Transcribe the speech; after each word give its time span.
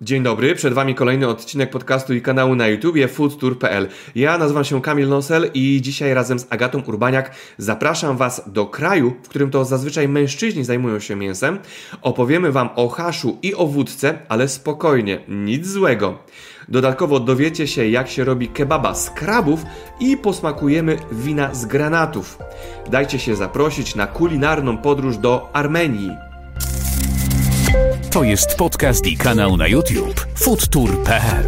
Dzień 0.00 0.22
dobry, 0.22 0.54
przed 0.54 0.74
Wami 0.74 0.94
kolejny 0.94 1.28
odcinek 1.28 1.70
podcastu 1.70 2.14
i 2.14 2.22
kanału 2.22 2.54
na 2.54 2.68
YouTubie 2.68 3.08
foodtour.pl. 3.08 3.88
Ja 4.14 4.38
nazywam 4.38 4.64
się 4.64 4.82
Kamil 4.82 5.08
Nosel 5.08 5.50
i 5.54 5.80
dzisiaj 5.82 6.14
razem 6.14 6.38
z 6.38 6.46
Agatą 6.50 6.82
Urbaniak 6.86 7.34
zapraszam 7.58 8.16
Was 8.16 8.42
do 8.46 8.66
kraju, 8.66 9.14
w 9.22 9.28
którym 9.28 9.50
to 9.50 9.64
zazwyczaj 9.64 10.08
mężczyźni 10.08 10.64
zajmują 10.64 11.00
się 11.00 11.16
mięsem. 11.16 11.58
Opowiemy 12.02 12.52
Wam 12.52 12.68
o 12.76 12.88
haszu 12.88 13.38
i 13.42 13.54
o 13.54 13.66
wódce, 13.66 14.18
ale 14.28 14.48
spokojnie, 14.48 15.20
nic 15.28 15.66
złego. 15.66 16.18
Dodatkowo 16.68 17.20
dowiecie 17.20 17.66
się, 17.66 17.88
jak 17.88 18.08
się 18.08 18.24
robi 18.24 18.48
kebaba 18.48 18.94
z 18.94 19.10
krabów 19.10 19.62
i 20.00 20.16
posmakujemy 20.16 20.98
wina 21.12 21.54
z 21.54 21.66
granatów. 21.66 22.38
Dajcie 22.90 23.18
się 23.18 23.36
zaprosić 23.36 23.94
na 23.94 24.06
kulinarną 24.06 24.78
podróż 24.78 25.16
do 25.16 25.50
Armenii. 25.52 26.27
To 28.10 28.24
jest 28.24 28.56
podcast 28.56 29.06
i 29.06 29.16
kanał 29.16 29.56
na 29.56 29.68
YouTube 29.68 30.26
foodtour.pl 30.34 31.46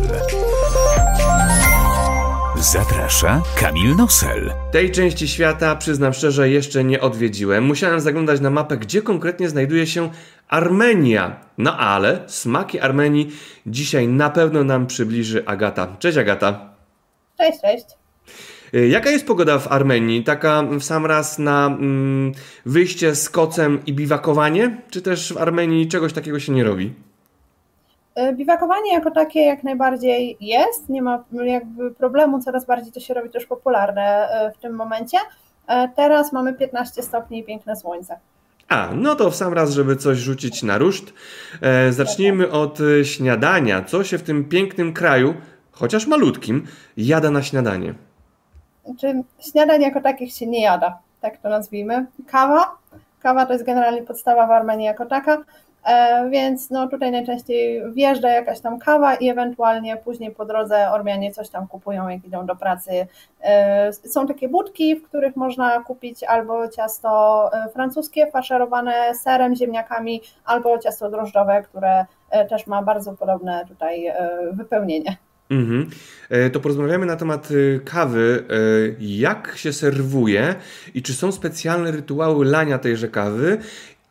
Zaprasza 2.57 3.43
Kamil 3.57 3.97
Nosel. 3.97 4.53
Tej 4.73 4.91
części 4.91 5.29
świata, 5.29 5.77
przyznam 5.77 6.13
szczerze, 6.13 6.51
jeszcze 6.51 6.85
nie 6.85 7.01
odwiedziłem. 7.01 7.65
Musiałem 7.65 8.01
zaglądać 8.01 8.41
na 8.41 8.51
mapę, 8.51 8.77
gdzie 8.77 9.03
konkretnie 9.03 9.49
znajduje 9.49 9.87
się 9.87 10.11
Armenia. 10.49 11.41
No 11.59 11.77
ale 11.79 12.21
smaki 12.27 12.81
Armenii 12.81 13.33
dzisiaj 13.67 14.09
na 14.09 14.31
pewno 14.31 14.65
nam 14.65 14.87
przybliży 14.87 15.47
Agata. 15.47 15.97
Cześć 15.99 16.19
Agata. 16.19 16.75
Cześć, 17.39 17.61
cześć. 17.61 18.00
Y, 18.75 18.89
Jaka 18.89 19.11
jest 19.11 19.27
pogoda 19.27 19.59
w 19.59 19.73
Armenii? 19.73 20.25
Taka 20.25 20.63
w 20.63 20.83
sam 20.83 21.07
raz 21.07 21.39
na 21.39 21.67
mm, 21.67 22.33
wyjście 22.67 23.15
z 23.15 23.31
kocem 23.31 23.81
i 23.87 23.93
biwakowanie? 23.93 24.77
Czy 24.91 25.03
też 25.03 25.33
w 25.33 25.39
Armenii 25.39 25.89
czegoś 25.89 26.13
takiego 26.13 26.41
się 26.41 26.53
nie 26.53 26.65
robi? 26.65 26.93
Y, 28.19 28.33
Biwakowanie 28.33 28.93
jako 28.93 29.11
takie 29.11 29.41
jak 29.41 29.63
najbardziej 29.63 30.37
jest, 30.41 30.89
nie 30.89 31.03
ma 31.03 31.25
jakby 31.45 31.91
problemu, 31.91 32.43
coraz 32.43 32.67
bardziej 32.67 32.93
to 32.93 33.01
się 33.01 33.15
robi 33.15 33.31
też 33.31 33.47
popularne 33.47 34.29
y, 34.49 34.59
w 34.59 34.63
tym 34.63 34.75
momencie. 34.75 35.19
Y, 35.19 35.73
Teraz 35.97 36.33
mamy 36.33 36.55
15 36.55 37.03
stopni 37.03 37.39
i 37.39 37.45
piękne 37.45 37.77
słońce. 37.77 38.17
A, 38.69 38.89
no 38.95 39.15
to 39.15 39.31
w 39.31 39.37
sam 39.37 39.53
raz, 39.53 39.71
żeby 39.71 39.97
coś 39.97 40.19
rzucić 40.19 40.63
na 40.63 40.79
ruszt. 40.79 41.13
E, 41.61 41.93
zacznijmy 41.93 42.51
od 42.51 42.79
e, 42.81 43.05
śniadania. 43.05 43.83
Co 43.83 44.05
się 44.05 44.19
w 44.19 44.23
tym 44.23 44.45
pięknym 44.45 44.93
kraju, 44.93 45.35
chociaż 45.73 46.07
malutkim, 46.07 46.67
jada 46.97 47.31
na 47.31 47.43
śniadanie? 47.43 47.95
Czy 48.99 49.23
śniadań 49.51 49.83
jako 49.83 50.01
takich 50.01 50.33
się 50.33 50.47
nie 50.47 50.63
jada, 50.63 50.99
tak 51.21 51.37
to 51.37 51.49
nazwijmy. 51.49 52.07
Kawa, 52.27 52.79
kawa 53.21 53.47
to 53.47 53.53
jest 53.53 53.65
generalnie 53.65 54.03
podstawa 54.03 54.47
w 54.47 54.51
Armenii 54.51 54.87
jako 54.87 55.07
taka, 55.07 55.39
e, 55.85 56.29
więc 56.31 56.71
no 56.71 56.89
tutaj 56.89 57.11
najczęściej 57.11 57.93
wjeżdża 57.93 58.29
jakaś 58.29 58.61
tam 58.61 58.79
kawa 58.79 59.15
i 59.15 59.29
ewentualnie 59.29 59.97
później 59.97 60.31
po 60.31 60.45
drodze 60.45 60.91
Ormianie 60.91 61.33
coś 61.33 61.49
tam 61.49 61.69
kupują, 61.69 62.09
jak 62.09 62.25
idą 62.25 62.47
do 62.47 62.57
pracy. 62.57 63.07
E, 63.43 63.93
Są 63.93 64.27
takie 64.27 64.49
budki, 64.49 64.97
w 64.97 65.03
których 65.03 65.37
można 65.37 65.81
kupić 65.81 66.25
albo 66.25 66.69
ciasto 66.69 67.51
e, 67.53 67.69
francuskie 67.69 68.31
faszerowane 68.31 69.15
serem, 69.15 69.55
ziemniakami, 69.55 70.23
albo 70.45 70.79
ciasto 70.79 71.11
drożdżowe, 71.11 71.63
które 71.63 72.05
też 72.49 72.67
ma 72.67 72.83
bardzo 72.83 73.13
podobne 73.13 73.65
tutaj 73.69 74.13
wypełnienie. 74.53 75.17
Mhm. 75.51 75.91
E, 76.31 76.51
To 76.51 76.61
porozmawiamy 76.61 77.07
na 77.07 77.17
temat 77.17 77.49
e, 77.51 77.81
kawy. 77.81 78.45
E, 78.51 78.55
Jak 79.01 79.53
się 79.57 79.73
serwuje 79.73 80.55
i 80.95 81.03
czy 81.03 81.15
są 81.15 81.33
specjalne 81.33 81.91
rytuały 81.91 82.45
lania 82.45 82.79
tejże 82.79 83.09
kawy 83.09 83.59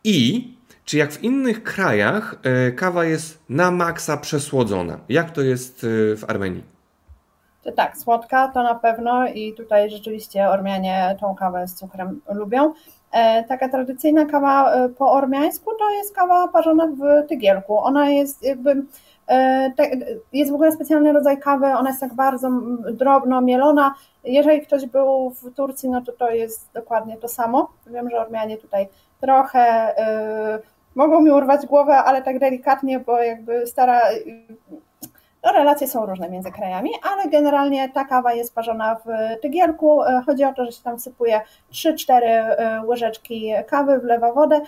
i 0.04 0.48
czy 0.84 0.96
jak 0.98 1.12
w 1.12 1.22
innych 1.24 1.62
krajach 1.62 2.34
e, 2.42 2.72
kawa 2.72 3.04
jest 3.04 3.38
na 3.48 3.70
maksa 3.70 4.16
przesłodzona? 4.16 4.98
Jak 5.08 5.30
to 5.30 5.42
jest 5.42 5.86
w 6.16 6.24
Armenii? 6.28 6.64
To 7.62 7.72
tak, 7.72 7.98
słodka 7.98 8.48
to 8.48 8.62
na 8.62 8.74
pewno 8.74 9.26
i 9.28 9.54
tutaj 9.54 9.90
rzeczywiście 9.90 10.48
Ormianie 10.48 11.16
tą 11.20 11.34
kawę 11.34 11.68
z 11.68 11.74
cukrem 11.74 12.20
lubią. 12.34 12.72
Taka 13.48 13.68
tradycyjna 13.68 14.24
kawa 14.24 14.72
po 14.98 15.12
ormiańsku 15.12 15.70
to 15.78 15.90
jest 15.90 16.14
kawa 16.14 16.48
parzona 16.48 16.86
w 16.86 17.28
tygielku. 17.28 17.78
Ona 17.78 18.10
jest 18.10 18.42
jakby, 18.42 18.82
jest 20.32 20.50
w 20.50 20.54
ogóle 20.54 20.72
specjalny 20.72 21.12
rodzaj 21.12 21.38
kawy, 21.38 21.66
ona 21.66 21.88
jest 21.88 22.00
tak 22.00 22.14
bardzo 22.14 22.50
drobno 22.92 23.40
mielona. 23.40 23.94
Jeżeli 24.24 24.60
ktoś 24.60 24.86
był 24.86 25.30
w 25.30 25.54
Turcji, 25.54 25.88
no 25.88 26.02
to 26.02 26.12
to 26.12 26.30
jest 26.30 26.72
dokładnie 26.74 27.16
to 27.16 27.28
samo. 27.28 27.70
Wiem, 27.86 28.10
że 28.10 28.20
Ormianie 28.20 28.56
tutaj 28.56 28.88
trochę 29.20 29.60
e, 29.98 30.58
mogą 30.94 31.20
mi 31.20 31.30
urwać 31.30 31.66
głowę, 31.66 31.96
ale 31.96 32.22
tak 32.22 32.38
delikatnie, 32.38 33.00
bo 33.00 33.22
jakby 33.22 33.66
stara 33.66 34.00
no, 35.44 35.52
relacje 35.52 35.88
są 35.88 36.06
różne 36.06 36.30
między 36.30 36.50
krajami, 36.52 36.90
ale 37.12 37.28
generalnie 37.28 37.88
ta 37.88 38.04
kawa 38.04 38.32
jest 38.32 38.54
parzona 38.54 38.94
w 38.94 39.08
tygielku. 39.42 40.02
E, 40.02 40.22
Chodzi 40.26 40.44
o 40.44 40.52
to, 40.52 40.64
że 40.64 40.72
się 40.72 40.82
tam 40.82 40.98
sypuje 40.98 41.40
3-4 41.72 42.12
e, 42.22 42.82
łyżeczki 42.86 43.52
kawy, 43.68 43.98
wlewa 43.98 44.32
wodę 44.32 44.56
e, 44.56 44.62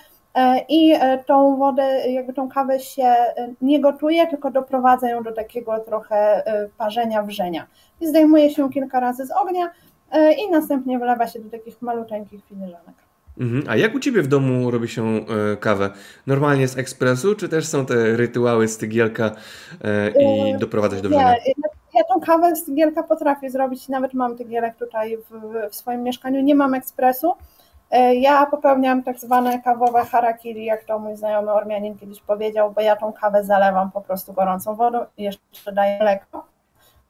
i 0.68 0.92
e, 0.92 1.24
tą 1.26 1.56
wodę, 1.56 2.10
jakby 2.10 2.32
tą 2.32 2.48
kawę 2.48 2.80
się 2.80 3.02
e, 3.02 3.54
nie 3.60 3.80
gotuje, 3.80 4.26
tylko 4.26 4.50
doprowadza 4.50 5.10
ją 5.10 5.22
do 5.22 5.32
takiego 5.32 5.78
trochę 5.78 6.46
e, 6.46 6.68
parzenia, 6.78 7.22
wrzenia. 7.22 7.66
I 8.00 8.06
zdejmuje 8.06 8.50
się 8.50 8.70
kilka 8.70 9.00
razy 9.00 9.26
z 9.26 9.30
ognia 9.30 9.70
e, 10.10 10.32
i 10.32 10.50
następnie 10.50 10.98
wlewa 10.98 11.26
się 11.26 11.40
do 11.40 11.50
takich 11.50 11.82
maluteńkich 11.82 12.44
filiżanek. 12.48 12.94
Mhm. 13.38 13.64
A 13.68 13.76
jak 13.76 13.94
u 13.94 14.00
Ciebie 14.00 14.22
w 14.22 14.26
domu 14.26 14.70
robi 14.70 14.88
się 14.88 15.04
e, 15.04 15.56
kawę? 15.56 15.90
Normalnie 16.26 16.68
z 16.68 16.78
ekspresu, 16.78 17.34
czy 17.34 17.48
też 17.48 17.66
są 17.66 17.86
te 17.86 18.16
rytuały 18.16 18.68
z 18.68 18.78
tygielka 18.78 19.30
e, 19.84 20.10
i 20.10 20.54
E, 20.54 20.58
doprowadzać 20.58 21.00
do 21.00 21.08
wrzenia? 21.08 21.30
ja, 21.30 21.52
ja 21.94 22.04
tą 22.14 22.20
kawę 22.20 22.56
z 22.56 22.64
tygielka 22.64 23.02
potrafię 23.02 23.50
zrobić, 23.50 23.88
nawet 23.88 24.14
mam 24.14 24.36
tygielek 24.36 24.76
tutaj 24.76 25.16
w, 25.16 25.70
w 25.70 25.74
swoim 25.74 26.02
mieszkaniu, 26.02 26.40
nie 26.40 26.54
mam 26.54 26.74
ekspresu. 26.74 27.32
E, 27.92 28.14
Ja 28.14 28.46
popełniam 28.46 29.02
tak 29.02 29.18
zwane 29.20 29.62
kawowe 29.62 30.04
harakiri, 30.04 30.64
jak 30.64 30.84
to 30.84 30.98
mój 30.98 31.16
znajomy 31.16 31.52
Ormianin 31.52 31.98
kiedyś 31.98 32.20
powiedział, 32.20 32.72
bo 32.72 32.80
ja 32.80 32.96
tą 32.96 33.12
kawę 33.12 33.44
zalewam 33.44 33.90
po 33.90 34.00
prostu 34.00 34.32
gorącą 34.32 34.74
wodą 34.74 34.98
i 35.16 35.22
jeszcze 35.22 35.72
daję 35.72 35.98
mleko, 36.00 36.46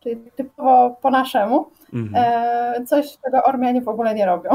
czyli 0.00 0.16
typowo 0.36 0.96
po 1.02 1.10
naszemu. 1.10 1.66
Mhm. 1.92 2.24
E, 2.24 2.84
Coś, 2.86 3.18
czego 3.24 3.42
Ormianie 3.42 3.82
w 3.82 3.88
ogóle 3.88 4.14
nie 4.14 4.26
robią. 4.26 4.50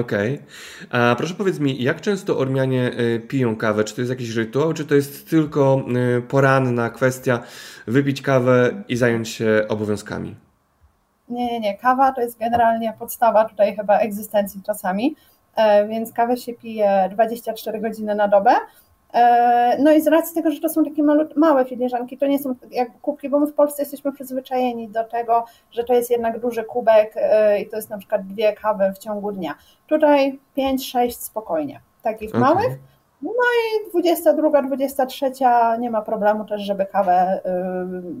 Okej. 0.00 0.42
A 0.90 1.14
proszę 1.18 1.34
powiedz 1.34 1.58
mi, 1.58 1.82
jak 1.82 2.00
często 2.00 2.38
Ormianie 2.38 2.90
e, 3.16 3.18
piją 3.18 3.56
kawę? 3.56 3.84
Czy 3.84 3.94
to 3.94 4.00
jest 4.00 4.10
jakiś 4.10 4.36
rytuał, 4.36 4.72
czy 4.72 4.86
to 4.86 4.94
jest 4.94 5.30
tylko 5.30 5.84
poranna 6.28 6.90
kwestia 6.90 7.40
wypić 7.86 8.22
kawę 8.22 8.70
i 8.88 8.96
zająć 8.96 9.28
się 9.28 9.64
obowiązkami? 9.68 10.36
Nie, 11.28 11.46
nie, 11.46 11.60
nie. 11.60 11.78
Kawa 11.78 12.12
to 12.12 12.20
jest 12.20 12.38
generalnie 12.38 12.92
podstawa 12.98 13.44
tutaj 13.44 13.76
chyba 13.76 13.98
egzystencji 13.98 14.62
czasami, 14.66 15.16
więc 15.88 16.12
kawę 16.12 16.36
się 16.36 16.52
pije 16.52 17.08
24 17.12 17.80
godziny 17.80 18.14
na 18.14 18.28
dobę. 18.28 18.50
E, 19.12 19.76
No 19.82 19.92
i 19.92 20.00
z 20.00 20.06
racji 20.06 20.34
tego, 20.34 20.50
że 20.50 20.60
to 20.60 20.68
są 20.68 20.84
takie 20.84 21.02
małe 21.36 21.64
filiżanki, 21.64 22.18
to 22.18 22.26
nie 22.26 22.38
są 22.38 22.54
jak 22.70 23.00
kubki, 23.00 23.28
bo 23.28 23.38
my 23.38 23.46
w 23.46 23.54
Polsce 23.54 23.82
jesteśmy 23.82 24.12
przyzwyczajeni 24.12 24.88
do 24.88 25.04
tego, 25.04 25.44
że 25.70 25.84
to 25.84 25.94
jest 25.94 26.10
jednak 26.10 26.40
duży 26.40 26.64
kubek 26.64 27.12
e, 27.16 27.60
i 27.60 27.68
to 27.68 27.76
jest 27.76 27.90
na 27.90 27.98
przykład 27.98 28.26
dwie 28.26 28.52
kawy 28.52 28.92
w 28.94 28.98
ciągu 28.98 29.32
dnia. 29.32 29.54
Tutaj 29.86 30.38
5-6 30.58 31.10
spokojnie, 31.10 31.80
takich 32.02 32.30
Okej. 32.30 32.40
małych. 32.40 32.78
No 33.22 33.30
i 33.30 33.90
22, 33.90 34.62
23 34.62 35.30
nie 35.78 35.90
ma 35.90 36.02
problemu 36.02 36.44
też, 36.44 36.62
żeby 36.62 36.86
kawę 36.86 37.12
e, 37.12 37.40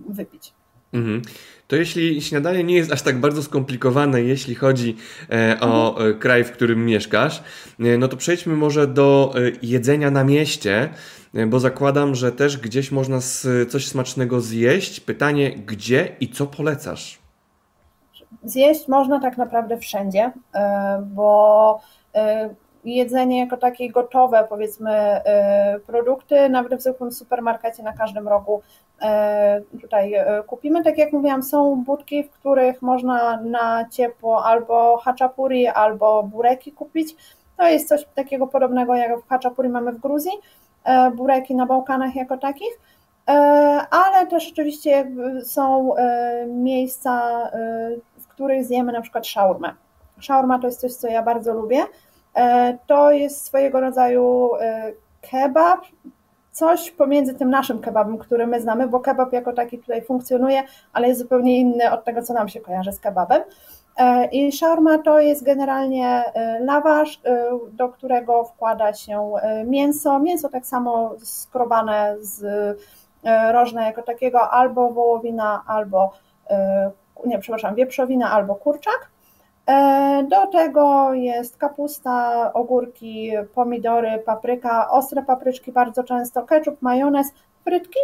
wypić. 0.08 0.54
Mhm. 0.92 1.22
To 1.70 1.76
jeśli 1.76 2.22
śniadanie 2.22 2.64
nie 2.64 2.76
jest 2.76 2.92
aż 2.92 3.02
tak 3.02 3.20
bardzo 3.20 3.42
skomplikowane, 3.42 4.22
jeśli 4.22 4.54
chodzi 4.54 4.96
e, 5.30 5.56
o 5.60 6.06
e, 6.08 6.14
kraj, 6.14 6.44
w 6.44 6.52
którym 6.52 6.86
mieszkasz, 6.86 7.42
e, 7.80 7.98
no 7.98 8.08
to 8.08 8.16
przejdźmy 8.16 8.56
może 8.56 8.86
do 8.86 9.34
jedzenia 9.62 10.10
na 10.10 10.24
mieście, 10.24 10.88
bo 11.46 11.60
zakładam, 11.60 12.14
że 12.14 12.32
też 12.32 12.58
gdzieś 12.58 12.92
można 12.92 13.18
coś 13.68 13.86
smacznego 13.86 14.40
zjeść. 14.40 15.00
Pytanie, 15.00 15.50
gdzie 15.50 16.16
i 16.20 16.28
co 16.28 16.46
polecasz? 16.46 17.18
Zjeść 18.44 18.88
można 18.88 19.20
tak 19.20 19.38
naprawdę 19.38 19.78
wszędzie, 19.78 20.32
bo 21.06 21.80
jedzenie 22.84 23.38
jako 23.38 23.56
takie 23.56 23.90
gotowe, 23.90 24.46
powiedzmy, 24.48 24.90
e, 24.90 25.80
produkty, 25.86 26.48
nawet 26.48 26.74
w 26.74 26.82
zwykłym 26.82 27.12
supermarkecie 27.12 27.82
na 27.82 27.92
każdym 27.92 28.28
rogu 28.28 28.62
e, 29.02 29.60
tutaj 29.80 30.14
e, 30.14 30.42
kupimy. 30.46 30.84
Tak 30.84 30.98
jak 30.98 31.12
mówiłam, 31.12 31.42
są 31.42 31.76
budki, 31.76 32.24
w 32.24 32.30
których 32.30 32.82
można 32.82 33.40
na 33.40 33.88
ciepło 33.88 34.44
albo 34.44 34.96
haczapuri, 34.96 35.66
albo 35.66 36.22
bureki 36.22 36.72
kupić. 36.72 37.16
To 37.56 37.68
jest 37.68 37.88
coś 37.88 38.04
takiego 38.14 38.46
podobnego 38.46 38.94
jak 38.94 39.20
w 39.20 39.28
haczapuri 39.28 39.68
mamy 39.68 39.92
w 39.92 40.00
Gruzji, 40.00 40.32
bureki 41.16 41.54
na 41.54 41.66
Bałkanach 41.66 42.16
jako 42.16 42.38
takich. 42.38 42.80
Ale 43.90 44.26
też 44.30 44.52
oczywiście 44.52 45.10
są 45.44 45.94
miejsca, 46.46 47.42
w 48.18 48.26
których 48.28 48.64
zjemy 48.64 48.92
na 48.92 49.00
przykład 49.00 49.26
szaurmę. 49.26 49.74
Szaurma 50.18 50.58
to 50.58 50.66
jest 50.66 50.80
coś, 50.80 50.94
co 50.94 51.08
ja 51.08 51.22
bardzo 51.22 51.54
lubię. 51.54 51.82
E, 52.34 52.78
To 52.86 53.10
jest 53.10 53.44
swojego 53.44 53.80
rodzaju 53.80 54.50
e, 54.60 54.92
kebab, 55.30 55.80
coś 56.52 56.90
pomiędzy 56.90 57.34
tym 57.34 57.50
naszym 57.50 57.80
kebabem, 57.80 58.18
który 58.18 58.46
my 58.46 58.60
znamy, 58.60 58.88
bo 58.88 59.00
kebab 59.00 59.32
jako 59.32 59.52
taki 59.52 59.78
tutaj 59.78 60.02
funkcjonuje, 60.02 60.62
ale 60.92 61.08
jest 61.08 61.20
zupełnie 61.20 61.58
inny 61.58 61.92
od 61.92 62.04
tego, 62.04 62.22
co 62.22 62.34
nam 62.34 62.48
się 62.48 62.60
kojarzy 62.60 62.92
z 62.92 63.00
kebabem. 63.00 63.42
E, 63.96 64.26
I 64.26 64.52
shawarma 64.52 64.98
to 64.98 65.20
jest 65.20 65.44
generalnie 65.44 66.24
lawasz, 66.60 67.20
do 67.72 67.88
którego 67.88 68.44
wkłada 68.44 68.94
się 68.94 69.32
mięso. 69.66 70.18
Mięso 70.18 70.48
tak 70.48 70.66
samo 70.66 71.14
skrobane 71.24 72.16
z 72.20 72.44
rożna 73.52 73.86
jako 73.86 74.02
takiego, 74.02 74.50
albo 74.50 74.90
wołowina, 74.90 75.62
albo 75.66 76.12
nie, 77.26 77.38
przepraszam, 77.38 77.74
wieprzowina, 77.74 78.30
albo 78.30 78.54
kurczak. 78.54 79.10
Do 80.28 80.46
tego 80.46 81.14
jest 81.14 81.56
kapusta, 81.56 82.52
ogórki, 82.52 83.32
pomidory, 83.54 84.22
papryka, 84.26 84.90
ostre 84.90 85.22
papryczki 85.22 85.72
bardzo 85.72 86.04
często, 86.04 86.42
ketchup, 86.42 86.82
majonez, 86.82 87.32
frytki. 87.64 87.98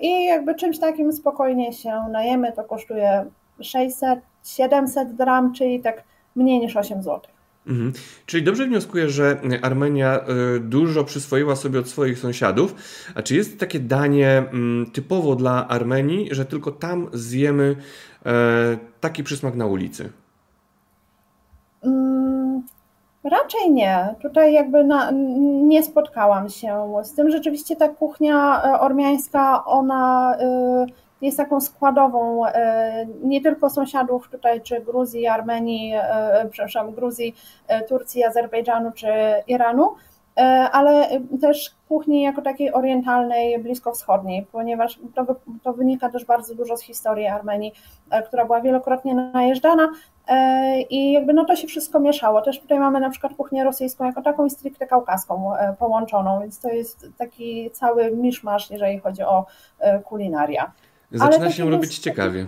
I 0.00 0.24
jakby 0.24 0.54
czymś 0.54 0.78
takim 0.78 1.12
spokojnie 1.12 1.72
się 1.72 2.04
najemy, 2.10 2.52
to 2.52 2.64
kosztuje 2.64 3.24
600, 3.60 4.20
700 4.44 5.16
gram, 5.16 5.52
czyli 5.54 5.80
tak 5.80 6.02
mniej 6.36 6.60
niż 6.60 6.76
8 6.76 7.02
zł. 7.02 7.31
Mhm. 7.66 7.92
Czyli 8.26 8.42
dobrze 8.42 8.66
wnioskuję, 8.66 9.08
że 9.10 9.40
Armenia 9.62 10.20
y, 10.56 10.60
dużo 10.60 11.04
przyswoiła 11.04 11.56
sobie 11.56 11.78
od 11.78 11.88
swoich 11.88 12.18
sąsiadów. 12.18 12.74
A 13.14 13.22
czy 13.22 13.34
jest 13.34 13.60
takie 13.60 13.80
danie 13.80 14.38
mm, 14.38 14.90
typowo 14.90 15.36
dla 15.36 15.68
Armenii, 15.68 16.28
że 16.34 16.44
tylko 16.44 16.72
tam 16.72 17.08
zjemy 17.12 17.76
e, 18.26 18.32
taki 19.00 19.24
przysmak 19.24 19.54
na 19.54 19.66
ulicy? 19.66 20.10
Mm, 21.84 22.62
raczej 23.24 23.70
nie. 23.70 24.14
Tutaj 24.22 24.52
jakby 24.52 24.84
na, 24.84 25.10
nie 25.62 25.82
spotkałam 25.82 26.48
się 26.48 27.02
z 27.04 27.14
tym. 27.14 27.30
Rzeczywiście 27.30 27.76
ta 27.76 27.88
kuchnia 27.88 28.62
e, 28.62 28.80
ormiańska, 28.80 29.64
ona 29.64 30.36
y, 30.88 31.01
jest 31.22 31.36
taką 31.36 31.60
składową 31.60 32.46
e, 32.46 33.06
nie 33.22 33.40
tylko 33.40 33.70
sąsiadów 33.70 34.28
tutaj, 34.28 34.60
czy 34.60 34.80
Gruzji, 34.80 35.26
Armenii, 35.26 35.92
e, 35.94 36.48
przepraszam, 36.50 36.92
Gruzji, 36.92 37.34
e, 37.68 37.82
Turcji, 37.82 38.24
Azerbejdżanu 38.24 38.92
czy 38.92 39.08
Iranu, 39.46 39.94
ale 40.72 41.08
też 41.40 41.74
kuchni 41.88 42.22
jako 42.22 42.42
takiej 42.42 42.72
orientalnej, 42.72 43.58
bliskowschodniej, 43.58 44.46
ponieważ 44.52 44.98
to, 45.14 45.36
to, 45.62 45.72
wynika 45.72 46.08
też 46.08 46.24
bardzo 46.24 46.54
dużo 46.54 46.76
z 46.76 46.82
historii 46.82 47.26
Armenii, 47.26 47.72
która 48.26 48.44
była 48.44 48.60
wielokrotnie 48.60 49.14
najeżdżana 49.14 49.88
i 50.90 51.12
jakby 51.12 51.32
no 51.32 51.44
to 51.44 51.56
się 51.56 51.66
wszystko 51.66 52.00
mieszało. 52.00 52.42
Też 52.42 52.60
tutaj 52.60 52.78
mamy 52.78 53.00
na 53.00 53.10
przykład 53.10 53.34
kuchnię 53.34 53.64
rosyjską 53.64 54.04
jako 54.04 54.22
taką 54.22 54.46
i 54.46 54.50
stricte 54.50 54.86
kaukaską 54.86 55.52
połączoną, 55.78 56.40
więc 56.40 56.60
to 56.60 56.68
jest 56.68 57.06
taki 57.18 57.70
cały 57.70 58.10
miszmasz, 58.16 58.70
jeżeli 58.70 58.98
chodzi 58.98 59.22
o 59.22 59.46
kulinaria. 60.04 60.72
Zaczyna 61.12 61.50
się 61.50 61.70
robić 61.70 61.98
ciekawie. 61.98 62.46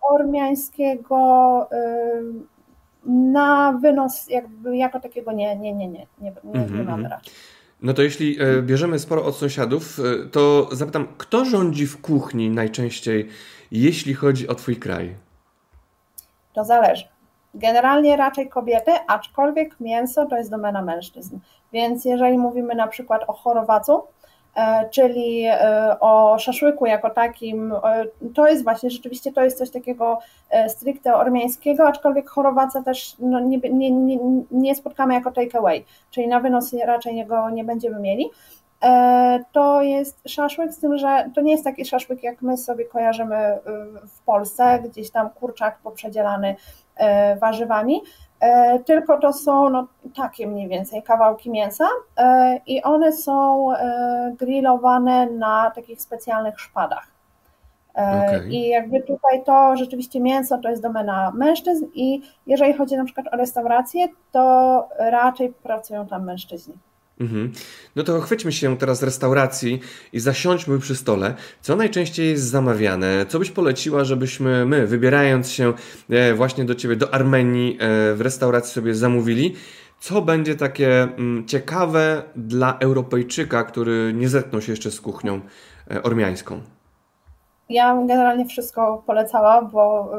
Ormiańskiego 0.00 1.66
na 3.06 3.78
wynos 3.82 4.28
jakby 4.28 4.76
jako 4.76 5.00
takiego 5.00 5.32
nie, 5.32 5.56
nie, 5.56 5.72
nie, 5.72 5.88
nie, 5.88 6.06
nie, 6.20 6.30
nie, 6.30 6.32
nie 6.44 6.60
mhm, 6.60 6.80
mhm. 6.80 7.06
raczej. 7.06 7.34
No 7.82 7.94
to 7.94 8.02
jeśli 8.02 8.42
e, 8.42 8.62
bierzemy 8.62 8.98
sporo 8.98 9.24
od 9.24 9.36
sąsiadów, 9.36 9.98
e, 9.98 10.28
to 10.28 10.68
zapytam, 10.72 11.08
kto 11.18 11.44
rządzi 11.44 11.86
w 11.86 12.00
kuchni 12.00 12.50
najczęściej, 12.50 13.28
jeśli 13.70 14.14
chodzi 14.14 14.48
o 14.48 14.54
Twój 14.54 14.76
kraj? 14.76 15.16
To 16.52 16.64
zależy. 16.64 17.04
Generalnie 17.54 18.16
raczej 18.16 18.48
kobiety, 18.48 18.90
aczkolwiek 19.06 19.80
mięso 19.80 20.26
to 20.26 20.36
jest 20.36 20.50
domena 20.50 20.82
mężczyzn. 20.82 21.38
Więc 21.72 22.04
jeżeli 22.04 22.38
mówimy 22.38 22.74
na 22.74 22.86
przykład 22.86 23.24
o 23.26 23.32
Chorwacu, 23.32 24.02
czyli 24.90 25.44
e, 25.46 25.96
o 26.00 26.38
szaszłyku 26.38 26.86
jako 26.86 27.10
takim, 27.10 27.72
e, 27.72 28.04
to 28.34 28.48
jest 28.48 28.64
właśnie, 28.64 28.90
rzeczywiście 28.90 29.32
to 29.32 29.42
jest 29.42 29.58
coś 29.58 29.70
takiego 29.70 30.18
stricte 30.68 31.16
ormiańskiego, 31.16 31.88
aczkolwiek 31.88 32.30
chorowaca 32.30 32.82
też 32.82 33.16
no, 33.18 33.40
nie, 33.40 33.58
nie, 33.58 33.90
nie, 33.90 34.18
nie 34.50 34.74
spotkamy 34.74 35.14
jako 35.14 35.32
takeaway, 35.32 35.84
czyli 36.10 36.28
na 36.28 36.40
wynos 36.40 36.72
raczej 36.84 37.26
go 37.26 37.50
nie 37.50 37.64
będziemy 37.64 38.00
mieli. 38.00 38.30
To 39.52 39.82
jest 39.82 40.20
szaszłyk, 40.28 40.72
z 40.72 40.78
tym, 40.78 40.98
że 40.98 41.30
to 41.34 41.40
nie 41.40 41.52
jest 41.52 41.64
taki 41.64 41.84
szaszłyk, 41.84 42.22
jak 42.22 42.42
my 42.42 42.56
sobie 42.56 42.84
kojarzymy 42.84 43.58
w 44.08 44.20
Polsce, 44.24 44.78
gdzieś 44.84 45.10
tam 45.10 45.30
kurczak 45.30 45.78
poprzedzielany 45.78 46.56
warzywami, 47.40 48.00
E, 48.00 48.29
tylko 48.86 49.18
to 49.18 49.32
są 49.32 49.70
no, 49.70 49.86
takie 50.16 50.46
mniej 50.46 50.68
więcej 50.68 51.02
kawałki 51.02 51.50
mięsa 51.50 51.88
e, 52.16 52.60
i 52.66 52.82
one 52.82 53.12
są 53.12 53.66
e, 53.74 54.34
grillowane 54.38 55.26
na 55.26 55.70
takich 55.74 56.02
specjalnych 56.02 56.60
szpadach. 56.60 57.06
Okay. 57.94 58.48
I 58.48 58.68
jakby 58.68 59.00
tutaj 59.00 59.44
to 59.44 59.76
rzeczywiście 59.76 60.20
mięso 60.20 60.58
to 60.58 60.70
jest 60.70 60.82
domena 60.82 61.32
mężczyzn 61.34 61.84
i 61.94 62.22
jeżeli 62.46 62.74
chodzi 62.74 62.96
na 62.96 63.04
przykład 63.04 63.34
o 63.34 63.36
restaurację, 63.36 64.08
to 64.32 64.88
raczej 64.98 65.52
pracują 65.52 66.06
tam 66.06 66.24
mężczyźni. 66.24 66.74
Mhm. 67.20 67.52
No 67.96 68.02
to 68.02 68.20
chwyćmy 68.20 68.52
się 68.52 68.78
teraz 68.78 69.02
restauracji 69.02 69.80
i 70.12 70.20
zasiądźmy 70.20 70.78
przy 70.78 70.96
stole. 70.96 71.34
Co 71.60 71.76
najczęściej 71.76 72.30
jest 72.30 72.44
zamawiane? 72.44 73.26
Co 73.28 73.38
byś 73.38 73.50
poleciła, 73.50 74.04
żebyśmy 74.04 74.66
my, 74.66 74.86
wybierając 74.86 75.50
się 75.50 75.72
e, 76.10 76.34
właśnie 76.34 76.64
do 76.64 76.74
Ciebie, 76.74 76.96
do 76.96 77.14
Armenii, 77.14 77.78
e, 77.80 78.14
w 78.14 78.20
restauracji 78.20 78.72
sobie 78.72 78.94
zamówili? 78.94 79.54
Co 80.00 80.22
będzie 80.22 80.54
takie 80.54 81.02
mm, 81.02 81.46
ciekawe 81.46 82.22
dla 82.36 82.78
Europejczyka, 82.78 83.64
który 83.64 84.12
nie 84.16 84.28
zetknął 84.28 84.62
się 84.62 84.72
jeszcze 84.72 84.90
z 84.90 85.00
kuchnią 85.00 85.40
e, 85.90 86.02
ormiańską? 86.02 86.62
Ja 87.70 87.94
generalnie 87.94 88.46
wszystko 88.46 89.02
polecała, 89.06 89.62
bo 89.62 90.10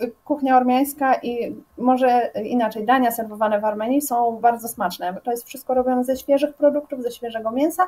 y, 0.00 0.12
kuchnia 0.24 0.56
ormiańska 0.56 1.14
i 1.14 1.56
może 1.78 2.30
inaczej, 2.44 2.84
dania 2.84 3.10
serwowane 3.10 3.60
w 3.60 3.64
Armenii 3.64 4.02
są 4.02 4.38
bardzo 4.40 4.68
smaczne. 4.68 5.14
To 5.24 5.30
jest 5.30 5.46
wszystko 5.46 5.74
robione 5.74 6.04
ze 6.04 6.16
świeżych 6.16 6.54
produktów, 6.54 7.02
ze 7.02 7.10
świeżego 7.10 7.50
mięsa, 7.50 7.82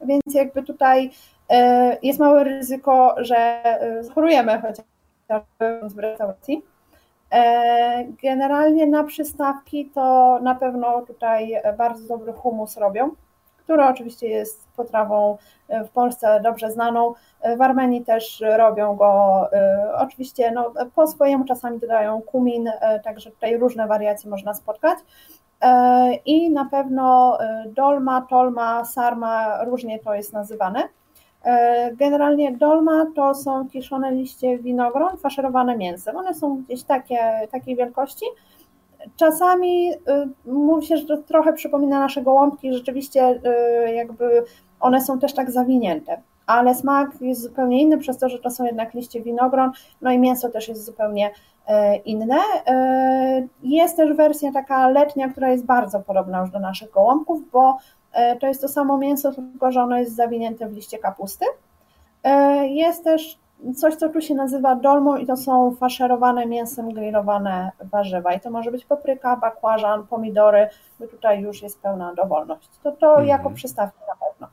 więc 0.00 0.22
jakby 0.34 0.62
tutaj 0.62 1.06
y, 1.06 1.56
jest 2.02 2.18
małe 2.18 2.44
ryzyko, 2.44 3.14
że 3.18 3.62
y, 4.06 4.10
chorujemy 4.10 4.62
chociaż 4.62 4.86
w 5.82 5.98
restauracji. 5.98 6.62
E, 7.32 8.04
generalnie 8.22 8.86
na 8.86 9.04
przystawki 9.04 9.90
to 9.94 10.38
na 10.42 10.54
pewno 10.54 11.02
tutaj 11.02 11.54
bardzo 11.78 12.08
dobry 12.08 12.32
humus 12.32 12.76
robią 12.76 13.10
która 13.66 13.90
oczywiście 13.90 14.28
jest 14.28 14.68
potrawą 14.76 15.38
e, 15.68 15.84
w 15.84 15.90
Polsce 15.90 16.40
dobrze 16.44 16.70
znaną. 16.70 17.14
E, 17.40 17.56
w 17.56 17.62
Armenii 17.62 18.04
też 18.04 18.44
robią 18.56 18.96
go 18.96 19.42
e, 19.52 19.92
oczywiście 19.98 20.50
no, 20.50 20.72
po 20.94 21.06
swojemu, 21.06 21.44
czasami 21.44 21.78
dodają 21.78 22.22
kumin, 22.22 22.70
także 23.04 23.30
tutaj 23.30 23.56
różne 23.56 23.86
wariacje 23.86 24.30
można 24.30 24.54
spotkać. 24.54 24.98
I 26.26 26.50
na 26.50 26.64
pewno 26.64 27.38
dolma, 27.66 28.26
tolma, 28.30 28.84
sarma, 28.84 29.64
różnie 29.64 29.98
to 29.98 30.14
jest 30.14 30.32
nazywane. 30.32 30.88
Generalnie 31.92 32.52
dolma 32.52 33.06
to 33.16 33.34
są 33.34 33.68
kiszone 33.68 34.12
liście 34.12 34.58
winogron 34.58 35.16
faszerowane 35.16 35.76
mięsem. 35.76 36.16
One 36.16 36.34
są 36.34 36.56
gdzieś 36.56 36.82
takie, 36.82 37.48
takiej 37.50 37.76
wielkości 37.76 38.26
Czasami 39.16 39.92
y, 39.92 39.96
mówi 40.44 40.86
się, 40.86 40.96
że 40.96 41.06
to 41.06 41.16
trochę 41.16 41.52
przypomina 41.52 41.98
nasze 41.98 42.22
gołąbki, 42.22 42.74
rzeczywiście 42.74 43.40
y, 43.86 43.92
jakby 43.92 44.44
one 44.80 45.00
są 45.00 45.18
też 45.18 45.34
tak 45.34 45.50
zawinięte, 45.50 46.22
ale 46.46 46.74
smak 46.74 47.10
jest 47.20 47.42
zupełnie 47.42 47.82
inny 47.82 47.98
przez 47.98 48.18
to, 48.18 48.28
że 48.28 48.38
to 48.38 48.50
są 48.50 48.64
jednak 48.64 48.94
liście 48.94 49.22
winogron, 49.22 49.70
no 50.02 50.10
i 50.10 50.18
mięso 50.18 50.48
też 50.48 50.68
jest 50.68 50.84
zupełnie 50.84 51.30
y, 51.30 51.96
inne. 51.96 52.36
Jest 53.62 53.96
też 53.96 54.12
wersja 54.12 54.52
taka 54.52 54.88
letnia, 54.88 55.28
która 55.28 55.50
jest 55.50 55.64
bardzo 55.64 56.00
podobna 56.00 56.40
już 56.40 56.50
do 56.50 56.58
naszych 56.58 56.90
gołąbków, 56.90 57.50
bo 57.52 57.78
to 58.40 58.46
jest 58.46 58.60
to 58.60 58.68
samo 58.68 58.98
mięso, 58.98 59.32
tylko 59.32 59.72
że 59.72 59.82
ono 59.82 59.98
jest 59.98 60.16
zawinięte 60.16 60.68
w 60.68 60.72
liście 60.72 60.98
kapusty. 60.98 61.46
Jest 62.68 63.04
też 63.04 63.38
coś, 63.76 63.94
co 63.94 64.08
tu 64.08 64.20
się 64.20 64.34
nazywa 64.34 64.74
dolmą 64.74 65.16
i 65.16 65.26
to 65.26 65.36
są 65.36 65.74
faszerowane 65.74 66.46
mięsem 66.46 66.92
grillowane 66.92 67.70
warzywa. 67.80 68.34
I 68.34 68.40
to 68.40 68.50
może 68.50 68.70
być 68.70 68.84
papryka, 68.84 69.36
bakłażan, 69.36 70.06
pomidory, 70.06 70.68
bo 71.00 71.06
tutaj 71.06 71.40
już 71.40 71.62
jest 71.62 71.80
pełna 71.82 72.14
dowolność. 72.14 72.68
To 72.82 72.92
to 72.92 73.08
mhm. 73.08 73.26
jako 73.26 73.50
przystawki 73.50 74.00
na 74.08 74.26
pewno. 74.26 74.48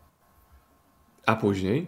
A 1.25 1.35
później? 1.35 1.87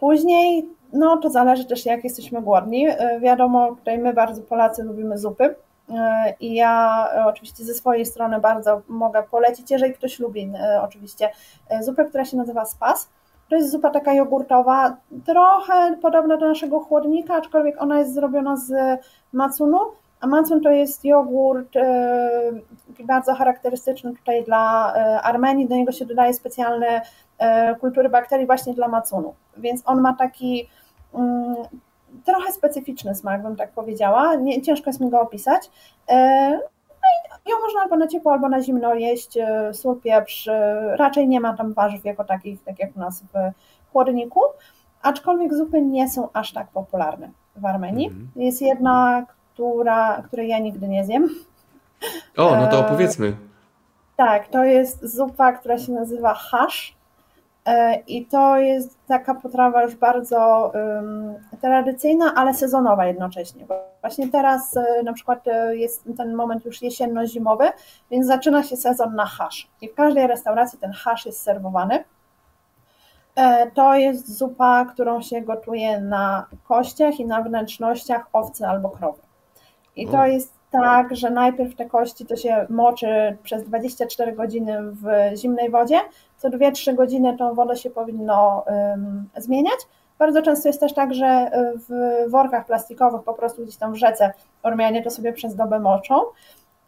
Później, 0.00 0.68
no 0.92 1.16
to 1.16 1.30
zależy 1.30 1.64
też 1.64 1.86
jak 1.86 2.04
jesteśmy 2.04 2.42
głodni. 2.42 2.88
E, 2.88 3.20
wiadomo, 3.20 3.74
tutaj 3.74 3.98
my 3.98 4.14
bardzo 4.14 4.42
Polacy 4.42 4.82
lubimy 4.82 5.18
zupy. 5.18 5.54
E, 5.90 6.34
I 6.40 6.54
ja 6.54 7.08
oczywiście 7.26 7.64
ze 7.64 7.74
swojej 7.74 8.06
strony 8.06 8.40
bardzo 8.40 8.82
mogę 8.88 9.22
polecić, 9.22 9.70
jeżeli 9.70 9.94
ktoś 9.94 10.18
lubi 10.18 10.52
e, 10.60 10.82
oczywiście 10.82 11.30
zupę, 11.80 12.04
która 12.04 12.24
się 12.24 12.36
nazywa 12.36 12.64
spas 12.64 13.10
to 13.48 13.56
jest 13.56 13.70
zupa 13.70 13.90
taka 13.90 14.14
jogurtowa, 14.14 14.96
trochę 15.26 15.96
podobna 16.02 16.36
do 16.36 16.48
naszego 16.48 16.80
chłodnika, 16.80 17.34
aczkolwiek 17.34 17.82
ona 17.82 17.98
jest 17.98 18.14
zrobiona 18.14 18.56
z 18.56 19.00
macunu. 19.32 19.78
Amazon 20.20 20.60
to 20.60 20.70
jest 20.70 21.04
jogurt 21.04 21.74
bardzo 23.04 23.34
charakterystyczny 23.34 24.16
tutaj 24.16 24.44
dla 24.44 24.94
Armenii, 25.22 25.68
do 25.68 25.76
niego 25.76 25.92
się 25.92 26.06
dodaje 26.06 26.34
specjalne 26.34 27.02
kultury 27.80 28.08
bakterii 28.08 28.46
właśnie 28.46 28.74
dla 28.74 28.88
macunu, 28.88 29.34
więc 29.56 29.82
on 29.84 30.00
ma 30.00 30.14
taki 30.14 30.68
mm, 31.14 31.54
trochę 32.24 32.52
specyficzny 32.52 33.14
smak, 33.14 33.42
bym 33.42 33.56
tak 33.56 33.70
powiedziała, 33.70 34.34
Nie, 34.34 34.62
ciężko 34.62 34.90
jest 34.90 35.00
mi 35.00 35.10
go 35.10 35.20
opisać. 35.20 35.70
Ją 37.48 37.56
można 37.60 37.80
albo 37.80 37.96
na 37.96 38.06
ciepło, 38.06 38.32
albo 38.32 38.48
na 38.48 38.62
zimno 38.62 38.94
jeść, 38.94 39.38
sól, 39.72 40.00
pieprz, 40.00 40.48
raczej 40.96 41.28
nie 41.28 41.40
ma 41.40 41.56
tam 41.56 41.72
warzyw 41.72 42.04
jako 42.04 42.24
takich, 42.24 42.62
tak 42.62 42.78
jak 42.78 42.96
u 42.96 43.00
nas 43.00 43.22
w 43.22 43.52
chłodniku, 43.92 44.40
aczkolwiek 45.02 45.54
zupy 45.54 45.82
nie 45.82 46.10
są 46.10 46.28
aż 46.32 46.52
tak 46.52 46.68
popularne 46.68 47.30
w 47.56 47.66
Armenii. 47.66 48.06
Mm. 48.06 48.28
Jest 48.36 48.62
jedna, 48.62 49.26
która, 49.54 50.22
której 50.22 50.48
ja 50.48 50.58
nigdy 50.58 50.88
nie 50.88 51.04
zjem. 51.04 51.28
O, 52.36 52.56
no 52.56 52.66
to 52.66 52.76
e, 52.76 52.86
opowiedzmy. 52.86 53.36
tak, 54.16 54.48
to 54.48 54.64
jest 54.64 55.14
zupa, 55.14 55.52
która 55.52 55.78
się 55.78 55.92
nazywa 55.92 56.34
hash 56.34 56.92
e, 56.92 56.97
i 58.06 58.26
to 58.26 58.58
jest 58.58 58.98
taka 59.08 59.34
potrawa 59.34 59.82
już 59.82 59.96
bardzo 59.96 60.72
um, 60.74 61.34
tradycyjna, 61.60 62.34
ale 62.34 62.54
sezonowa 62.54 63.06
jednocześnie. 63.06 63.66
Właśnie 64.00 64.28
teraz 64.28 64.76
e, 64.76 65.02
na 65.02 65.12
przykład 65.12 65.44
jest 65.70 66.04
ten 66.16 66.34
moment 66.34 66.64
już 66.64 66.82
jesienno-zimowy, 66.82 67.68
więc 68.10 68.26
zaczyna 68.26 68.62
się 68.62 68.76
sezon 68.76 69.14
na 69.14 69.26
hasz. 69.26 69.70
I 69.80 69.88
w 69.88 69.94
każdej 69.94 70.26
restauracji 70.26 70.78
ten 70.78 70.92
hasz 70.92 71.26
jest 71.26 71.42
serwowany. 71.42 72.04
E, 73.36 73.70
to 73.70 73.94
jest 73.94 74.38
zupa, 74.38 74.84
którą 74.84 75.22
się 75.22 75.40
gotuje 75.40 76.00
na 76.00 76.46
kościach 76.64 77.20
i 77.20 77.26
na 77.26 77.42
wnętrznościach 77.42 78.26
owcy 78.32 78.66
albo 78.66 78.90
krowy. 78.90 79.22
I 79.96 80.08
to 80.08 80.26
jest 80.26 80.54
tak, 80.70 81.16
że 81.16 81.30
najpierw 81.30 81.76
te 81.76 81.86
kości 81.86 82.26
to 82.26 82.36
się 82.36 82.66
moczy 82.70 83.36
przez 83.42 83.64
24 83.64 84.32
godziny 84.32 84.82
w 84.82 85.06
zimnej 85.36 85.70
wodzie. 85.70 86.00
Co 86.38 86.48
2-3 86.48 86.94
godziny 86.94 87.36
tą 87.36 87.54
wodę 87.54 87.76
się 87.76 87.90
powinno 87.90 88.64
zmieniać. 89.36 89.78
Bardzo 90.18 90.42
często 90.42 90.68
jest 90.68 90.80
też 90.80 90.94
tak, 90.94 91.14
że 91.14 91.26
e, 91.26 91.72
w 91.88 92.30
workach 92.30 92.66
plastikowych 92.66 93.22
po 93.22 93.34
prostu 93.34 93.62
gdzieś 93.62 93.76
tam 93.76 93.92
w 93.92 93.96
rzece 93.96 94.32
Ormianie 94.62 95.02
to 95.02 95.10
sobie 95.10 95.32
przez 95.32 95.54
dobę 95.54 95.80
moczą. 95.80 96.14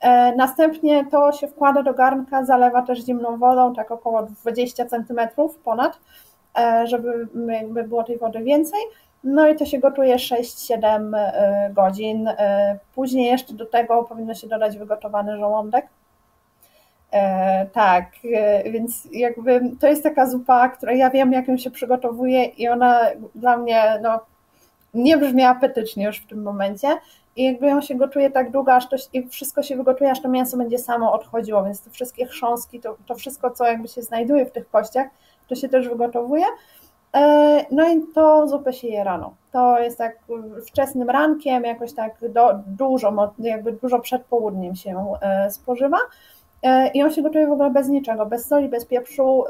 E, 0.00 0.36
następnie 0.36 1.06
to 1.06 1.32
się 1.32 1.48
wkłada 1.48 1.82
do 1.82 1.94
garnka, 1.94 2.44
zalewa 2.44 2.82
też 2.82 3.04
zimną 3.04 3.38
wodą, 3.38 3.74
tak 3.74 3.90
około 3.90 4.22
20 4.22 4.86
cm 4.86 5.20
ponad 5.64 5.98
E, 6.58 6.86
żeby 6.86 7.28
jakby 7.48 7.84
było 7.84 8.04
tej 8.04 8.18
wody 8.18 8.42
więcej. 8.42 8.80
No 9.24 9.48
i 9.48 9.56
to 9.56 9.66
się 9.66 9.78
gotuje 9.78 10.16
6-7 10.16 11.16
e, 11.16 11.70
godzin. 11.74 12.28
E, 12.28 12.78
później 12.94 13.26
jeszcze 13.26 13.54
do 13.54 13.66
tego 13.66 14.02
powinno 14.04 14.34
się 14.34 14.48
dodać 14.48 14.78
wygotowany 14.78 15.38
żołądek. 15.38 15.86
Tak, 17.72 18.06
więc 18.64 19.08
jakby 19.12 19.60
to 19.80 19.86
jest 19.86 20.02
taka 20.02 20.26
zupa, 20.26 20.68
której 20.68 20.98
ja 20.98 21.10
wiem, 21.10 21.32
jak 21.32 21.48
ją 21.48 21.56
się 21.56 21.70
przygotowuje 21.70 22.44
i 22.44 22.68
ona 22.68 23.00
dla 23.34 23.56
mnie 23.56 23.98
no, 24.02 24.20
nie 24.94 25.16
brzmi 25.16 25.42
apetycznie 25.42 26.04
już 26.04 26.18
w 26.18 26.26
tym 26.26 26.42
momencie. 26.42 26.88
I 27.36 27.44
jakby 27.44 27.66
ją 27.66 27.80
się 27.80 27.94
gotuje 27.94 28.30
tak 28.30 28.50
długo, 28.50 28.74
aż 28.74 28.88
to 28.88 28.96
i 29.12 29.28
wszystko 29.28 29.62
się 29.62 29.76
wygotuje, 29.76 30.10
aż 30.10 30.22
to 30.22 30.28
mięso 30.28 30.56
będzie 30.56 30.78
samo 30.78 31.12
odchodziło, 31.12 31.64
więc 31.64 31.82
te 31.82 31.90
wszystkie 31.90 32.26
chrząstki, 32.26 32.80
to, 32.80 32.96
to 33.06 33.14
wszystko, 33.14 33.50
co 33.50 33.64
jakby 33.66 33.88
się 33.88 34.02
znajduje 34.02 34.46
w 34.46 34.52
tych 34.52 34.70
kościach, 34.70 35.08
to 35.48 35.54
się 35.54 35.68
też 35.68 35.88
wygotowuje. 35.88 36.44
E, 37.16 37.64
no 37.70 37.88
i 37.88 38.02
to 38.14 38.48
zupę 38.48 38.72
się 38.72 38.88
je 38.88 39.04
rano. 39.04 39.34
To 39.52 39.78
jest 39.78 39.98
tak 39.98 40.18
wczesnym 40.66 41.10
rankiem, 41.10 41.64
jakoś 41.64 41.92
tak 41.92 42.14
do, 42.28 42.60
dużo, 42.66 43.32
jakby 43.38 43.72
dużo 43.72 43.98
przed 43.98 44.24
południem 44.24 44.76
się 44.76 45.14
e, 45.20 45.50
spożywa. 45.50 45.98
E, 46.62 46.88
I 46.88 47.02
on 47.02 47.10
się 47.10 47.22
gotuje 47.22 47.46
w 47.46 47.52
ogóle 47.52 47.70
bez 47.70 47.88
niczego, 47.88 48.26
bez 48.26 48.46
soli, 48.46 48.68
bez 48.68 48.86
pieprzu. 48.86 49.44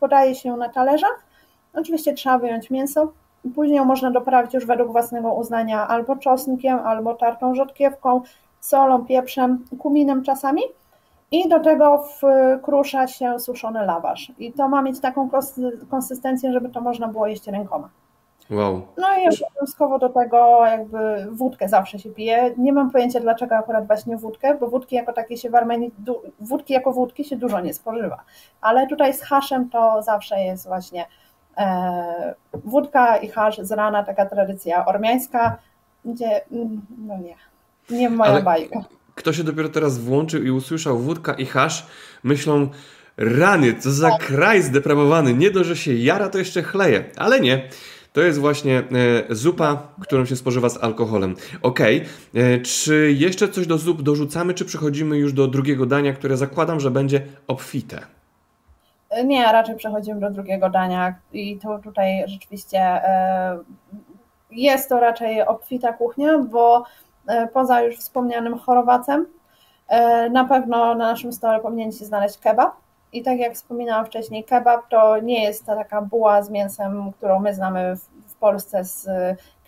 Podaje 0.00 0.34
się 0.34 0.56
na 0.56 0.68
talerzach. 0.68 1.24
Oczywiście 1.74 2.14
trzeba 2.14 2.38
wyjąć 2.38 2.70
mięso. 2.70 3.12
Później 3.54 3.84
można 3.84 4.10
doprawić 4.10 4.54
już 4.54 4.66
według 4.66 4.92
własnego 4.92 5.34
uznania 5.34 5.88
albo 5.88 6.16
czosnkiem, 6.16 6.78
albo 6.78 7.14
tartą 7.14 7.54
rzodkiewką, 7.54 8.22
solą, 8.60 9.04
pieprzem, 9.04 9.64
kuminem 9.78 10.22
czasami. 10.22 10.62
I 11.32 11.48
do 11.48 11.60
tego 11.60 12.04
wkrusza 12.58 13.06
się 13.06 13.38
suszony 13.38 13.86
lawasz. 13.86 14.32
I 14.38 14.52
to 14.52 14.68
ma 14.68 14.82
mieć 14.82 15.00
taką 15.00 15.30
konsystencję, 15.90 16.52
żeby 16.52 16.68
to 16.68 16.80
można 16.80 17.08
było 17.08 17.26
jeść 17.26 17.46
rękoma. 17.46 17.88
Wow. 18.50 18.86
No 18.98 19.06
i 19.18 19.28
obowiązkowo 19.28 19.98
do 19.98 20.08
tego 20.08 20.66
jakby 20.66 21.26
wódkę 21.32 21.68
zawsze 21.68 21.98
się 21.98 22.10
pije. 22.10 22.54
Nie 22.58 22.72
mam 22.72 22.90
pojęcia 22.90 23.20
dlaczego 23.20 23.56
akurat 23.56 23.86
właśnie 23.86 24.16
wódkę, 24.16 24.54
bo 24.54 24.68
wódki 24.68 24.96
jako 24.96 25.12
takie 25.12 25.36
się 25.36 25.50
w 25.50 25.54
Armenii, 25.54 25.90
wódki 26.40 26.72
jako 26.72 26.92
wódki 26.92 27.24
się 27.24 27.36
dużo 27.36 27.60
nie 27.60 27.74
spożywa. 27.74 28.24
Ale 28.60 28.86
tutaj 28.86 29.14
z 29.14 29.22
haszem 29.22 29.70
to 29.70 30.02
zawsze 30.02 30.40
jest 30.40 30.66
właśnie 30.66 31.06
e, 31.56 32.34
wódka 32.52 33.16
i 33.16 33.28
hasz 33.28 33.58
z 33.58 33.72
rana, 33.72 34.04
taka 34.04 34.26
tradycja 34.26 34.86
ormiańska, 34.86 35.56
gdzie 36.04 36.46
mm, 36.52 36.80
no 36.98 37.18
nie, 37.18 37.34
nie 37.98 38.10
moja 38.10 38.30
Ale... 38.30 38.42
bajka 38.42 38.80
kto 39.20 39.32
się 39.32 39.44
dopiero 39.44 39.68
teraz 39.68 39.98
włączył 39.98 40.42
i 40.42 40.50
usłyszał 40.50 40.98
wódka 40.98 41.34
i 41.34 41.46
hasz, 41.46 41.86
myślą, 42.22 42.68
rany, 43.16 43.74
co 43.74 43.90
za 43.90 44.10
tak. 44.10 44.26
kraj 44.26 44.62
zdeprawowany, 44.62 45.34
nie 45.34 45.50
dość, 45.50 45.68
że 45.68 45.76
się 45.76 45.94
jara, 45.94 46.28
to 46.28 46.38
jeszcze 46.38 46.62
chleje. 46.62 47.04
Ale 47.16 47.40
nie. 47.40 47.68
To 48.12 48.20
jest 48.20 48.38
właśnie 48.38 48.78
e, 48.78 49.34
zupa, 49.34 49.82
którą 50.00 50.24
się 50.24 50.36
spożywa 50.36 50.68
z 50.68 50.84
alkoholem. 50.84 51.34
Ok, 51.62 51.80
e, 51.80 52.58
czy 52.58 53.14
jeszcze 53.18 53.48
coś 53.48 53.66
do 53.66 53.78
zup 53.78 54.02
dorzucamy, 54.02 54.54
czy 54.54 54.64
przechodzimy 54.64 55.18
już 55.18 55.32
do 55.32 55.48
drugiego 55.48 55.86
dania, 55.86 56.12
które 56.12 56.36
zakładam, 56.36 56.80
że 56.80 56.90
będzie 56.90 57.22
obfite? 57.48 58.00
Nie, 59.24 59.42
raczej 59.42 59.76
przechodzimy 59.76 60.20
do 60.20 60.30
drugiego 60.30 60.70
dania 60.70 61.14
i 61.32 61.58
to 61.58 61.78
tutaj 61.78 62.24
rzeczywiście 62.26 62.78
e, 62.78 63.58
jest 64.50 64.88
to 64.88 65.00
raczej 65.00 65.42
obfita 65.42 65.92
kuchnia, 65.92 66.38
bo 66.38 66.84
E, 67.30 67.48
poza 67.48 67.82
już 67.82 67.96
wspomnianym 67.96 68.58
chorowacem, 68.58 69.26
e, 69.88 70.30
na 70.30 70.44
pewno 70.44 70.94
na 70.94 71.10
naszym 71.10 71.32
stole 71.32 71.60
powinien 71.60 71.92
się 71.92 72.04
znaleźć 72.04 72.38
kebab. 72.38 72.72
I 73.12 73.22
tak 73.22 73.38
jak 73.38 73.54
wspominałam 73.54 74.06
wcześniej, 74.06 74.44
kebab 74.44 74.88
to 74.88 75.18
nie 75.18 75.44
jest 75.44 75.66
ta 75.66 75.76
taka 75.76 76.02
buła 76.02 76.42
z 76.42 76.50
mięsem, 76.50 77.12
którą 77.12 77.40
my 77.40 77.54
znamy 77.54 77.96
w, 77.96 78.30
w 78.32 78.34
Polsce 78.34 78.84
z 78.84 79.08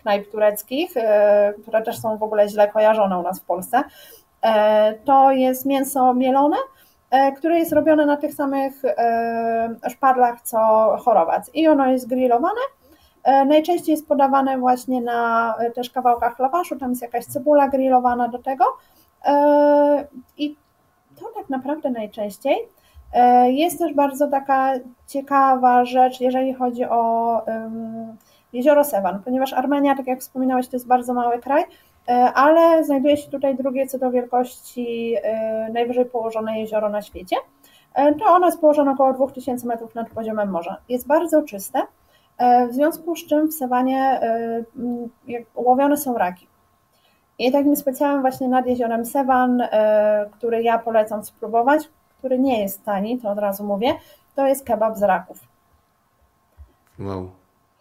knajp 0.03 0.31
tureckich, 0.31 0.97
e, 0.97 1.55
które 1.63 1.83
też 1.83 2.01
są 2.01 2.19
w 2.19 2.23
ogóle 2.23 2.49
źle 2.49 2.69
kojarzone 2.69 3.19
u 3.19 3.23
nas 3.23 3.41
w 3.41 3.45
Polsce. 3.45 3.83
To 5.05 5.33
jest 5.33 5.67
mięso 5.67 6.15
mielone, 6.15 6.57
które 7.37 7.59
jest 7.59 7.73
robione 7.73 8.07
na 8.07 8.17
tych 8.17 8.35
samych 8.35 8.83
szpadlach 9.89 10.41
co 10.43 10.59
chorowac. 11.05 11.51
I 11.55 11.69
ono 11.69 11.87
jest 11.87 12.09
grillowane 12.09 12.61
E, 13.23 13.45
najczęściej 13.45 13.93
jest 13.93 14.09
podawane 14.09 14.59
właśnie 14.59 15.01
na 15.01 15.55
e, 15.59 15.71
też 15.71 15.91
kawałkach 15.91 16.39
lawaszu, 16.39 16.77
tam 16.77 16.91
jest 16.91 17.03
jakaś 17.03 17.25
cebula 17.25 17.69
grillowana 17.69 18.29
do 18.29 18.39
tego. 18.39 18.65
E, 19.25 20.07
I 20.37 20.57
to 21.21 21.27
tak 21.35 21.51
naprawdę 21.51 21.91
najczęściej. 21.91 22.57
Jest 23.47 23.79
też 23.79 23.95
bardzo 23.95 24.29
taka 24.29 24.73
ciekawa 25.07 25.85
rzecz, 25.85 26.21
jeżeli 26.21 26.55
chodzi 26.55 26.85
o 26.85 27.43
jezioro 28.53 28.85
Sewan, 28.85 29.23
ponieważ 29.25 29.53
Armenia, 29.53 29.97
tak 29.97 30.07
jak 30.07 30.21
wspominałeś, 30.21 30.69
to 30.69 30.77
jest 30.77 30.87
bardzo 30.87 31.15
mały 31.15 31.39
kraj, 31.39 31.65
ale 32.35 32.85
znajduje 32.85 33.17
się 33.17 33.31
tutaj 33.31 33.57
drugie 33.57 33.87
co 33.87 33.99
do 33.99 34.11
wielkości 34.11 35.17
najwyżej 35.73 36.05
położone 36.05 36.61
jezioro 36.61 36.89
na 36.89 37.03
świecie. 37.03 37.37
To 37.95 38.25
ono 38.27 38.47
jest 38.47 38.61
położone 38.61 38.91
około 38.91 39.13
2000 39.13 39.67
metrów 39.67 39.95
nad 39.95 40.11
poziomem 40.11 40.51
morza. 40.51 40.77
Jest 40.89 41.07
bardzo 41.07 41.43
czyste 41.43 41.79
E, 42.39 42.69
w 42.69 42.73
związku 42.73 43.17
z 43.17 43.27
czym 43.27 43.49
w 43.49 43.55
sawanie 43.55 44.21
e, 44.23 44.65
łowione 45.55 45.97
są 45.97 46.19
raki. 46.19 46.47
I 47.39 47.53
takim 47.53 47.77
specjalnym 47.77 48.21
właśnie 48.21 48.49
nad 48.49 48.67
jeziorem 48.67 49.07
Sewan, 49.07 49.61
e, 49.61 50.27
który 50.33 50.63
ja 50.63 50.79
polecam 50.79 51.25
spróbować, 51.25 51.89
który 52.23 52.39
nie 52.39 52.63
jest 52.63 52.85
tani, 52.85 53.19
to 53.19 53.31
od 53.31 53.39
razu 53.39 53.65
mówię, 53.65 53.95
to 54.35 54.47
jest 54.47 54.65
kebab 54.65 54.97
z 54.97 55.03
raków. 55.03 55.39
Wow. 56.99 57.31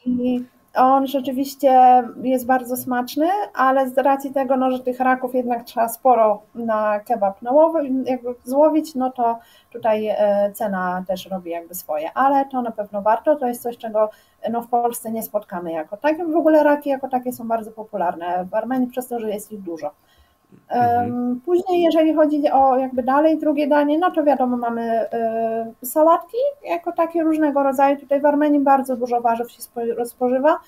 I 0.06 0.44
on 0.76 1.08
rzeczywiście 1.08 2.04
jest 2.24 2.46
bardzo 2.46 2.78
smaczny, 2.78 3.28
ale 3.54 3.90
z 3.90 3.98
racji 3.98 4.34
tego, 4.34 4.58
no, 4.58 4.72
że 4.72 4.80
tych 4.80 5.00
raków 5.00 5.36
jednak 5.36 5.64
trzeba 5.64 5.90
sporo 5.90 6.42
na 6.56 7.00
kebab 7.00 7.42
nałowy, 7.42 7.90
jakby 8.06 8.36
złowić, 8.44 8.96
no 8.96 9.12
to 9.12 9.40
tutaj 9.72 10.08
e, 10.08 10.52
cena 10.54 11.04
też 11.08 11.30
robi 11.30 11.52
jakby 11.52 11.76
swoje, 11.76 12.14
ale 12.14 12.46
to 12.46 12.62
na 12.62 12.72
pewno 12.72 13.02
warto, 13.02 13.36
to 13.36 13.48
jest 13.48 13.62
coś, 13.62 13.78
czego 13.78 14.10
no, 14.52 14.62
w 14.62 14.68
Polsce 14.68 15.12
nie 15.12 15.24
spotkamy 15.24 15.72
jako 15.72 15.98
takie. 15.98 16.26
W 16.26 16.36
ogóle 16.36 16.64
raki 16.64 16.90
jako 16.90 17.10
takie 17.10 17.34
są 17.34 17.48
bardzo 17.48 17.72
popularne 17.72 18.46
w 18.52 18.56
Armenii 18.56 18.88
przez 18.88 19.08
to, 19.08 19.20
że 19.20 19.30
jest 19.30 19.52
ich 19.52 19.62
dużo. 19.62 19.92
Mhm. 20.70 21.42
Później, 21.46 21.82
jeżeli 21.82 22.14
chodzi 22.14 22.52
o 22.52 22.78
jakby 22.78 23.04
dalej 23.04 23.38
drugie 23.40 23.68
danie, 23.68 24.00
no 24.00 24.12
to 24.12 24.24
wiadomo, 24.24 24.58
mamy 24.58 25.06
y, 25.82 25.86
sałatki 25.86 26.38
jako 26.64 26.92
takie 26.92 27.24
różnego 27.24 27.64
rodzaju. 27.64 27.98
Tutaj 27.98 28.22
w 28.22 28.26
Armenii 28.26 28.60
bardzo 28.60 28.98
dużo 28.98 29.22
warzyw 29.22 29.52
się 29.52 29.62
spożywa. 30.06 30.60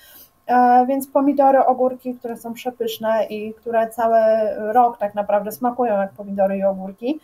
więc 0.87 1.07
pomidory, 1.07 1.65
ogórki, 1.65 2.15
które 2.15 2.37
są 2.37 2.53
przepyszne 2.53 3.25
i 3.25 3.53
które 3.53 3.89
cały 3.89 4.19
rok 4.57 4.97
tak 4.97 5.15
naprawdę 5.15 5.51
smakują 5.51 5.97
jak 5.97 6.11
pomidory 6.11 6.57
i 6.57 6.63
ogórki. 6.63 7.19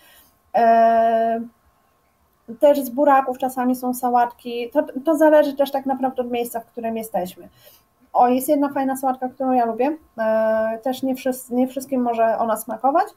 Też 2.59 2.79
z 2.79 2.89
buraków 2.89 3.37
czasami 3.37 3.75
są 3.75 3.93
sałatki. 3.93 4.69
To, 4.73 4.83
to 5.05 5.17
zależy 5.17 5.53
też 5.55 5.71
tak 5.71 5.85
naprawdę 5.85 6.21
od 6.21 6.31
miejsca, 6.31 6.59
w 6.59 6.65
którym 6.65 6.97
jesteśmy. 6.97 7.49
O, 8.13 8.27
jest 8.27 8.49
jedna 8.49 8.69
fajna 8.69 8.97
sałatka, 8.97 9.29
którą 9.29 9.51
ja 9.51 9.65
lubię. 9.65 9.97
Też 10.83 11.03
nie, 11.03 11.15
wszyscy, 11.15 11.55
nie 11.55 11.67
wszystkim 11.67 12.01
może 12.01 12.37
ona 12.37 12.57
smakować. 12.57 13.07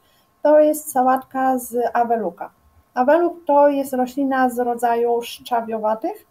To 0.41 0.59
jest 0.59 0.91
sałatka 0.91 1.57
z 1.57 1.75
aweluka. 1.93 2.49
Aweluk 2.93 3.45
to 3.45 3.67
jest 3.67 3.93
roślina 3.93 4.49
z 4.49 4.59
rodzaju 4.59 5.21
szczawiowatych. 5.21 6.25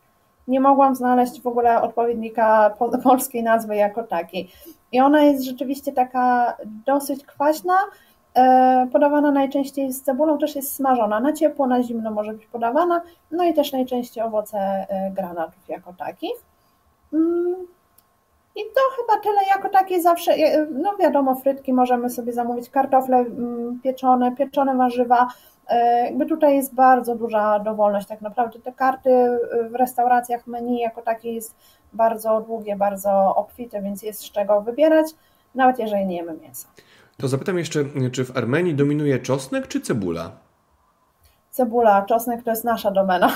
Nie 0.49 0.61
mogłam 0.61 0.95
znaleźć 0.95 1.41
w 1.41 1.47
ogóle 1.47 1.83
odpowiednika 1.83 2.75
polskiej 3.05 3.43
nazwy 3.43 3.77
jako 3.77 4.03
takiej. 4.03 4.51
I 4.93 5.01
ona 5.01 5.21
jest 5.23 5.45
rzeczywiście 5.45 5.93
taka 5.93 6.57
dosyć 6.87 7.27
kwaśna, 7.27 7.75
e, 8.35 8.89
podawana 8.93 9.31
najczęściej 9.31 9.93
z 9.93 10.03
cebulą, 10.03 10.39
też 10.39 10.57
jest 10.57 10.77
smażona. 10.77 11.21
Na 11.21 11.33
ciepło, 11.33 11.67
na 11.67 11.83
zimno 11.83 12.11
może 12.11 12.33
być 12.33 12.47
podawana, 12.47 13.03
no 13.31 13.45
i 13.45 13.55
też 13.55 13.73
najczęściej 13.73 14.25
owoce 14.25 14.59
e, 14.59 15.11
granatów 15.11 15.69
jako 15.69 15.93
takich. 15.93 16.37
I 18.57 18.61
to 18.61 18.81
chyba 18.97 19.23
tyle 19.23 19.41
jako 19.57 19.69
takie 19.69 20.03
zawsze, 20.03 20.33
e, 20.33 20.67
no 20.71 20.97
wiadomo, 21.01 21.35
frytki 21.35 21.73
możemy 21.73 22.11
sobie 22.11 22.33
zamówić, 22.33 22.71
kartofle 22.71 23.17
mm, 23.17 23.81
pieczone, 23.83 24.37
pieczone 24.37 24.77
warzywa, 24.77 25.29
E, 25.73 26.05
jakby 26.05 26.27
tutaj 26.27 26.57
jest 26.57 26.75
bardzo 26.75 27.15
duża 27.15 27.59
dowolność, 27.59 28.09
tak 28.09 28.21
naprawdę 28.21 28.59
te 28.59 28.73
karty 28.73 29.11
w 29.71 29.75
restauracjach 29.75 30.47
menu 30.47 30.81
jako 30.81 31.03
takie 31.03 31.33
jest 31.33 31.55
bardzo 31.93 32.41
długie, 32.41 32.77
bardzo 32.77 33.35
obfite, 33.37 33.83
więc 33.83 34.03
jest 34.03 34.21
z 34.21 34.31
czego 34.31 34.61
wybierać, 34.61 35.07
nawet 35.55 35.79
jeżeli 35.79 36.07
nie 36.07 36.17
jemy 36.17 36.35
mięsa. 36.35 36.69
To 37.17 37.29
zapytam 37.29 37.59
jeszcze, 37.59 37.85
czy 38.13 38.25
w 38.25 38.37
Armenii 38.37 38.75
dominuje 38.75 39.19
czosnek 39.19 39.69
czy 39.69 39.81
cebula? 39.81 40.31
Cebula, 41.51 42.03
czosnek 42.03 42.43
to 42.43 42.51
jest 42.51 42.65
nasza 42.65 42.91
domena. 42.91 43.33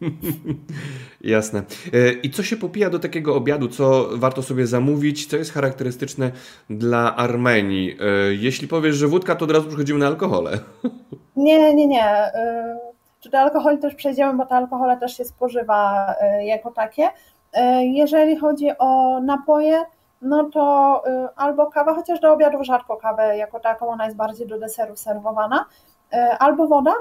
Jasne. 1.20 1.62
E, 1.92 2.12
I 2.12 2.30
co 2.30 2.42
się 2.42 2.56
popija 2.56 2.90
do 2.90 2.98
takiego 2.98 3.34
obiadu? 3.34 3.68
Co 3.68 4.08
warto 4.12 4.42
sobie 4.42 4.66
zamówić? 4.66 5.26
Co 5.26 5.36
jest 5.36 5.52
charakterystyczne 5.52 6.30
dla 6.70 7.16
Armenii? 7.16 7.96
E, 8.00 8.34
jeśli 8.34 8.68
powiesz, 8.68 8.96
że 8.96 9.06
wódka, 9.06 9.36
to 9.36 9.44
od 9.44 9.50
razu 9.50 9.68
przechodzimy 9.68 9.98
na 9.98 10.06
alkohole. 10.06 10.58
Nie, 11.36 11.74
nie, 11.74 11.86
nie. 11.86 12.04
E, 12.04 12.78
czy 13.20 13.30
do 13.30 13.38
alkoholi 13.38 13.78
też 13.78 13.94
przejdziemy, 13.94 14.34
bo 14.38 14.46
te 14.46 14.54
alkohole 14.54 14.96
też 14.96 15.16
się 15.16 15.24
spożywa 15.24 16.14
jako 16.44 16.70
takie. 16.70 17.08
Jeżeli 17.82 18.36
chodzi 18.36 18.68
o 18.78 19.20
napoje, 19.20 19.84
no 20.22 20.44
to 20.44 21.02
albo 21.36 21.66
kawa, 21.66 21.94
chociaż 21.94 22.20
do 22.20 22.32
obiadów 22.32 22.62
rzadko 22.62 22.96
kawę 22.96 23.36
jako 23.36 23.60
taką, 23.60 23.88
ona 23.88 24.04
jest 24.04 24.16
bardziej 24.16 24.46
do 24.46 24.58
deserów 24.58 24.98
serwowana, 24.98 25.64
albo 26.38 26.66
woda, 26.66 26.92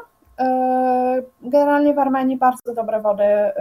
generalnie 1.42 1.94
w 1.94 2.00
Armenii 2.00 2.38
bardzo 2.38 2.74
dobre 2.74 3.02
wody 3.02 3.24
e, 3.24 3.54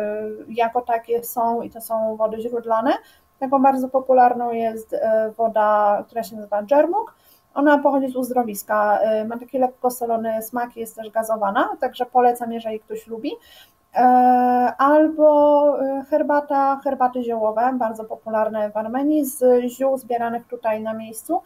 jako 0.49 0.81
takie 0.81 1.25
są 1.25 1.63
i 1.63 1.71
to 1.71 1.81
są 1.81 2.17
wody 2.17 2.41
źródlane. 2.41 2.93
Taką 3.39 3.63
bardzo 3.63 3.89
popularną 3.89 4.53
jest 4.53 4.95
e, 4.95 5.33
woda, 5.37 6.03
która 6.07 6.23
się 6.23 6.37
nazywa 6.37 6.63
dżermuk. 6.63 7.15
Ona 7.55 7.79
pochodzi 7.79 8.09
z 8.09 8.17
uzdrowiska, 8.17 8.99
ma 9.29 9.39
taki 9.39 9.59
lekko 9.59 9.91
solony 9.91 10.43
smak, 10.43 10.77
jest 10.77 10.97
też 10.97 11.11
gazowana, 11.11 11.77
także 11.81 12.07
polecam, 12.07 12.53
jeżeli 12.53 12.81
ktoś 12.81 13.07
lubi. 13.07 13.33
Albo 14.79 15.77
herbata, 16.11 16.81
herbaty 16.85 17.23
ziołowe, 17.23 17.71
bardzo 17.75 18.05
popularne 18.05 18.71
w 18.71 18.77
Armenii, 18.77 19.25
z 19.25 19.65
ziół 19.69 19.99
zbieranych 19.99 20.47
tutaj 20.47 20.83
na 20.83 20.95
miejscu. 20.95 21.43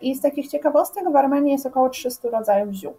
I 0.00 0.14
z 0.14 0.20
takich 0.20 0.48
ciekawostek 0.48 1.12
w 1.12 1.16
Armenii 1.16 1.52
jest 1.52 1.66
około 1.66 1.88
300 1.88 2.28
rodzajów 2.28 2.72
ziół. 2.72 2.94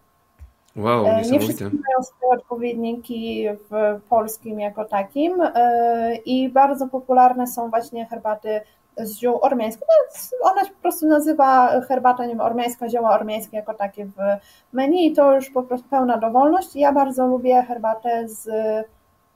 Wow, 0.76 1.06
e, 1.06 1.22
nie 1.22 1.40
wszystkie 1.40 1.66
mają 1.66 2.04
swoje 2.04 2.32
odpowiedniki 2.32 3.48
w 3.70 4.00
polskim 4.10 4.60
jako 4.60 4.86
takim 4.86 5.42
e, 5.42 6.16
i 6.16 6.50
bardzo 6.50 6.88
popularne 6.88 7.48
są 7.48 7.70
właśnie 7.70 8.06
herbaty 8.06 8.62
z 8.98 9.18
ziół 9.18 9.40
ormiańskich. 9.42 9.88
No, 10.44 10.52
ona 10.52 10.66
się 10.66 10.72
po 10.72 10.82
prostu 10.82 11.08
nazywa 11.08 11.82
herbata 11.82 12.24
nie 12.24 12.30
wiem, 12.30 12.42
ormiańska, 12.42 12.90
zioła 12.90 13.12
ormiańskie 13.12 13.58
jako 13.58 13.74
takie 13.74 14.06
w 14.06 14.18
menu 14.74 15.08
i 15.08 15.14
to 15.14 15.36
już 15.36 15.50
po 15.50 15.64
prostu 15.64 15.90
pełna 15.90 16.18
dowolność. 16.18 16.76
Ja 16.76 16.92
bardzo 16.92 17.28
lubię 17.28 17.64
herbatę 17.68 18.28
z 18.28 18.50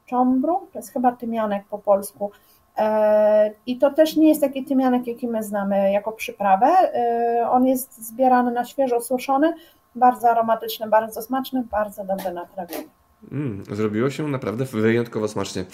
czombru, 0.05 0.67
to 0.73 0.79
jest 0.79 0.93
chyba 0.93 1.11
tymianek 1.11 1.63
po 1.69 1.77
polsku. 1.77 2.31
E, 2.77 3.51
I 3.65 3.77
to 3.77 3.91
też 3.91 4.15
nie 4.15 4.29
jest 4.29 4.41
taki 4.41 4.65
tymianek, 4.65 5.07
jaki 5.07 5.27
my 5.27 5.43
znamy 5.43 5.91
jako 5.91 6.11
przyprawę. 6.11 6.67
On 7.51 7.65
jest 7.65 8.07
zbierany 8.07 8.51
na 8.51 8.65
świeżo 8.65 9.01
suszony, 9.01 9.53
bardzo 9.95 10.29
aromatyczny, 10.31 10.87
bardzo 10.87 11.21
smaczny, 11.21 11.63
bardzo 11.71 12.03
dobry 12.03 12.31
na 12.31 12.45
trawienie. 12.45 12.87
Mm, 13.31 13.63
zrobiło 13.71 14.09
się 14.09 14.27
naprawdę 14.27 14.65
wyjątkowo 14.65 15.27
smacznie. 15.27 15.65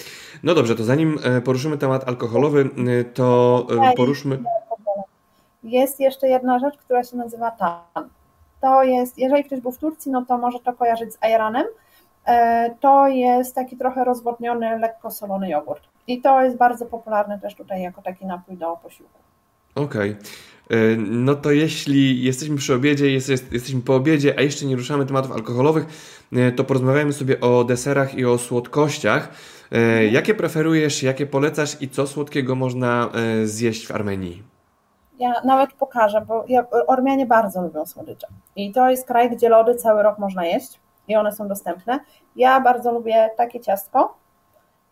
No 0.44 0.56
dobrze, 0.56 0.76
to 0.76 0.84
zanim 0.84 1.20
e, 1.24 1.42
poruszymy 1.42 1.78
temat 1.78 2.08
alkoholowy, 2.08 2.70
e, 3.00 3.04
to 3.04 3.68
e, 3.92 3.94
poruszmy. 3.94 4.44
Jest 5.64 6.00
jeszcze 6.00 6.28
jedna 6.28 6.60
rzecz, 6.60 6.78
która 6.78 7.04
się 7.04 7.18
nazywa 7.18 7.52
tan. 7.52 8.10
To 8.62 8.84
jest, 8.84 9.18
jeżeli 9.18 9.44
ktoś 9.44 9.60
był 9.60 9.72
w 9.72 9.78
Turcji, 9.78 10.12
no 10.12 10.26
to 10.26 10.38
może 10.38 10.60
to 10.60 10.74
kojarzyć 10.74 11.14
z 11.14 11.18
ajranem. 11.22 11.66
To 12.80 13.08
jest 13.08 13.56
taki 13.56 13.78
trochę 13.78 14.04
rozwodniony, 14.04 14.80
lekko 14.80 15.12
solony 15.12 15.50
jogurt. 15.50 15.84
I 16.08 16.22
to 16.22 16.42
jest 16.42 16.58
bardzo 16.58 16.86
popularny 16.86 17.40
też 17.40 17.56
tutaj 17.56 17.82
jako 17.82 18.02
taki 18.02 18.26
napój 18.26 18.58
do 18.58 18.78
posiłku. 18.84 19.20
Okej. 19.76 20.12
Okay. 20.12 20.32
E, 20.72 20.96
no 20.98 21.36
to 21.36 21.52
jeśli 21.52 22.24
jesteśmy 22.24 22.58
przy 22.58 22.74
obiedzie, 22.74 23.12
jest, 23.12 23.30
jest, 23.30 23.54
jesteśmy 23.54 23.82
po 23.82 23.96
obiedzie, 23.96 24.34
a 24.38 24.42
jeszcze 24.42 24.66
nie 24.66 24.76
ruszamy 24.76 25.06
tematów 25.06 25.32
alkoholowych, 25.32 25.86
e, 26.34 26.52
to 26.52 26.64
porozmawiamy 26.64 27.14
sobie 27.14 27.40
o 27.40 27.64
deserach 27.64 28.16
i 28.16 28.26
o 28.26 28.38
słodkościach. 28.38 29.30
E, 29.72 30.06
jakie 30.06 30.34
preferujesz, 30.34 31.04
jakie 31.04 31.26
polecasz 31.26 31.82
i 31.82 31.90
co 31.90 32.08
słodkiego 32.08 32.56
można 32.56 33.10
zjeść 33.44 33.88
w 33.88 33.92
Armenii? 33.92 34.44
Ja 35.20 35.34
nawet 35.44 35.74
pokażę, 35.74 36.26
bo 36.28 36.46
ja, 36.48 36.66
Ormianie 36.88 37.26
bardzo 37.26 37.62
lubią 37.62 37.86
słodycze. 37.86 38.28
I 38.56 38.72
to 38.72 38.90
jest 38.90 39.08
kraj, 39.08 39.32
gdzie 39.32 39.50
lody 39.50 39.76
cały 39.76 40.04
rok 40.04 40.20
można 40.20 40.46
jeść 40.46 40.80
i 41.08 41.16
one 41.16 41.32
są 41.32 41.48
dostępne. 41.48 42.00
Ja 42.36 42.62
bardzo 42.62 42.92
lubię 42.92 43.30
takie 43.38 43.60
ciastko. 43.60 44.18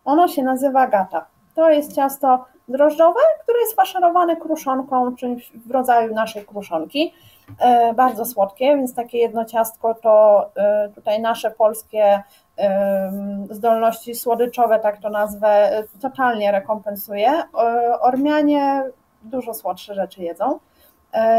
Ono 0.04 0.28
się 0.28 0.42
nazywa 0.42 0.86
gata. 0.86 1.26
To 1.54 1.70
jest 1.70 1.94
ciasto 1.94 2.44
drożdżowe, 2.68 3.20
które 3.42 3.58
jest 3.60 3.76
faszerowane 3.76 4.36
kruszonką, 4.36 5.16
czymś 5.16 5.52
w 5.66 5.70
rodzaju 5.70 6.14
naszej 6.14 6.46
kruszonki. 6.46 7.12
E, 7.58 7.94
bardzo 7.94 8.24
słodkie, 8.24 8.76
więc 8.76 8.94
takie 8.94 9.18
jedno 9.18 9.44
ciastko 9.44 9.94
to 9.94 10.46
e, 10.56 10.88
tutaj 10.88 11.20
nasze 11.20 11.50
polskie 11.50 12.22
e, 12.58 13.12
zdolności 13.50 14.14
słodyczowe, 14.14 14.78
tak 14.78 15.00
to 15.00 15.10
nazwę, 15.10 15.82
totalnie 16.00 16.52
rekompensuje. 16.52 17.42
Ormianie 18.00 18.82
dużo 19.22 19.54
słodsze 19.54 19.94
rzeczy 19.94 20.22
jedzą. 20.22 20.58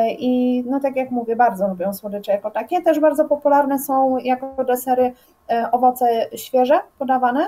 I 0.09 0.63
no 0.67 0.79
tak 0.79 0.95
jak 0.95 1.11
mówię, 1.11 1.35
bardzo 1.35 1.67
lubią 1.67 1.93
słodycze 1.93 2.31
jako 2.31 2.51
takie. 2.51 2.81
Też 2.81 2.99
bardzo 2.99 3.25
popularne 3.25 3.79
są 3.79 4.17
jako 4.17 4.63
desery 4.63 5.13
owoce 5.71 6.05
świeże 6.35 6.79
podawane. 6.99 7.47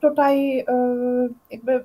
Tutaj 0.00 0.64
jakby 1.50 1.84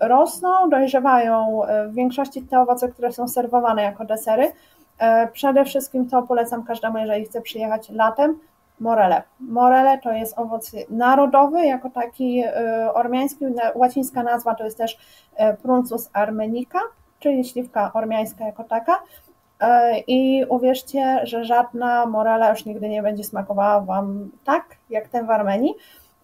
rosną, 0.00 0.70
dojrzewają 0.70 1.64
e, 1.64 1.88
w 1.88 1.94
większości 1.94 2.42
te 2.42 2.60
owoce, 2.60 2.88
które 2.88 3.12
są 3.12 3.28
serwowane 3.28 3.82
jako 3.82 4.04
desery. 4.04 4.52
E, 4.98 5.28
przede 5.28 5.64
wszystkim 5.64 6.08
to 6.08 6.22
polecam 6.22 6.64
każdemu, 6.64 6.98
jeżeli 6.98 7.24
chce 7.24 7.40
przyjechać 7.40 7.90
latem, 7.90 8.38
morele. 8.80 9.22
Morele 9.40 9.98
to 9.98 10.12
jest 10.12 10.38
owoc 10.38 10.72
narodowy, 10.90 11.66
jako 11.66 11.90
taki 11.90 12.42
e, 12.46 12.92
ormiański, 12.94 13.44
łacińska 13.74 14.22
nazwa 14.22 14.54
to 14.54 14.64
jest 14.64 14.78
też 14.78 14.98
Pruncus 15.62 16.10
armenica, 16.12 16.78
czyli 17.18 17.44
śliwka 17.44 17.90
ormiańska 17.94 18.44
jako 18.44 18.64
taka. 18.64 19.02
I 20.06 20.44
uwierzcie, 20.48 21.20
że 21.22 21.44
żadna 21.44 22.06
morela 22.06 22.50
już 22.50 22.64
nigdy 22.64 22.88
nie 22.88 23.02
będzie 23.02 23.24
smakowała 23.24 23.80
Wam 23.80 24.30
tak, 24.44 24.64
jak 24.90 25.08
ten 25.08 25.26
w 25.26 25.30
Armenii. 25.30 25.74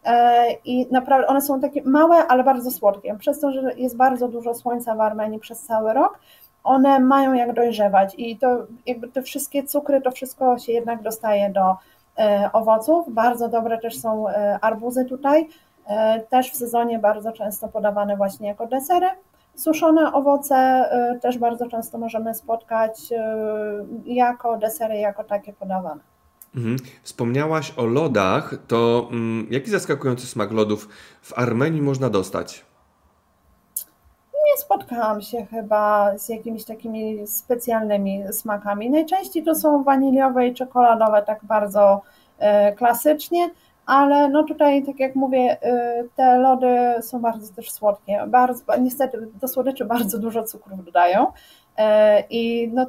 E, 0.07 0.53
i 0.64 0.87
naprawdę 0.90 1.27
one 1.27 1.40
są 1.40 1.61
takie 1.61 1.83
małe, 1.83 2.16
ale 2.16 2.45
bardzo 2.45 2.71
słodkie. 2.71 3.16
Przez 3.19 3.40
to, 3.40 3.53
że 3.53 3.75
jest 3.77 3.97
bardzo 3.97 4.29
dużo 4.29 4.55
słońca 4.55 4.95
w 4.95 5.01
Armenii 5.01 5.38
przez 5.38 5.62
cały 5.62 5.92
rok, 5.92 6.19
one 6.64 7.01
mają 7.01 7.33
jak 7.33 7.53
dojrzewać 7.53 8.14
i 8.19 8.38
to 8.38 8.66
jakby 8.87 9.09
te 9.09 9.23
wszystkie 9.23 9.64
cukry, 9.64 10.01
to 10.01 10.11
wszystko 10.11 10.59
się 10.59 10.73
jednak 10.73 11.03
dostaje 11.03 11.51
do 11.51 11.77
e, 12.19 12.51
owoców. 12.53 13.14
Bardzo 13.14 13.49
dobre 13.49 13.79
też 13.79 14.01
są 14.01 14.29
e, 14.29 14.59
arbuzy 14.61 15.05
tutaj, 15.05 15.49
też 16.31 16.51
w 16.51 16.57
sezonie 16.57 16.99
bardzo 16.99 17.33
często 17.33 17.69
podawane 17.69 18.16
właśnie 18.16 18.49
jako 18.49 18.66
desery. 18.66 19.07
Suszone 19.55 20.12
owoce 20.12 20.88
też 21.23 21.38
bardzo 21.38 21.69
często 21.69 21.99
możemy 21.99 22.35
spotkać 22.35 23.01
jako 24.05 24.57
desery, 24.57 24.97
jako 24.97 25.25
takie 25.25 25.53
podawane. 25.53 26.01
Mhm. 26.57 26.77
Wspomniałaś 27.03 27.73
o 27.77 27.87
lodach, 27.87 28.55
to 28.69 29.09
mm, 29.11 29.47
jaki 29.51 29.71
zaskakujący 29.71 30.27
smak 30.27 30.53
lodów 30.53 30.88
w 31.23 31.38
Armenii 31.38 31.83
można 31.83 32.11
dostać? 32.11 32.64
nie 34.57 34.62
spotkałam 34.62 35.21
się 35.23 35.47
chyba 35.47 36.19
z 36.19 36.29
jakimiś 36.29 36.64
takimi 36.64 37.27
specjalnymi 37.27 38.23
smakami. 38.33 38.90
Najczęściej 38.90 39.45
to 39.45 39.55
są 39.55 39.83
waniliowe 39.85 40.47
i 40.47 40.55
czekoladowe, 40.55 41.23
tak 41.23 41.45
bardzo 41.45 42.03
klasycznie, 42.77 43.51
ale 43.87 44.29
no 44.29 44.42
tutaj, 44.42 44.85
tak 44.87 45.01
jak 45.01 45.14
mówię, 45.14 45.57
te 46.16 46.38
lody 46.38 46.77
są 47.01 47.21
bardzo 47.21 47.55
też 47.55 47.71
słodkie. 47.71 48.25
Bardzo, 48.29 48.62
niestety 48.81 49.29
do 49.40 49.49
słodyczy 49.49 49.85
bardzo 49.85 50.19
dużo 50.19 50.42
cukrów 50.42 50.85
dodają 50.85 51.27
i 52.31 52.71
no, 52.75 52.87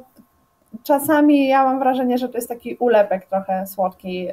czasami 0.82 1.48
ja 1.48 1.64
mam 1.64 1.78
wrażenie, 1.78 2.18
że 2.18 2.28
to 2.28 2.38
jest 2.38 2.48
taki 2.48 2.76
ulepek 2.76 3.26
trochę 3.26 3.66
słodki, 3.66 4.28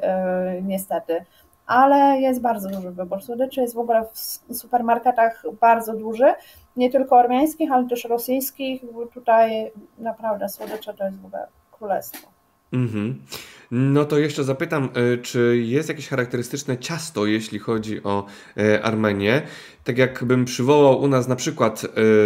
niestety 0.62 1.24
ale 1.66 2.20
jest 2.20 2.40
bardzo 2.40 2.68
duży 2.68 2.90
wybór 2.90 3.22
słodyczy, 3.22 3.60
jest 3.60 3.74
w 3.74 3.78
ogóle 3.78 4.04
w 4.48 4.56
supermarketach 4.56 5.42
bardzo 5.60 5.92
duży, 5.92 6.34
nie 6.76 6.90
tylko 6.90 7.16
ormiańskich, 7.16 7.72
ale 7.72 7.88
też 7.88 8.04
rosyjskich, 8.04 8.82
tutaj 9.14 9.72
naprawdę 9.98 10.48
słodycze 10.48 10.94
to 10.94 11.04
jest 11.04 11.20
w 11.20 11.26
ogóle 11.26 11.46
królestwo. 11.72 12.28
Mhm. 12.72 13.22
No 13.70 14.04
to 14.04 14.18
jeszcze 14.18 14.44
zapytam, 14.44 14.88
e, 14.94 15.18
czy 15.18 15.56
jest 15.56 15.88
jakieś 15.88 16.08
charakterystyczne 16.08 16.78
ciasto, 16.78 17.26
jeśli 17.26 17.58
chodzi 17.58 18.02
o 18.02 18.26
e, 18.56 18.82
Armenię? 18.82 19.42
Tak 19.84 19.98
jakbym 19.98 20.44
przywołał 20.44 21.00
u 21.00 21.08
nas 21.08 21.28
na 21.28 21.36
przykład, 21.36 21.82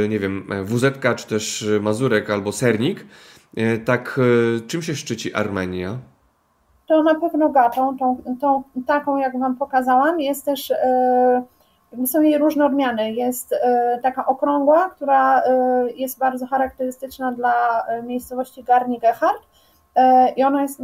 nie 0.08 0.18
wiem, 0.18 0.48
wuzetka, 0.64 1.14
czy 1.14 1.26
też 1.26 1.68
mazurek 1.80 2.30
albo 2.30 2.52
sernik, 2.52 3.06
tak 3.84 4.20
czym 4.66 4.82
się 4.82 4.94
szczyci 4.94 5.34
Armenia? 5.34 5.98
to 6.90 7.02
na 7.02 7.14
pewno 7.14 7.48
gatą, 7.48 7.98
tą, 7.98 8.22
tą 8.40 8.62
taką 8.86 9.16
jak 9.16 9.38
Wam 9.38 9.56
pokazałam, 9.56 10.20
jest 10.20 10.44
też, 10.44 10.72
yy, 11.92 12.06
są 12.06 12.20
jej 12.22 12.38
różne 12.38 12.66
odmiany. 12.66 13.12
Jest 13.12 13.54
taka 14.02 14.26
okrągła, 14.26 14.90
która 14.90 15.42
jest 15.94 16.18
bardzo 16.18 16.46
charakterystyczna 16.46 17.32
dla 17.32 17.84
miejscowości 18.02 18.64
Garni 18.64 18.98
Gehard 18.98 19.42
i 20.36 20.44
ona 20.44 20.62
jest 20.62 20.82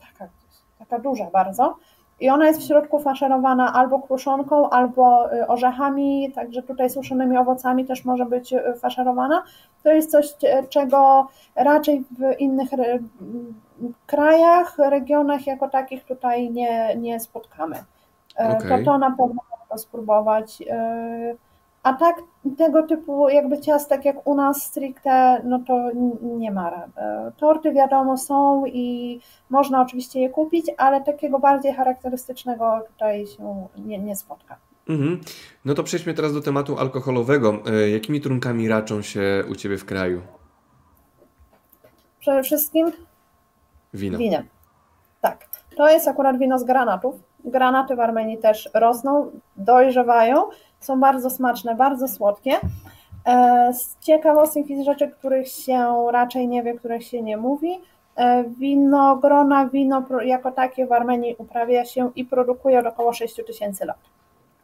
taka, 0.00 0.30
taka 0.78 0.98
duża 0.98 1.30
bardzo. 1.32 1.76
I 2.20 2.30
ona 2.30 2.46
jest 2.46 2.60
w 2.60 2.66
środku 2.66 2.98
faszerowana 2.98 3.72
albo 3.72 3.98
kruszonką, 3.98 4.70
albo 4.70 5.28
orzechami, 5.48 6.32
także 6.34 6.62
tutaj 6.62 6.90
suszonymi 6.90 7.38
owocami 7.38 7.84
też 7.84 8.04
może 8.04 8.26
być 8.26 8.54
faszerowana. 8.80 9.42
To 9.82 9.92
jest 9.92 10.10
coś, 10.10 10.34
czego 10.68 11.28
raczej 11.54 12.00
w 12.00 12.40
innych 12.40 12.68
krajach, 14.06 14.78
regionach 14.78 15.46
jako 15.46 15.68
takich 15.68 16.04
tutaj 16.04 16.50
nie, 16.50 16.96
nie 16.96 17.20
spotkamy. 17.20 17.76
Okay. 18.36 18.78
To 18.78 18.84
to 18.84 18.98
na 18.98 19.10
pewno 19.10 19.42
warto 19.50 19.78
spróbować. 19.78 20.62
A 21.86 21.92
tak 21.92 22.16
tego 22.58 22.82
typu 22.82 23.28
jakby 23.28 23.60
ciastek 23.60 24.04
jak 24.04 24.26
u 24.26 24.34
nas 24.34 24.62
stricte, 24.62 25.42
no 25.44 25.58
to 25.66 25.90
nie 26.22 26.50
ma. 26.50 26.70
E, 26.96 27.32
torty 27.36 27.72
wiadomo 27.72 28.16
są 28.16 28.66
i 28.66 29.20
można 29.50 29.82
oczywiście 29.82 30.20
je 30.20 30.30
kupić, 30.30 30.66
ale 30.78 31.00
takiego 31.00 31.38
bardziej 31.38 31.74
charakterystycznego 31.74 32.80
tutaj 32.86 33.26
się 33.26 33.66
nie, 33.76 33.98
nie 33.98 34.16
spotka. 34.16 34.56
Mhm. 34.88 35.20
No 35.64 35.74
to 35.74 35.82
przejdźmy 35.82 36.14
teraz 36.14 36.34
do 36.34 36.40
tematu 36.40 36.78
alkoholowego. 36.78 37.62
E, 37.66 37.90
jakimi 37.90 38.20
trunkami 38.20 38.68
raczą 38.68 39.02
się 39.02 39.44
u 39.50 39.54
Ciebie 39.54 39.78
w 39.78 39.84
kraju? 39.84 40.22
Przede 42.18 42.42
wszystkim 42.42 42.92
Wino. 43.94 44.18
Winem. 44.18 44.48
Tak. 45.20 45.46
To 45.76 45.88
jest 45.88 46.08
akurat 46.08 46.38
wino 46.38 46.58
z 46.58 46.64
granatów. 46.64 47.14
Granaty 47.44 47.96
w 47.96 48.00
Armenii 48.00 48.38
też 48.38 48.70
rosną, 48.74 49.30
dojrzewają, 49.56 50.44
są 50.86 51.00
bardzo 51.00 51.30
smaczne, 51.30 51.74
bardzo 51.74 52.08
słodkie. 52.08 52.52
E, 53.26 53.72
z 53.74 53.98
ciekawostek 53.98 54.70
i 54.70 54.82
z 54.82 54.84
rzeczy, 54.84 55.08
których 55.08 55.48
się 55.48 56.06
raczej 56.12 56.48
nie 56.48 56.62
wie, 56.62 56.74
których 56.74 57.04
się 57.04 57.22
nie 57.22 57.36
mówi, 57.36 57.80
e, 58.16 58.44
wino, 58.44 59.20
jako 60.24 60.52
takie 60.52 60.86
w 60.86 60.92
Armenii 60.92 61.34
uprawia 61.38 61.84
się 61.84 62.10
i 62.16 62.24
produkuje 62.24 62.78
od 62.78 62.86
około 62.86 63.12
6 63.12 63.40
tysięcy 63.46 63.84
lat. 63.84 63.98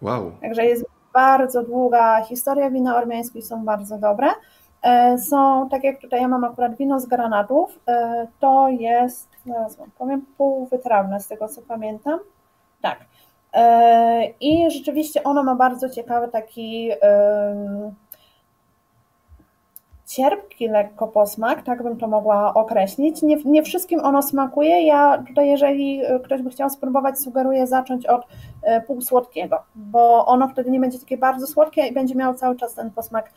Wow. 0.03 0.33
Także 0.41 0.65
jest 0.65 0.85
bardzo 1.13 1.63
długa 1.63 2.23
historia 2.23 2.71
wina 2.71 2.97
ormiańskich, 2.97 3.45
są 3.45 3.65
bardzo 3.65 3.99
dobre. 3.99 4.29
E, 4.83 5.19
są, 5.19 5.69
tak 5.69 5.85
jak 5.85 6.01
tutaj 6.01 6.21
ja 6.21 6.29
mam 6.29 6.45
akurat 6.45 6.77
wino 6.77 7.01
z 7.01 7.07
granatów, 7.07 7.79
to 8.41 8.69
jest, 8.69 9.29
zaraz 9.47 9.77
wam 9.77 9.91
powiem, 9.99 10.27
półwytrawne 10.37 11.21
z 11.21 11.29
tego 11.29 11.49
co 11.49 11.63
pamiętam. 11.63 12.19
Tak. 12.83 12.99
E, 13.55 14.27
I 14.41 14.71
rzeczywiście 14.71 15.23
ono 15.23 15.43
ma 15.43 15.55
bardzo 15.55 15.88
ciekawy 15.91 16.29
taki 16.29 16.91
cierpki 20.07 20.69
lekko 20.69 21.09
posmak, 21.09 21.62
tak 21.62 21.83
bym 21.83 21.97
to 21.97 22.09
mogła 22.09 22.55
określić. 22.55 23.23
Nie, 23.23 23.37
nie 23.45 23.62
wszystkim 23.62 24.01
ono 24.01 24.23
smakuje. 24.23 24.83
Ja 24.83 25.23
tutaj, 25.29 25.49
jeżeli 25.49 26.03
ktoś 26.25 26.43
by 26.43 26.51
chciał 26.51 26.71
spróbować, 26.71 27.19
sugeruję 27.19 27.67
zacząć 27.67 28.07
od 28.07 28.27
półsłodkiego, 28.87 29.62
bo 29.75 30.27
ono 30.27 30.49
wtedy 30.49 30.71
nie 30.71 30.81
będzie 30.81 30.99
takie 30.99 31.19
bardzo 31.19 31.47
słodkie 31.47 31.87
i 31.87 31.95
będzie 31.95 32.15
miało 32.15 32.35
cały 32.35 32.57
czas 32.57 32.75
ten 32.75 32.91
posmak 32.91 33.31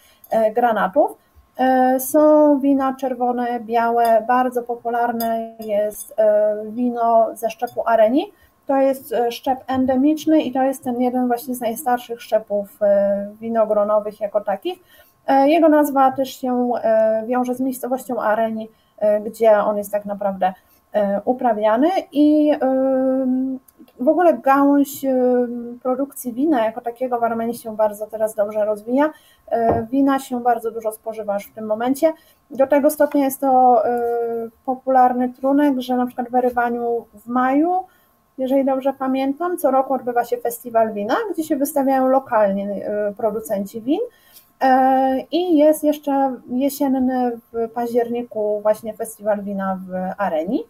granatów. 0.55 1.17
E, 1.57 1.99
są 1.99 2.59
wina 2.59 2.95
czerwone, 2.95 3.59
białe, 3.59 4.25
bardzo 4.27 4.63
popularne 4.63 5.55
jest 5.59 6.13
e, 6.17 6.55
wino 6.69 7.27
ze 7.33 7.49
szczepu 7.49 7.83
Areni. 7.85 8.31
To 8.67 8.77
jest 8.77 9.13
e, 9.13 9.31
szczep 9.31 9.59
endemiczny 9.67 10.41
i 10.41 10.51
to 10.51 10.63
jest 10.63 10.83
ten 10.83 11.01
jeden 11.01 11.27
właśnie 11.27 11.55
z 11.55 11.61
najstarszych 11.61 12.21
szczepów 12.21 12.79
winogronowych 13.41 14.19
jako 14.19 14.41
takich. 14.41 14.79
Jego 15.45 15.69
nazwa 15.69 16.11
też 16.11 16.41
się 16.41 16.71
wiąże 17.27 17.55
z 17.55 17.59
miejscowością 17.59 18.21
Areni, 18.21 18.69
gdzie 19.25 19.57
on 19.57 19.77
jest 19.77 19.91
tak 19.91 20.05
naprawdę 20.05 20.53
uprawiany 21.25 21.89
i 22.11 22.51
w 23.99 24.07
ogóle 24.07 24.37
gałąź 24.37 25.05
produkcji 25.83 26.33
wina 26.33 26.65
jako 26.65 26.81
takiego 26.81 27.19
w 27.19 27.23
Armenii 27.23 27.57
się 27.57 27.75
bardzo 27.75 28.07
teraz 28.07 28.35
dobrze 28.35 28.65
rozwija. 28.65 29.09
E, 29.47 29.87
wina 29.91 30.19
się 30.19 30.43
bardzo 30.43 30.71
dużo 30.71 30.91
spożywa 30.91 31.33
już 31.33 31.45
w 31.45 31.53
tym 31.53 31.65
momencie. 31.65 32.13
Do 32.51 32.67
tego 32.67 32.89
stopnia 32.89 33.25
jest 33.25 33.41
to 33.41 33.81
e, 33.85 33.99
popularny 34.65 35.33
trunek, 35.33 35.79
że 35.79 35.95
na 35.95 36.05
przykład 36.05 36.29
w 36.29 36.35
Erywaniu 36.35 37.05
w 37.13 37.27
maju, 37.27 37.83
jeżeli 38.37 38.65
dobrze 38.65 38.93
pamiętam, 38.93 39.57
co 39.57 39.71
roku 39.71 39.93
odbywa 39.93 40.25
się 40.25 40.37
festiwal 40.37 40.93
wina, 40.93 41.15
gdzie 41.33 41.43
się 41.43 41.55
wystawiają 41.55 42.07
lokalnie 42.07 42.87
e, 42.87 43.13
producenci 43.13 43.81
win. 43.81 43.99
I 45.31 45.57
jest 45.57 45.83
jeszcze 45.83 46.35
jesienny 46.49 47.31
w 47.53 47.69
październiku 47.69 48.59
właśnie 48.61 48.93
festiwal 48.93 49.43
wina 49.43 49.79
w 49.87 50.21
Areni. 50.21 50.63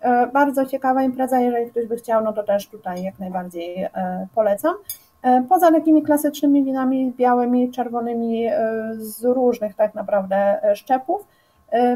E, 0.00 0.26
bardzo 0.26 0.66
ciekawa 0.66 1.02
impreza, 1.02 1.40
jeżeli 1.40 1.70
ktoś 1.70 1.86
by 1.86 1.96
chciał, 1.96 2.24
no 2.24 2.32
to 2.32 2.42
też 2.42 2.68
tutaj 2.68 3.02
jak 3.02 3.18
najbardziej 3.18 3.82
e, 3.82 3.90
polecam. 4.34 4.74
E, 5.22 5.44
poza 5.48 5.72
takimi 5.72 6.02
klasycznymi 6.02 6.64
winami 6.64 7.12
białymi, 7.16 7.70
czerwonymi 7.70 8.46
z 8.98 9.24
różnych 9.24 9.74
tak 9.74 9.94
naprawdę 9.94 10.60
szczepów, 10.74 11.26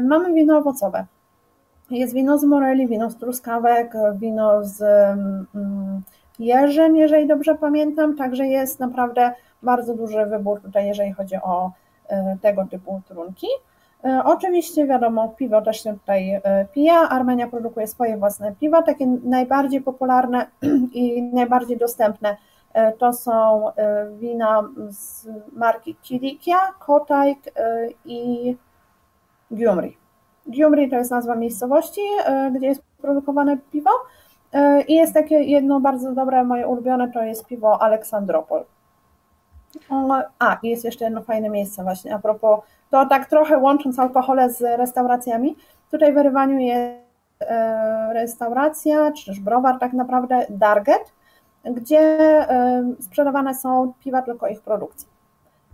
mamy 0.01 0.33
wino 0.33 0.57
owocowe. 0.57 1.05
Jest 1.91 2.13
wino 2.13 2.37
z 2.37 2.43
moreli, 2.43 2.87
wino 2.87 3.09
z 3.09 3.17
truskawek, 3.17 3.93
wino 4.15 4.63
z 4.63 4.81
mm, 4.81 6.01
jeżyn, 6.39 6.95
jeżeli 6.95 7.27
dobrze 7.27 7.55
pamiętam, 7.55 8.15
także 8.15 8.47
jest 8.47 8.79
naprawdę 8.79 9.33
bardzo 9.63 9.95
duży 9.95 10.25
wybór 10.25 10.61
tutaj, 10.61 10.87
jeżeli 10.87 11.13
chodzi 11.13 11.35
o 11.35 11.71
tego 12.41 12.65
typu 12.65 13.01
trunki. 13.07 13.47
E, 14.05 14.21
oczywiście 14.23 14.87
wiadomo, 14.87 15.29
piwo 15.29 15.61
też 15.61 15.83
się 15.83 15.93
tutaj 15.93 16.41
e, 16.43 16.65
pije. 16.73 16.93
Armenia 16.93 17.47
produkuje 17.47 17.87
swoje 17.87 18.17
własne 18.17 18.55
piwa. 18.59 18.81
Takie 18.81 19.07
najbardziej 19.23 19.81
popularne 19.81 20.47
i 20.93 21.23
najbardziej 21.23 21.77
dostępne 21.77 22.37
e, 22.73 22.91
to 22.91 23.13
są 23.13 23.63
wina 24.19 24.69
z 24.89 25.27
marki 25.53 25.95
Kilikia, 25.95 26.57
Kotajk 26.79 27.39
i 28.05 28.55
Gyumri. 29.51 29.97
Gyumri 30.47 30.89
to 30.89 30.95
jest 30.95 31.11
nazwa 31.11 31.35
miejscowości, 31.35 32.01
gdzie 32.55 32.67
jest 32.67 32.81
produkowane 33.01 33.57
piwo. 33.71 33.89
I 34.87 34.95
jest 34.95 35.13
takie 35.13 35.35
jedno 35.35 35.79
bardzo 35.79 36.11
dobre, 36.11 36.43
moje 36.43 36.67
ulubione, 36.67 37.11
to 37.11 37.23
jest 37.23 37.45
piwo 37.45 37.81
Aleksandropol. 37.81 38.63
A, 40.39 40.57
i 40.63 40.69
jest 40.69 40.85
jeszcze 40.85 41.05
jedno 41.05 41.21
fajne 41.21 41.49
miejsce 41.49 41.83
właśnie, 41.83 42.15
a 42.15 42.19
propos 42.19 42.59
to 42.89 43.05
tak 43.05 43.25
trochę 43.25 43.57
łącząc 43.57 43.99
alkohole 43.99 44.49
z 44.49 44.61
restauracjami, 44.61 45.55
tutaj 45.91 46.13
w 46.13 46.17
Rywaniu 46.17 46.59
jest 46.59 47.05
e, 47.41 48.13
restauracja, 48.13 49.11
czy 49.11 49.25
też 49.25 49.39
browar 49.39 49.79
tak 49.79 49.93
naprawdę, 49.93 50.45
Darget, 50.49 51.13
gdzie 51.65 51.99
e, 51.99 52.83
sprzedawane 52.99 53.55
są 53.55 53.93
piwa 53.99 54.21
tylko 54.21 54.47
ich 54.47 54.61
produkcji. 54.61 55.07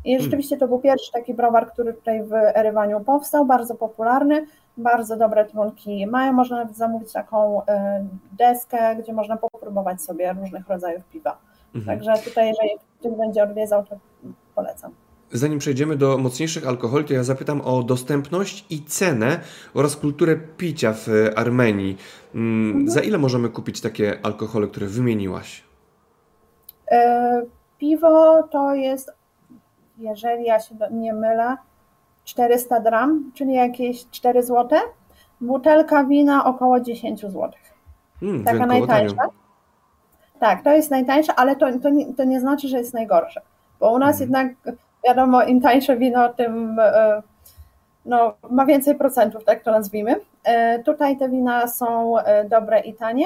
I 0.05 0.19
rzeczywiście 0.19 0.57
to 0.57 0.67
był 0.67 0.79
pierwszy 0.79 1.11
taki 1.11 1.33
browar, 1.33 1.71
który 1.71 1.93
tutaj 1.93 2.23
w 2.23 2.33
Erywaniu 2.33 2.99
powstał, 2.99 3.45
bardzo 3.45 3.75
popularny, 3.75 4.45
bardzo 4.77 5.17
dobre 5.17 5.45
trunki 5.45 6.07
mają, 6.07 6.33
można 6.33 6.57
nawet 6.57 6.77
zamówić 6.77 7.11
taką 7.11 7.65
e, 7.65 8.05
deskę, 8.31 8.95
gdzie 8.95 9.13
można 9.13 9.37
popróbować 9.37 10.01
sobie 10.01 10.33
różnych 10.33 10.67
rodzajów 10.67 11.03
piwa. 11.03 11.37
Mhm. 11.75 11.97
Także 11.97 12.29
tutaj, 12.29 12.47
jeżeli 12.47 12.69
ktoś 12.99 13.11
będzie 13.11 13.43
odwiedzał, 13.43 13.85
to 13.85 13.95
polecam. 14.55 14.91
Zanim 15.33 15.59
przejdziemy 15.59 15.95
do 15.95 16.17
mocniejszych 16.17 16.67
alkoholi, 16.67 17.05
to 17.05 17.13
ja 17.13 17.23
zapytam 17.23 17.61
o 17.61 17.83
dostępność 17.83 18.65
i 18.69 18.83
cenę 18.83 19.39
oraz 19.73 19.95
kulturę 19.95 20.35
picia 20.57 20.93
w 20.93 21.07
Armenii. 21.35 21.97
Mm, 22.35 22.69
mhm. 22.69 22.89
Za 22.89 23.01
ile 23.01 23.17
możemy 23.17 23.49
kupić 23.49 23.81
takie 23.81 24.19
alkohole, 24.23 24.67
które 24.67 24.87
wymieniłaś? 24.87 25.63
E, 26.91 27.41
piwo 27.77 28.43
to 28.43 28.73
jest, 28.73 29.11
jeżeli 29.97 30.45
ja 30.45 30.59
się 30.59 30.75
nie 30.91 31.13
mylę, 31.13 31.57
400 32.31 32.79
gram, 32.79 33.31
czyli 33.33 33.53
jakieś 33.53 34.09
4 34.09 34.43
zł. 34.43 34.79
Butelka 35.41 36.03
wina 36.03 36.45
około 36.45 36.79
10 36.79 37.21
zł. 37.21 37.51
Hmm, 38.19 38.43
Taka 38.43 38.65
najtańsza. 38.65 39.15
Tanio. 39.15 39.31
Tak, 40.39 40.63
to 40.63 40.71
jest 40.71 40.91
najtańsza, 40.91 41.35
ale 41.35 41.55
to, 41.55 41.79
to, 41.79 41.89
nie, 41.89 42.13
to 42.13 42.23
nie 42.23 42.39
znaczy, 42.39 42.67
że 42.67 42.77
jest 42.77 42.93
najgorsze. 42.93 43.41
Bo 43.79 43.91
u 43.91 43.99
nas 43.99 44.17
hmm. 44.17 44.21
jednak, 44.29 44.77
wiadomo, 45.07 45.43
im 45.43 45.61
tańsze 45.61 45.97
wino, 45.97 46.29
tym 46.29 46.79
e, 46.79 47.21
no, 48.05 48.33
ma 48.49 48.65
więcej 48.65 48.95
procentów, 48.95 49.43
tak 49.43 49.63
to 49.63 49.71
nazwijmy. 49.71 50.15
E, 50.43 50.83
tutaj 50.83 51.17
te 51.17 51.29
wina 51.29 51.67
są 51.67 52.15
dobre 52.49 52.79
i 52.79 52.93
tanie. 52.93 53.25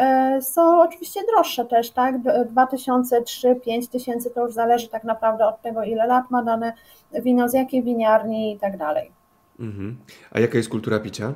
E, 0.00 0.42
są 0.42 0.80
oczywiście 0.80 1.20
droższe 1.34 1.64
też, 1.64 1.90
tak? 1.90 2.14
2000, 2.50 3.22
3, 3.22 3.54
5 3.54 3.88
tysięcy 3.88 4.30
to 4.30 4.44
już 4.44 4.52
zależy 4.52 4.88
tak 4.88 5.04
naprawdę 5.04 5.46
od 5.46 5.62
tego, 5.62 5.82
ile 5.82 6.06
lat 6.06 6.30
ma 6.30 6.42
dane 6.42 6.72
wino, 7.12 7.48
z 7.48 7.54
jakiej 7.54 7.82
winiarni 7.82 8.52
i 8.52 8.58
tak 8.58 8.76
dalej. 8.76 9.12
Mhm. 9.60 9.98
A 10.32 10.40
jaka 10.40 10.58
jest 10.58 10.68
kultura 10.68 11.00
picia? 11.00 11.32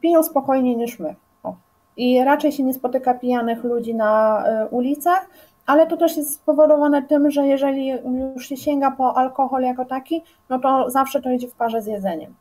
Piją 0.00 0.22
spokojniej 0.22 0.76
niż 0.76 0.98
my. 0.98 1.14
I 1.96 2.24
raczej 2.24 2.52
się 2.52 2.62
nie 2.62 2.74
spotyka 2.74 3.14
pijanych 3.14 3.64
ludzi 3.64 3.94
na 3.94 4.44
e, 4.46 4.68
ulicach, 4.68 5.30
ale 5.66 5.86
to 5.86 5.96
też 5.96 6.16
jest 6.16 6.34
spowodowane 6.34 7.02
tym, 7.02 7.30
że 7.30 7.46
jeżeli 7.46 7.88
już 8.34 8.46
się 8.46 8.56
sięga 8.56 8.90
po 8.90 9.16
alkohol 9.16 9.62
jako 9.62 9.84
taki, 9.84 10.22
no 10.48 10.58
to 10.58 10.90
zawsze 10.90 11.22
to 11.22 11.30
idzie 11.30 11.48
w 11.48 11.54
parze 11.54 11.82
z 11.82 11.86
jedzeniem 11.86 12.34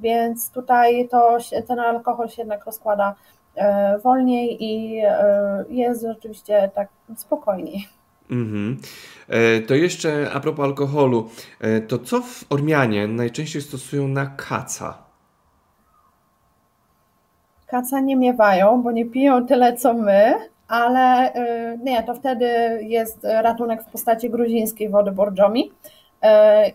więc 0.00 0.50
tutaj 0.50 1.08
to, 1.08 1.38
ten 1.68 1.80
alkohol 1.80 2.28
się 2.28 2.42
jednak 2.42 2.64
rozkłada 2.64 3.14
e, 3.54 3.98
wolniej 3.98 4.64
i 4.64 5.00
e, 5.04 5.64
jest 5.68 6.02
rzeczywiście 6.02 6.70
tak 6.74 6.88
spokojniej. 7.16 7.88
Mm-hmm. 8.30 8.76
To 9.66 9.74
jeszcze 9.74 10.30
a 10.34 10.40
propos 10.40 10.64
alkoholu, 10.64 11.28
to 11.88 11.98
co 11.98 12.20
w 12.20 12.44
Ormianie 12.50 13.08
najczęściej 13.08 13.62
stosują 13.62 14.08
na 14.08 14.26
kaca? 14.26 14.98
Kaca 17.66 18.00
nie 18.00 18.16
miewają, 18.16 18.82
bo 18.82 18.92
nie 18.92 19.04
piją 19.04 19.46
tyle 19.46 19.76
co 19.76 19.94
my, 19.94 20.34
ale 20.68 21.32
nie, 21.84 22.02
to 22.02 22.14
wtedy 22.14 22.46
jest 22.82 23.18
ratunek 23.22 23.82
w 23.82 23.90
postaci 23.90 24.30
gruzińskiej 24.30 24.88
wody 24.88 25.12
borjomi. 25.12 25.72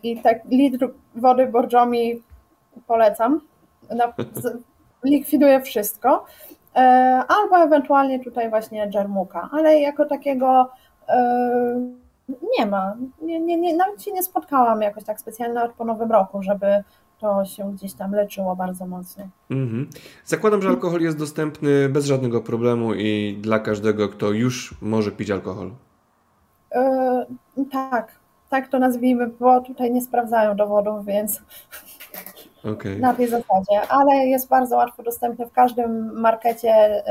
I 0.04 0.18
tak 0.22 0.46
litr 0.52 0.90
wody 1.16 1.46
borjomi 1.46 2.22
polecam. 2.88 3.42
Likwiduje 5.04 5.62
wszystko. 5.62 6.26
E, 6.76 6.80
albo 7.28 7.58
ewentualnie 7.58 8.24
tutaj 8.24 8.50
właśnie 8.50 8.90
dżermuka, 8.90 9.50
ale 9.52 9.80
jako 9.80 10.06
takiego 10.06 10.70
e, 11.08 11.92
nie 12.60 12.66
ma. 12.66 12.96
Nie, 13.22 13.40
nie, 13.40 13.58
nie, 13.58 13.76
nawet 13.76 14.04
się 14.04 14.12
nie 14.12 14.24
spotkałam 14.24 14.82
jakoś 14.82 15.04
tak 15.04 15.20
specjalnie 15.20 15.62
od 15.62 15.74
po 15.74 15.86
nowym 15.86 16.12
roku, 16.12 16.44
żeby 16.44 16.84
to 17.20 17.46
się 17.46 17.74
gdzieś 17.74 17.94
tam 17.94 18.12
leczyło 18.12 18.56
bardzo 18.56 18.86
mocno. 18.86 19.24
Mhm. 19.50 19.90
Zakładam, 20.26 20.62
że 20.62 20.70
alkohol 20.70 21.02
jest 21.02 21.18
dostępny 21.18 21.90
bez 21.90 22.06
żadnego 22.06 22.42
problemu 22.42 22.94
i 22.94 23.38
dla 23.42 23.60
każdego, 23.60 24.10
kto 24.10 24.32
już 24.32 24.76
może 24.82 25.12
pić 25.12 25.32
alkohol. 25.32 25.72
Yy, 26.76 27.66
tak, 27.72 28.20
tak 28.50 28.68
to 28.68 28.80
nazwijmy, 28.80 29.28
bo 29.28 29.62
tutaj 29.62 29.92
nie 29.92 30.02
sprawdzają 30.02 30.56
dowodów, 30.56 31.06
więc 31.06 31.42
okay. 32.64 33.00
na 33.00 33.14
tej 33.14 33.28
zasadzie, 33.28 33.82
ale 33.90 34.16
jest 34.16 34.50
bardzo 34.50 34.78
łatwo 34.78 35.04
dostępny 35.04 35.46
w 35.46 35.52
każdym 35.52 36.20
markecie, 36.20 37.04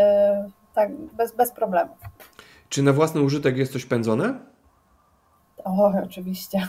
y, 0.46 0.50
tak, 0.74 0.96
bez, 0.96 1.32
bez 1.32 1.52
problemu. 1.52 1.90
Czy 2.68 2.82
na 2.82 2.92
własny 2.92 3.20
użytek 3.20 3.56
jest 3.56 3.72
coś 3.72 3.84
pędzone? 3.84 4.34
O, 5.64 5.92
oczywiście. 6.04 6.68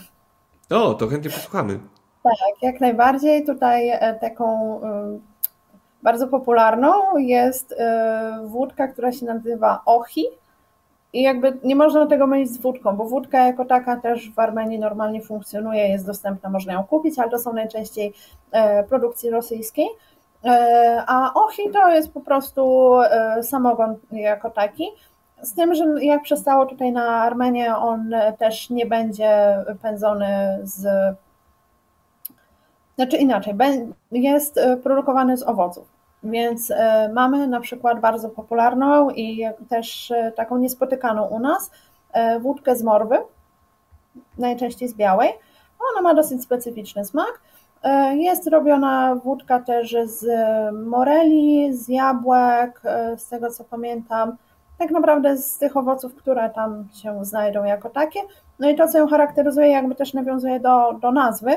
O, 0.69 0.93
to 0.93 1.07
chętnie 1.07 1.31
posłuchamy. 1.31 1.79
Tak, 2.23 2.61
jak 2.61 2.81
najbardziej. 2.81 3.45
Tutaj 3.45 3.89
e, 3.89 4.19
taką 4.21 4.77
y, 4.77 5.19
bardzo 6.03 6.27
popularną 6.27 7.17
jest 7.17 7.71
y, 7.71 7.75
wódka, 8.47 8.87
która 8.87 9.11
się 9.11 9.25
nazywa 9.25 9.81
Ochi 9.85 10.25
i 11.13 11.21
jakby 11.21 11.57
nie 11.63 11.75
można 11.75 12.05
tego 12.05 12.27
mylić 12.27 12.51
z 12.51 12.57
wódką, 12.57 12.95
bo 12.95 13.05
wódka 13.05 13.45
jako 13.45 13.65
taka 13.65 13.97
też 13.97 14.31
w 14.31 14.39
Armenii 14.39 14.79
normalnie 14.79 15.21
funkcjonuje, 15.21 15.87
jest 15.87 16.05
dostępna, 16.05 16.49
można 16.49 16.73
ją 16.73 16.83
kupić, 16.83 17.19
ale 17.19 17.31
to 17.31 17.39
są 17.39 17.53
najczęściej 17.53 18.13
e, 18.51 18.83
produkcji 18.83 19.29
rosyjskiej. 19.29 19.87
E, 20.45 21.03
a 21.07 21.33
ochi 21.33 21.69
to 21.73 21.89
jest 21.89 22.13
po 22.13 22.21
prostu 22.21 22.93
e, 23.01 23.43
samogon 23.43 23.95
jako 24.11 24.49
taki. 24.49 24.87
Z 25.41 25.53
tym, 25.53 25.75
że 25.75 26.05
jak 26.05 26.21
przestało 26.21 26.65
tutaj 26.65 26.91
na 26.91 27.07
Armenię, 27.07 27.75
on 27.75 28.11
też 28.39 28.69
nie 28.69 28.85
będzie 28.85 29.57
pędzony 29.81 30.59
z. 30.63 30.87
Znaczy 32.95 33.17
inaczej, 33.17 33.55
jest 34.11 34.59
produkowany 34.83 35.37
z 35.37 35.43
owoców. 35.43 35.98
Więc 36.23 36.71
e, 36.71 37.09
mamy 37.13 37.47
na 37.47 37.59
przykład 37.59 37.99
bardzo 37.99 38.29
popularną 38.29 39.09
i 39.09 39.45
też 39.69 40.11
e, 40.11 40.31
taką 40.31 40.57
niespotykaną 40.57 41.27
u 41.27 41.39
nas 41.39 41.71
e, 42.13 42.39
wódkę 42.39 42.75
z 42.75 42.83
morwy, 42.83 43.17
najczęściej 44.37 44.89
z 44.89 44.93
białej. 44.93 45.29
Ona 45.91 46.01
ma 46.01 46.13
dosyć 46.13 46.43
specyficzny 46.43 47.05
smak. 47.05 47.41
Jest 48.13 48.47
robiona 48.47 49.15
wódka 49.15 49.59
też 49.59 49.95
z 50.05 50.25
moreli, 50.73 51.73
z 51.73 51.87
jabłek, 51.87 52.81
z 53.17 53.29
tego 53.29 53.51
co 53.51 53.63
pamiętam, 53.63 54.37
tak 54.79 54.91
naprawdę 54.91 55.37
z 55.37 55.57
tych 55.57 55.77
owoców, 55.77 56.15
które 56.15 56.49
tam 56.49 56.87
się 56.93 57.25
znajdą 57.25 57.63
jako 57.63 57.89
takie. 57.89 58.19
No 58.59 58.69
i 58.69 58.75
to, 58.75 58.87
co 58.87 58.97
ją 58.97 59.07
charakteryzuje, 59.07 59.67
jakby 59.69 59.95
też 59.95 60.13
nawiązuje 60.13 60.59
do, 60.59 60.93
do 60.93 61.11
nazwy, 61.11 61.51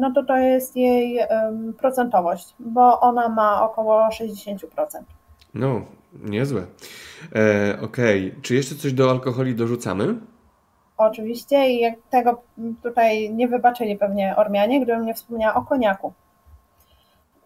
no 0.00 0.12
to 0.14 0.24
to 0.24 0.36
jest 0.36 0.76
jej 0.76 1.20
procentowość, 1.78 2.54
bo 2.58 3.00
ona 3.00 3.28
ma 3.28 3.62
około 3.62 4.08
60%. 4.08 4.66
No, 5.54 5.80
niezłe. 6.24 6.62
E, 7.34 7.78
Okej, 7.82 8.28
okay. 8.28 8.42
czy 8.42 8.54
jeszcze 8.54 8.74
coś 8.74 8.92
do 8.92 9.10
alkoholi 9.10 9.54
dorzucamy? 9.54 10.14
Oczywiście 10.96 11.70
i 11.70 11.80
jak 11.80 11.94
tego 12.10 12.42
tutaj 12.82 13.34
nie 13.34 13.48
wybaczyli 13.48 13.96
pewnie 13.96 14.36
Ormianie, 14.36 14.80
gdybym 14.80 15.06
nie 15.06 15.14
wspomniała 15.14 15.54
o 15.54 15.62
koniaku. 15.62 16.12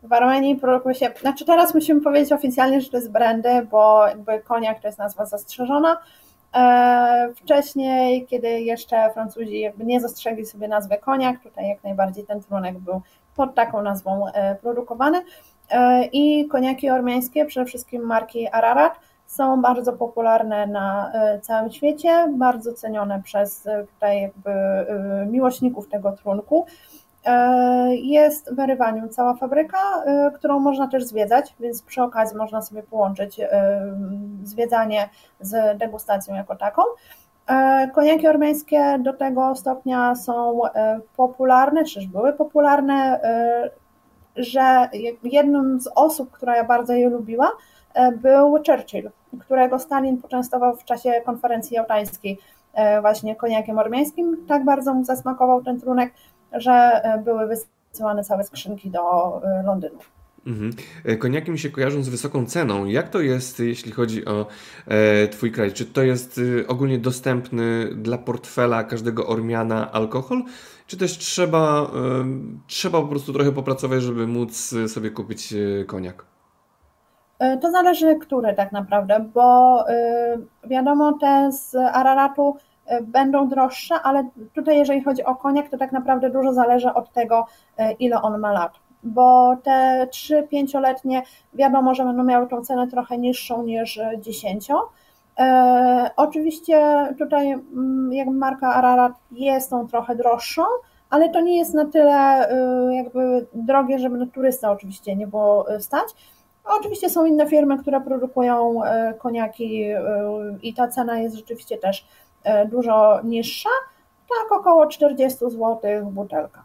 W 0.02 0.12
Armenii 0.12 0.56
produkuje 0.56 0.94
się, 0.94 1.10
znaczy 1.20 1.44
teraz 1.44 1.74
musimy 1.74 2.00
powiedzieć 2.00 2.32
oficjalnie, 2.32 2.80
że 2.80 2.90
to 2.90 2.96
jest 2.96 3.10
brandy, 3.10 3.66
bo 3.70 4.06
jakby 4.08 4.40
koniak 4.40 4.80
to 4.80 4.88
jest 4.88 4.98
nazwa 4.98 5.26
zastrzeżona, 5.26 5.96
E, 5.96 6.29
wcześniej, 7.36 8.26
kiedy 8.26 8.60
jeszcze 8.60 9.10
Francuzi 9.14 9.60
jakby 9.60 9.84
nie 9.84 10.00
zastrzegli 10.00 10.46
sobie 10.46 10.68
nazwy 10.68 10.98
koniak, 10.98 11.40
tutaj 11.42 11.68
jak 11.68 11.84
najbardziej 11.84 12.24
ten 12.24 12.42
trunek 12.42 12.78
był 12.78 13.02
pod 13.36 13.54
taką 13.54 13.82
nazwą 13.82 14.26
e, 14.26 14.54
produkowany. 14.54 15.22
E, 15.70 16.04
I 16.04 16.48
koniaki 16.48 16.90
ormiańskie, 16.90 17.44
przede 17.46 17.66
wszystkim 17.66 18.02
marki 18.02 18.48
Ararat, 18.48 19.00
są 19.26 19.62
bardzo 19.62 19.92
popularne 19.92 20.66
na 20.66 21.12
całym 21.42 21.70
świecie, 21.72 22.28
bardzo 22.36 22.72
cenione 22.72 23.22
przez 23.22 23.68
tutaj 23.94 24.22
jakby 24.22 24.52
miłośników 25.26 25.88
tego 25.88 26.12
trunku. 26.12 26.66
E, 27.24 27.96
jest 27.96 28.54
w 28.54 28.58
Rywaniu 28.58 29.08
cała 29.08 29.34
fabryka, 29.34 29.78
e, 30.04 30.30
którą 30.34 30.58
można 30.60 30.88
też 30.88 31.04
zwiedzać, 31.04 31.54
więc 31.60 31.82
przy 31.82 32.02
okazji 32.02 32.36
można 32.36 32.62
sobie 32.62 32.82
połączyć 32.82 33.40
e, 33.40 33.50
zwiedzanie 34.44 35.08
z 35.40 35.78
degustacją 35.78 36.34
jako 36.34 36.56
taką. 36.56 36.82
Koniaki 37.94 38.28
ormiańskie 38.28 38.98
do 38.98 39.12
tego 39.12 39.54
stopnia 39.54 40.14
są 40.14 40.60
popularne, 41.16 41.84
czyż 41.84 42.06
były 42.06 42.32
popularne, 42.32 43.20
że 44.36 44.88
jedną 45.22 45.80
z 45.80 45.88
osób, 45.94 46.30
która 46.30 46.56
ja 46.56 46.64
bardzo 46.64 46.92
je 46.92 47.08
lubiła, 47.08 47.50
był 48.22 48.56
Churchill, 48.66 49.10
którego 49.40 49.78
Stalin 49.78 50.18
poczęstował 50.18 50.76
w 50.76 50.84
czasie 50.84 51.12
konferencji 51.26 51.74
jałtańskiej 51.74 52.38
właśnie 53.00 53.36
koniakiem 53.36 53.78
ormiańskim. 53.78 54.46
Tak 54.48 54.64
bardzo 54.64 54.94
mu 54.94 55.04
zasmakował 55.04 55.62
ten 55.62 55.80
trunek, 55.80 56.12
że 56.52 56.72
e, 56.72 57.18
były 57.24 57.46
wysyłane 57.46 58.24
całe 58.24 58.44
skrzynki 58.44 58.90
do 58.90 59.00
e, 59.44 59.62
Londynu. 59.62 59.98
Mhm. 60.46 60.72
E, 61.04 61.16
koniaki 61.16 61.50
mi 61.50 61.58
się 61.58 61.70
kojarzą 61.70 62.02
z 62.02 62.08
wysoką 62.08 62.46
ceną. 62.46 62.84
Jak 62.84 63.08
to 63.08 63.20
jest, 63.20 63.60
jeśli 63.60 63.92
chodzi 63.92 64.24
o 64.24 64.46
e, 64.86 65.28
Twój 65.28 65.52
kraj? 65.52 65.72
Czy 65.72 65.86
to 65.86 66.02
jest 66.02 66.40
ogólnie 66.68 66.98
dostępny 66.98 67.94
dla 67.94 68.18
portfela 68.18 68.84
każdego 68.84 69.26
Ormiana 69.26 69.92
alkohol? 69.92 70.42
Czy 70.86 70.96
też 70.96 71.18
trzeba, 71.18 71.82
e, 71.82 71.88
trzeba 72.66 73.00
po 73.00 73.08
prostu 73.08 73.32
trochę 73.32 73.52
popracować, 73.52 74.02
żeby 74.02 74.26
móc 74.26 74.74
sobie 74.88 75.10
kupić 75.10 75.54
koniak? 75.86 76.24
To 77.60 77.70
zależy, 77.70 78.16
który 78.16 78.54
tak 78.54 78.72
naprawdę, 78.72 79.30
bo 79.34 79.84
wiadomo, 80.64 81.12
te 81.12 81.52
z 81.52 81.74
Araratu 81.74 82.56
będą 83.02 83.48
droższe, 83.48 83.94
ale 84.02 84.28
tutaj 84.54 84.78
jeżeli 84.78 85.04
chodzi 85.04 85.24
o 85.24 85.36
koniak, 85.36 85.68
to 85.68 85.78
tak 85.78 85.92
naprawdę 85.92 86.30
dużo 86.30 86.52
zależy 86.52 86.94
od 86.94 87.12
tego, 87.12 87.46
ile 87.98 88.22
on 88.22 88.38
ma 88.38 88.52
lat 88.52 88.72
bo 89.02 89.56
te 89.62 90.06
3-5-letnie 90.10 91.22
wiadomo, 91.54 91.94
że 91.94 92.04
będą 92.04 92.24
miały 92.24 92.48
tą 92.48 92.64
cenę 92.64 92.88
trochę 92.88 93.18
niższą 93.18 93.62
niż 93.62 94.00
10. 94.18 94.68
E, 95.38 96.10
oczywiście 96.16 97.06
tutaj 97.18 97.52
mm, 97.52 98.12
jakby 98.12 98.34
marka 98.34 98.74
Ararat 98.74 99.12
jest 99.32 99.70
tą 99.70 99.88
trochę 99.88 100.16
droższą, 100.16 100.62
ale 101.10 101.28
to 101.28 101.40
nie 101.40 101.58
jest 101.58 101.74
na 101.74 101.84
tyle 101.84 102.48
jakby 102.92 103.46
drogie, 103.54 103.98
żeby 103.98 104.18
na 104.18 104.26
turystę 104.26 104.70
oczywiście 104.70 105.16
nie 105.16 105.26
było 105.26 105.66
stać. 105.78 106.08
Oczywiście 106.64 107.10
są 107.10 107.24
inne 107.24 107.46
firmy, 107.46 107.78
które 107.78 108.00
produkują 108.00 108.80
koniaki 109.18 109.84
i 110.62 110.74
ta 110.74 110.88
cena 110.88 111.18
jest 111.18 111.36
rzeczywiście 111.36 111.78
też 111.78 112.06
dużo 112.70 113.20
niższa, 113.24 113.70
tak 114.28 114.60
około 114.60 114.86
40 114.86 115.38
zł 115.38 115.78
butelka. 116.04 116.64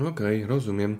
Okej, 0.00 0.44
okay, 0.44 0.46
rozumiem. 0.46 0.98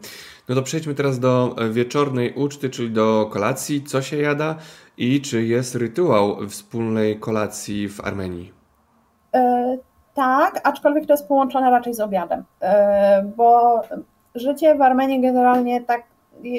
No 0.49 0.55
to 0.55 0.63
przejdźmy 0.63 0.95
teraz 0.95 1.19
do 1.19 1.55
e, 1.59 1.69
wieczornej 1.71 2.35
uczty, 2.35 2.71
czyli 2.71 2.91
do 2.91 3.27
kolacji. 3.33 3.83
Co 3.83 4.03
się 4.03 4.17
jada 4.17 4.57
i 4.97 5.21
czy 5.21 5.43
jest 5.43 5.75
rytuał 5.75 6.49
wspólnej 6.49 7.21
kolacji 7.21 7.89
w 7.89 8.01
Armenii? 8.01 8.53
E, 9.35 9.79
tak, 10.15 10.61
aczkolwiek 10.65 11.07
to 11.07 11.13
jest 11.13 11.29
połączone 11.29 11.71
raczej 11.71 11.95
z 11.95 12.01
obiadem, 12.01 12.45
e, 12.61 13.33
bo 13.37 13.81
życie 14.35 14.75
w 14.75 14.83
Armenii 14.83 15.21
generalnie 15.21 15.81
tak 15.81 16.03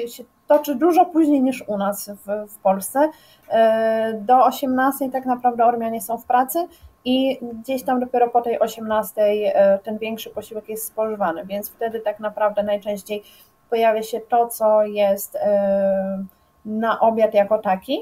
się 0.06 0.24
toczy 0.50 0.74
dużo 0.74 1.04
później 1.04 1.42
niż 1.42 1.64
u 1.66 1.78
nas 1.78 2.10
w, 2.10 2.52
w 2.52 2.58
Polsce. 2.58 3.10
E, 3.50 4.12
do 4.14 4.44
18 4.44 5.10
tak 5.10 5.26
naprawdę 5.26 5.64
Ormianie 5.64 6.00
są 6.00 6.18
w 6.18 6.24
pracy 6.24 6.58
i 7.04 7.38
gdzieś 7.42 7.82
tam 7.82 8.00
dopiero 8.00 8.28
po 8.28 8.42
tej 8.42 8.60
18 8.60 9.22
e, 9.22 9.78
ten 9.78 9.98
większy 9.98 10.30
posiłek 10.30 10.68
jest 10.68 10.86
spożywany, 10.86 11.46
więc 11.46 11.70
wtedy 11.70 12.00
tak 12.00 12.20
naprawdę 12.20 12.62
najczęściej 12.62 13.22
pojawia 13.70 14.02
się 14.02 14.20
to, 14.20 14.48
co 14.48 14.84
jest 14.84 15.36
e, 15.36 16.24
na 16.64 17.00
obiad 17.00 17.34
jako 17.34 17.58
taki 17.58 18.00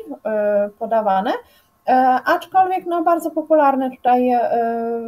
podawane. 0.79 1.33
Aczkolwiek 2.25 2.87
no, 2.87 3.03
bardzo 3.03 3.31
popularny 3.31 3.91
tutaj 3.91 4.31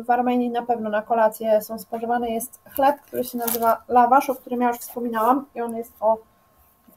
w 0.06 0.10
Armenii 0.10 0.50
na 0.50 0.62
pewno 0.62 0.90
na 0.90 1.02
kolację 1.02 1.62
są 1.62 1.78
spożywane 1.78 2.30
jest 2.30 2.60
chleb, 2.74 2.96
który 3.00 3.24
się 3.24 3.38
nazywa 3.38 3.82
lawasz, 3.88 4.30
o 4.30 4.34
którym 4.34 4.60
ja 4.60 4.68
już 4.68 4.78
wspominałam 4.78 5.46
i 5.54 5.60
on 5.60 5.76
jest 5.76 5.92
o 6.00 6.18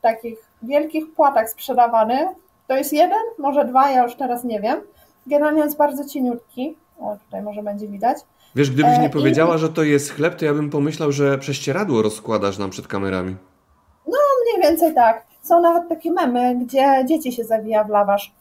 takich 0.03 0.37
wielkich 0.63 1.13
płatach 1.13 1.49
sprzedawany. 1.49 2.27
To 2.67 2.77
jest 2.77 2.93
jeden, 2.93 3.19
może 3.37 3.65
dwa, 3.65 3.91
ja 3.91 4.03
już 4.03 4.15
teraz 4.15 4.43
nie 4.43 4.61
wiem. 4.61 4.81
Generalnie 5.27 5.61
jest 5.61 5.77
bardzo 5.77 6.09
cieniutki. 6.09 6.77
O, 6.99 7.17
tutaj 7.25 7.41
może 7.41 7.63
będzie 7.63 7.87
widać. 7.87 8.17
Wiesz, 8.55 8.71
gdybyś 8.71 8.97
nie 8.99 9.05
e, 9.05 9.09
powiedziała, 9.09 9.55
I... 9.55 9.59
że 9.59 9.69
to 9.69 9.83
jest 9.83 10.11
chleb, 10.11 10.35
to 10.35 10.45
ja 10.45 10.53
bym 10.53 10.69
pomyślał, 10.69 11.11
że 11.11 11.37
prześcieradło 11.37 12.01
rozkładasz 12.01 12.57
nam 12.57 12.69
przed 12.69 12.87
kamerami. 12.87 13.35
No, 14.07 14.17
mniej 14.43 14.69
więcej 14.69 14.93
tak. 14.93 15.23
Są 15.41 15.61
nawet 15.61 15.89
takie 15.89 16.11
memy, 16.11 16.55
gdzie 16.55 17.05
dzieci 17.05 17.31
się 17.31 17.43
zawija 17.43 17.83
w 17.83 17.89
lawasz. 17.89 18.33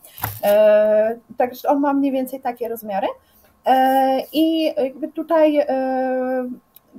E, 0.44 1.18
także 1.36 1.68
on 1.68 1.80
ma 1.80 1.92
mniej 1.92 2.12
więcej 2.12 2.40
takie 2.40 2.68
rozmiary. 2.68 3.06
E, 3.66 4.20
I 4.32 4.64
jakby 4.64 5.08
tutaj 5.08 5.58
e, 5.58 6.48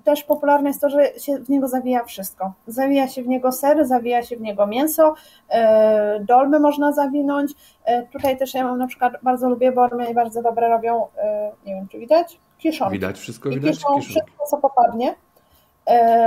też 0.03 0.23
popularne 0.23 0.69
jest 0.69 0.81
to, 0.81 0.89
że 0.89 1.19
się 1.19 1.37
w 1.37 1.49
niego 1.49 1.67
zawija 1.67 2.03
wszystko. 2.03 2.53
Zawija 2.67 3.07
się 3.07 3.23
w 3.23 3.27
niego 3.27 3.51
ser, 3.51 3.85
zawija 3.87 4.23
się 4.23 4.37
w 4.37 4.41
niego 4.41 4.67
mięso, 4.67 5.15
e, 5.49 6.19
dolmy 6.19 6.59
można 6.59 6.91
zawinąć. 6.91 7.51
E, 7.85 8.03
tutaj 8.07 8.37
też 8.37 8.53
ja 8.53 8.63
mam 8.63 8.77
na 8.77 8.87
przykład, 8.87 9.13
bardzo 9.23 9.49
lubię, 9.49 9.71
bo 9.71 9.81
Ormianie 9.81 10.13
bardzo 10.13 10.41
dobre 10.41 10.69
robią, 10.69 11.07
e, 11.17 11.51
nie 11.65 11.75
wiem 11.75 11.87
czy 11.87 11.99
widać, 11.99 12.39
kiszonki. 12.57 12.93
Widać, 12.93 13.19
wszystko 13.19 13.49
I 13.49 13.53
widać? 13.53 13.75
Kiszą 13.75 14.01
wszystko, 14.01 14.45
co 14.49 14.57
popadnie, 14.57 15.15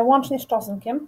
łącznie 0.03 0.39
z 0.39 0.47
czosnkiem 0.47 1.07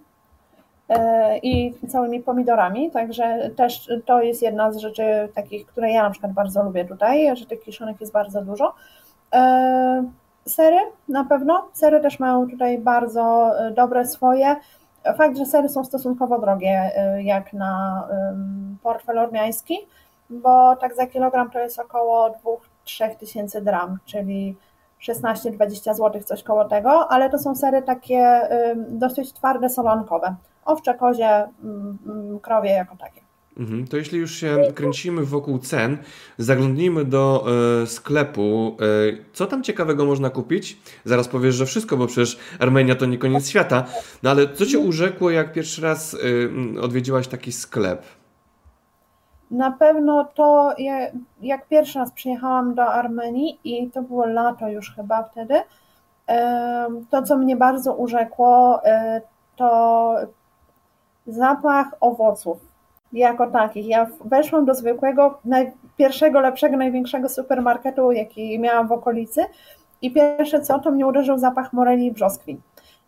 i 1.43 1.75
całymi 1.89 2.21
pomidorami, 2.21 2.91
także 2.91 3.51
też 3.57 3.89
to 4.07 4.23
jest 4.23 4.43
jedna 4.43 4.73
z 4.73 4.77
rzeczy 4.77 5.29
takich, 5.35 5.67
które 5.67 5.91
ja 5.91 6.03
na 6.03 6.11
przykład 6.11 6.33
bardzo 6.33 6.63
lubię 6.63 6.85
tutaj, 6.85 7.37
że 7.37 7.47
tych 7.47 7.63
kiszonek 7.63 8.01
jest 8.01 8.13
bardzo 8.13 8.43
dużo. 8.43 8.75
Sery 10.49 10.79
na 11.09 11.25
pewno. 11.25 11.69
Sery 11.73 12.01
też 12.01 12.21
mają 12.21 12.51
tutaj 12.51 12.79
bardzo 12.79 13.53
e, 13.59 13.71
dobre 13.71 14.07
swoje. 14.07 14.57
Fakt, 15.17 15.37
że 15.37 15.47
sery 15.47 15.69
są 15.69 15.85
stosunkowo 15.85 16.39
drogie 16.39 16.91
e, 16.97 17.23
jak 17.23 17.53
na 17.53 18.05
portfel 18.83 19.19
ormiański, 19.19 19.79
bo 20.31 20.77
tak 20.77 20.97
za 20.97 21.07
kilogram 21.07 21.51
to 21.51 21.59
jest 21.59 21.79
około 21.79 22.35
2-3 22.87 23.17
tysięcy 23.17 23.63
dram, 23.63 23.99
czyli 24.05 24.57
16-20 25.09 25.95
zł, 25.95 26.23
coś 26.23 26.43
koło 26.43 26.65
tego, 26.65 27.09
ale 27.13 27.31
to 27.31 27.39
są 27.39 27.55
sery 27.55 27.83
takie 27.83 28.41
dosyć 28.89 29.33
twarde, 29.33 29.71
solankowe. 29.71 30.35
Owcze, 30.65 30.95
kozie, 30.95 31.49
krowie 32.43 32.71
jako 32.71 32.97
takie. 32.97 33.28
Mhm. 33.59 33.87
To 33.87 33.97
jeśli 33.97 34.19
już 34.19 34.35
się 34.35 34.57
kręcimy 34.75 35.25
wokół 35.25 35.59
cen, 35.59 35.99
zaglądnijmy 36.39 37.05
do 37.05 37.47
e, 37.83 37.87
sklepu. 37.87 38.77
E, 38.81 38.85
co 39.33 39.47
tam 39.47 39.63
ciekawego 39.63 40.05
można 40.05 40.31
kupić? 40.31 40.79
Zaraz 41.05 41.29
powiesz, 41.29 41.55
że 41.55 41.67
wszystko, 41.67 41.97
bo 41.97 42.07
przecież 42.07 42.39
Armenia 42.59 42.95
to 42.95 43.07
nie 43.07 43.19
koniec 43.19 43.49
świata. 43.49 43.85
No 44.23 44.31
ale 44.31 44.49
co 44.49 44.67
cię 44.67 44.79
urzekło, 44.79 45.31
jak 45.31 45.53
pierwszy 45.53 45.83
raz 45.83 46.15
e, 46.15 46.81
odwiedziłaś 46.81 47.29
taki 47.29 47.53
sklep? 47.53 48.03
Na 49.51 49.71
pewno 49.71 50.25
to, 50.35 50.75
jak 51.43 51.69
pierwszy 51.69 51.99
raz 51.99 52.13
przyjechałam 52.13 52.75
do 52.75 52.87
Armenii 52.87 53.61
i 53.65 53.91
to 53.91 54.03
było 54.03 54.27
lato 54.27 54.69
już 54.69 54.95
chyba 54.97 55.23
wtedy, 55.23 55.55
to 57.11 57.23
co 57.23 57.37
mnie 57.37 57.57
bardzo 57.57 57.95
urzekło, 57.95 58.81
to 59.57 60.15
zapach 61.27 61.87
owoców 62.01 62.68
jako 63.13 63.51
takich. 63.51 63.87
Ja 63.87 64.07
weszłam 64.25 64.65
do 64.65 64.75
zwykłego, 64.75 65.41
pierwszego, 65.97 66.41
lepszego, 66.41 66.77
największego 66.77 67.29
supermarketu, 67.29 68.13
jaki 68.13 68.59
miałam 68.59 68.89
w 68.89 68.93
okolicy 68.93 69.45
i 70.03 70.13
pierwsze 70.13 70.61
co, 70.61 70.79
to 70.79 70.91
mnie 70.91 71.07
uderzył 71.07 71.39
zapach 71.39 71.73
moreli 71.73 72.07
i 72.07 72.13
brzoskwin 72.13 72.61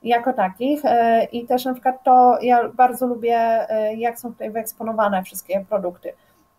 jako 0.02 0.32
takich 0.32 0.84
e, 0.84 1.24
i 1.24 1.46
też 1.46 1.64
na 1.64 1.72
przykład 1.72 2.02
to 2.04 2.38
ja 2.42 2.68
bardzo 2.68 3.06
lubię, 3.06 3.36
e, 3.70 3.94
jak 3.94 4.18
są 4.18 4.32
tutaj 4.32 4.50
wyeksponowane 4.50 5.22
wszystkie 5.22 5.64
produkty, 5.68 6.12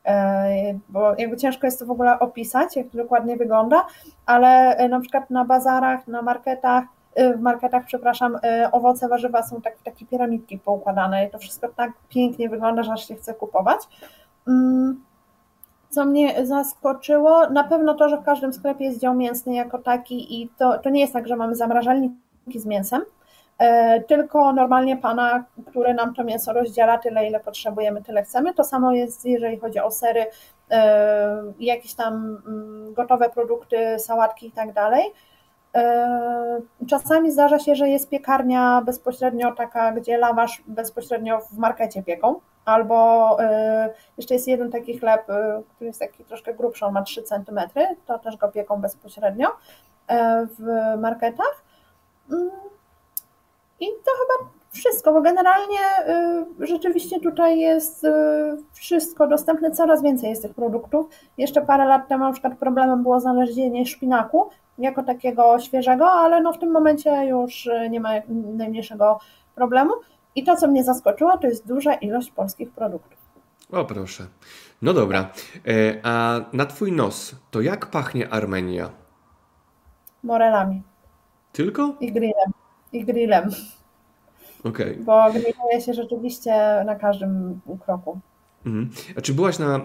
e, 0.06 0.74
bo 0.90 1.16
jakby 1.18 1.38
ciężko 1.38 1.68
jest 1.68 1.80
to 1.80 1.86
w 1.86 1.92
ogóle 1.92 2.20
opisać, 2.20 2.76
jak 2.76 2.90
to 2.90 2.98
dokładnie 2.98 3.38
wygląda, 3.38 3.86
ale 4.26 4.76
na 4.90 5.00
przykład 5.00 5.30
na 5.30 5.46
bazarach, 5.46 6.08
na 6.08 6.22
marketach 6.22 6.84
w 7.16 7.40
marketach, 7.40 7.86
przepraszam, 7.86 8.36
y, 8.36 8.72
owoce, 8.72 9.08
warzywa 9.08 9.44
są 9.44 9.62
tak 9.62 9.78
w 9.78 9.84
takie 9.84 10.06
piramidki 10.06 10.58
poukładane 10.58 11.26
i 11.26 11.30
to 11.30 11.38
wszystko 11.38 11.68
tak 11.68 11.92
pięknie 12.10 12.50
wygląda, 12.50 12.84
że 12.84 12.94
aż 12.94 13.08
się 13.08 13.16
chce 13.16 13.34
kupować. 13.34 13.80
Mm, 14.48 15.04
co 15.90 16.06
mnie 16.06 16.46
zaskoczyło, 16.46 17.50
na 17.50 17.64
pewno 17.64 17.94
to, 17.94 18.10
że 18.10 18.18
w 18.18 18.24
każdym 18.24 18.54
sklepie 18.54 18.86
jest 18.86 19.00
dział 19.00 19.16
mięsny 19.16 19.56
jako 19.56 19.78
taki 19.78 20.42
i 20.42 20.50
to, 20.58 20.78
to 20.78 20.90
nie 20.90 21.02
jest 21.02 21.14
tak, 21.14 21.28
że 21.28 21.36
mamy 21.36 21.56
zamrażalniki 21.56 22.20
z 22.56 22.66
mięsem, 22.66 23.02
y, 23.02 23.66
tylko 24.08 24.54
normalnie 24.54 24.98
pana, 24.98 25.44
który 25.68 25.94
nam 25.94 26.14
to 26.14 26.24
mięso 26.24 26.54
rozdziela 26.54 26.98
tyle, 26.98 27.28
ile 27.28 27.40
potrzebujemy, 27.40 28.04
tyle 28.04 28.24
chcemy. 28.24 28.54
To 28.54 28.64
samo 28.64 28.92
jest, 28.92 29.26
jeżeli 29.26 29.60
chodzi 29.60 29.80
o 29.80 29.92
sery, 29.92 30.26
jakieś 31.60 31.94
tam 31.94 32.42
mm, 32.48 32.94
gotowe 32.94 33.30
produkty, 33.30 34.00
sałatki 34.00 34.48
i 34.48 34.52
tak 34.52 34.74
dalej. 34.74 35.04
E, 35.76 36.62
czasami 36.88 37.32
zdarza 37.32 37.60
się, 37.60 37.76
że 37.76 37.90
jest 37.90 38.10
piekarnia 38.10 38.82
bezpośrednio 38.86 39.52
taka, 39.52 39.92
gdzie 39.92 40.18
lawasz 40.18 40.64
bezpośrednio 40.68 41.40
w 41.40 41.58
markecie 41.58 42.04
pieką, 42.04 42.40
albo 42.66 43.38
e, 43.40 43.94
jeszcze 44.18 44.34
jest 44.34 44.48
jeden 44.48 44.72
taki 44.72 45.00
chleb, 45.00 45.30
e, 45.30 45.64
który 45.76 45.88
jest 45.88 46.00
taki 46.00 46.26
troszkę 46.26 46.54
grubszy, 46.54 46.86
on 46.86 46.94
ma 46.94 47.02
3 47.02 47.24
cm, 47.24 47.60
to 48.06 48.20
też 48.20 48.38
go 48.38 48.48
pieką 48.48 48.82
bezpośrednio 48.82 49.48
w 50.60 50.96
marketach. 51.00 51.64
Mm, 52.32 52.50
I 53.80 53.86
to 53.88 54.12
chyba 54.12 54.61
wszystko, 54.72 55.14
bo 55.14 55.22
generalnie 55.22 55.80
rzeczywiście 56.60 57.20
tutaj 57.20 57.60
jest 57.60 58.08
wszystko 58.74 59.28
dostępne, 59.28 59.72
coraz 59.72 60.04
więcej 60.04 60.30
jest 60.30 60.42
tych 60.42 60.54
produktów. 60.54 61.08
Jeszcze 61.38 61.62
parę 61.62 61.86
lat 61.86 62.08
temu 62.08 62.24
na 62.24 62.32
przykład 62.32 62.58
problemem 62.58 63.04
było 63.04 63.20
znalezienie 63.20 63.86
szpinaku, 63.86 64.50
jako 64.78 65.04
takiego 65.04 65.60
świeżego, 65.60 66.12
ale 66.12 66.42
no 66.42 66.54
w 66.54 66.60
tym 66.60 66.72
momencie 66.72 67.26
już 67.26 67.70
nie 67.90 68.00
ma 68.00 68.10
najmniejszego 68.30 69.20
problemu. 69.56 69.94
I 70.36 70.44
to, 70.44 70.56
co 70.56 70.68
mnie 70.68 70.84
zaskoczyło, 70.84 71.38
to 71.38 71.48
jest 71.48 71.68
duża 71.68 71.94
ilość 71.94 72.32
polskich 72.32 72.72
produktów. 72.72 73.20
O 73.72 73.86
proszę. 73.86 74.24
No 74.82 74.94
dobra. 74.94 75.20
E, 75.68 76.00
a 76.04 76.40
na 76.54 76.66
twój 76.66 76.92
nos, 76.92 77.36
to 77.52 77.62
jak 77.62 77.86
pachnie 77.86 78.30
Armenia? 78.30 78.90
Morelami. 80.24 80.82
Tylko? 81.52 81.96
I 82.00 82.12
grillem. 82.12 82.52
I 82.94 83.06
grillem. 83.06 83.50
Okay. 84.64 84.98
Bo 85.06 85.32
grilluje 85.32 85.82
się 85.86 85.94
rzeczywiście 85.94 86.84
na 86.86 86.96
każdym 86.96 87.60
kroku. 87.86 88.20
Mhm. 88.66 88.90
A 89.18 89.22
czy 89.22 89.34
byłaś 89.34 89.60
na 89.60 89.80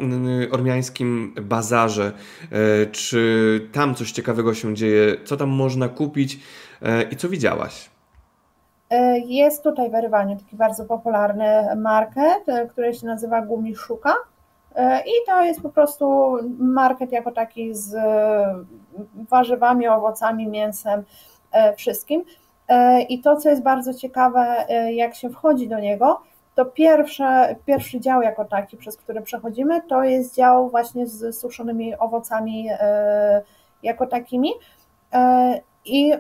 ormiańskim 0.51 1.35
bazarze? 1.43 2.13
E, 2.53 2.87
czy 2.87 3.69
tam 3.73 3.95
coś 3.95 4.13
ciekawego 4.13 4.55
się 4.55 4.75
dzieje? 4.75 5.17
Co 5.25 5.37
tam 5.37 5.49
można 5.49 5.89
kupić 5.89 6.41
e, 6.83 7.03
i 7.03 7.17
co 7.17 7.29
widziałaś? 7.29 7.91
E, 8.91 9.19
jest 9.19 9.63
tutaj 9.63 9.91
w 9.91 9.95
Erywaniu 9.95 10.37
taki 10.37 10.57
bardzo 10.57 10.85
popularny 10.85 11.77
market, 11.77 12.45
który 12.71 12.95
się 12.95 13.07
nazywa 13.07 13.43
Gumiszuka. 13.43 14.15
I 15.07 15.27
to 15.27 15.45
jest 15.45 15.63
po 15.63 15.71
prostu 15.71 16.37
market 16.59 17.13
jako 17.13 17.33
taki 17.33 17.75
z 17.75 17.97
warzywami, 19.31 19.89
owocami, 19.89 20.49
mięsem, 20.49 21.03
wszystkim. 21.77 22.25
I 23.09 23.21
to, 23.21 23.37
co 23.37 23.49
jest 23.49 23.63
bardzo 23.63 23.95
ciekawe, 23.95 24.67
jak 24.91 25.15
się 25.15 25.31
wchodzi 25.31 25.69
do 25.69 25.79
niego, 25.79 26.21
to 26.57 26.65
pierwsze, 26.65 27.57
pierwszy 27.67 28.01
dział 28.01 28.23
jako 28.23 28.45
taki, 28.45 28.77
przez 28.77 28.97
który 28.97 29.23
przechodzimy, 29.23 29.83
to 29.89 30.05
jest 30.05 30.35
dział 30.35 30.71
właśnie 30.71 31.07
z 31.07 31.39
suszonymi 31.39 31.99
owocami 31.99 32.69
e, 32.71 33.43
jako 33.83 34.07
takimi 34.07 34.51
e, 35.13 35.61
i 35.85 36.13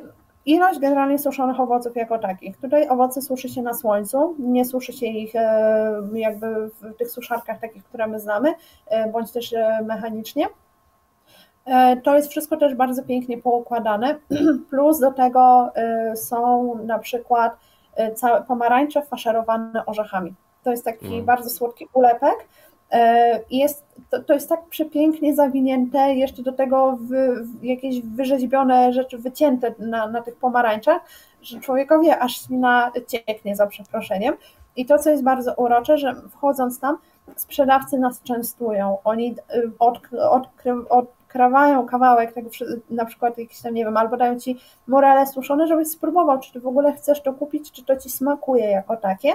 ilość 0.46 0.78
generalnie 0.78 1.18
suszonych 1.18 1.60
owoców 1.60 1.96
jako 1.96 2.18
takich. 2.18 2.56
Tutaj 2.56 2.88
owoce 2.88 3.22
suszy 3.22 3.48
się 3.48 3.62
na 3.62 3.74
słońcu, 3.74 4.34
nie 4.38 4.64
suszy 4.64 4.92
się 4.92 5.06
ich 5.06 5.36
e, 5.36 6.02
jakby 6.12 6.68
w 6.68 6.96
tych 6.98 7.10
suszarkach 7.10 7.60
takich, 7.60 7.84
które 7.84 8.06
my 8.06 8.20
znamy, 8.20 8.54
bądź 9.12 9.32
też 9.32 9.54
mechanicznie. 9.84 10.46
To 12.04 12.16
jest 12.16 12.30
wszystko 12.30 12.56
też 12.56 12.74
bardzo 12.74 13.02
pięknie 13.02 13.38
poukładane, 13.38 14.16
plus 14.70 14.98
do 14.98 15.12
tego 15.12 15.70
są 16.14 16.74
na 16.84 16.98
przykład 16.98 17.56
E, 17.96 18.12
całe 18.12 18.42
pomarańcze 18.42 19.02
faszerowane 19.02 19.86
orzechami. 19.86 20.34
To 20.64 20.70
jest 20.70 20.84
taki 20.84 21.06
mm. 21.06 21.24
bardzo 21.24 21.50
słodki 21.50 21.88
ulepek. 21.92 22.48
E, 22.92 23.40
jest, 23.50 23.84
to, 24.10 24.22
to, 24.22 24.34
jest 24.34 24.48
tak 24.48 24.66
przepięknie 24.66 25.34
zawinięte, 25.34 26.14
jeszcze 26.14 26.42
do 26.42 26.52
tego 26.52 26.98
wy, 27.00 27.44
jakieś 27.62 28.02
wyrzeźbione 28.02 28.92
rzeczy 28.92 29.18
wycięte 29.18 29.74
na, 29.78 30.06
na 30.06 30.22
tych 30.22 30.36
pomarańczach, 30.36 31.02
że 31.42 31.60
człowiekowi 31.60 32.10
aż 32.10 32.46
ślina 32.46 32.92
cieknie 33.06 33.56
za 33.56 33.66
przeproszeniem. 33.66 34.34
I 34.76 34.86
to, 34.86 34.98
co 34.98 35.10
jest 35.10 35.22
bardzo 35.22 35.54
urocze, 35.54 35.98
że 35.98 36.14
wchodząc 36.30 36.80
tam, 36.80 36.98
sprzedawcy 37.36 37.98
nas 37.98 38.22
częstują. 38.22 38.98
Oni 39.04 39.34
od, 39.78 40.00
od, 40.30 40.48
od, 40.88 41.06
krawają 41.36 41.86
kawałek 41.86 42.32
tego, 42.32 42.50
na 42.90 43.04
przykład 43.04 43.38
jakiś 43.38 43.62
tam, 43.62 43.74
nie 43.74 43.84
wiem, 43.84 43.96
albo 43.96 44.16
dają 44.16 44.38
ci 44.38 44.58
morele 44.86 45.26
suszone, 45.26 45.66
żebyś 45.66 45.88
spróbował, 45.88 46.38
czy 46.38 46.52
ty 46.52 46.60
w 46.60 46.66
ogóle 46.66 46.92
chcesz 46.92 47.22
to 47.22 47.32
kupić, 47.32 47.72
czy 47.72 47.84
to 47.84 47.96
ci 47.96 48.10
smakuje 48.10 48.70
jako 48.70 48.96
takie. 48.96 49.32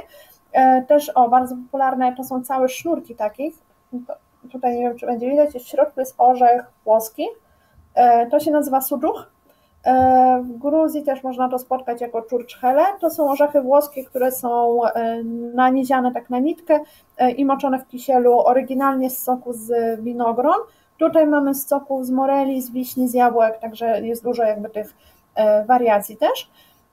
E, 0.52 0.82
też, 0.82 1.10
o, 1.10 1.30
bardzo 1.30 1.56
popularne 1.56 2.16
to 2.18 2.24
są 2.24 2.44
całe 2.44 2.70
sznurki 2.70 3.16
takich, 3.16 3.56
tutaj 4.52 4.76
nie 4.76 4.82
wiem, 4.82 4.98
czy 4.98 5.06
będzie 5.06 5.30
widać, 5.30 5.54
w 5.54 5.68
środku 5.68 6.00
jest 6.00 6.16
orzech 6.18 6.66
włoski, 6.86 7.28
e, 7.94 8.28
to 8.28 8.40
się 8.40 8.52
nazywa 8.52 8.82
sudżuch, 8.82 9.32
e, 9.86 10.42
w 10.44 10.58
Gruzji 10.58 11.04
też 11.04 11.24
można 11.24 11.50
to 11.50 11.60
spotkać 11.60 12.02
jako 12.02 12.22
czurczchele. 12.22 12.84
To 13.00 13.10
są 13.10 13.32
orzechy 13.32 13.62
włoskie, 13.62 14.06
które 14.06 14.32
są 14.32 14.82
naniziane 15.54 16.12
tak 16.12 16.30
na 16.30 16.40
nitkę 16.40 16.80
i 17.38 17.46
moczone 17.46 17.80
w 17.80 17.88
kisielu 17.88 18.40
oryginalnie 18.40 19.10
z 19.10 19.24
soku 19.24 19.54
z 19.54 20.00
winogron. 20.02 20.58
Tutaj 21.02 21.28
mamy 21.28 21.56
z 21.56 21.68
soków 21.68 22.06
z 22.06 22.12
moreli, 22.12 22.62
z 22.62 22.72
wiśni, 22.72 23.08
z 23.08 23.14
jabłek, 23.14 23.60
także 23.60 24.02
jest 24.02 24.24
dużo 24.24 24.44
jakby 24.44 24.70
tych 24.70 24.94
e, 25.36 25.66
wariacji 25.66 26.18
też. 26.18 26.50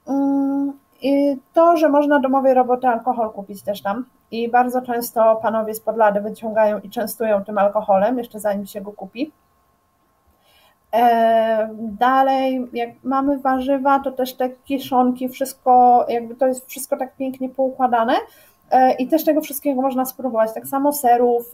Mm, 0.08 0.72
I 1.02 1.36
to, 1.52 1.76
że 1.76 1.88
można 1.88 2.20
domowej 2.20 2.54
roboty 2.54 2.86
alkohol 2.86 3.30
kupić 3.30 3.62
też 3.62 3.82
tam 3.82 4.04
i 4.30 4.48
bardzo 4.50 4.82
często 4.82 5.36
panowie 5.42 5.74
z 5.74 5.80
podlady 5.80 6.20
wyciągają 6.20 6.78
i 6.78 6.90
częstują 6.90 7.44
tym 7.44 7.58
alkoholem, 7.58 8.18
jeszcze 8.18 8.40
zanim 8.40 8.66
się 8.66 8.80
go 8.80 8.92
kupi. 8.92 9.32
E, 10.94 11.68
dalej, 11.78 12.66
jak 12.72 12.90
mamy 13.02 13.38
warzywa, 13.38 13.98
to 13.98 14.12
też 14.12 14.34
te 14.34 14.50
kiszonki, 14.50 15.28
wszystko, 15.28 16.06
jakby 16.08 16.34
to 16.34 16.46
jest 16.46 16.66
wszystko 16.66 16.96
tak 16.96 17.16
pięknie 17.16 17.48
poukładane 17.48 18.14
e, 18.70 18.94
i 18.94 19.08
też 19.08 19.24
tego 19.24 19.40
wszystkiego 19.40 19.82
można 19.82 20.04
spróbować. 20.04 20.54
Tak 20.54 20.66
samo 20.66 20.92
serów, 20.92 21.52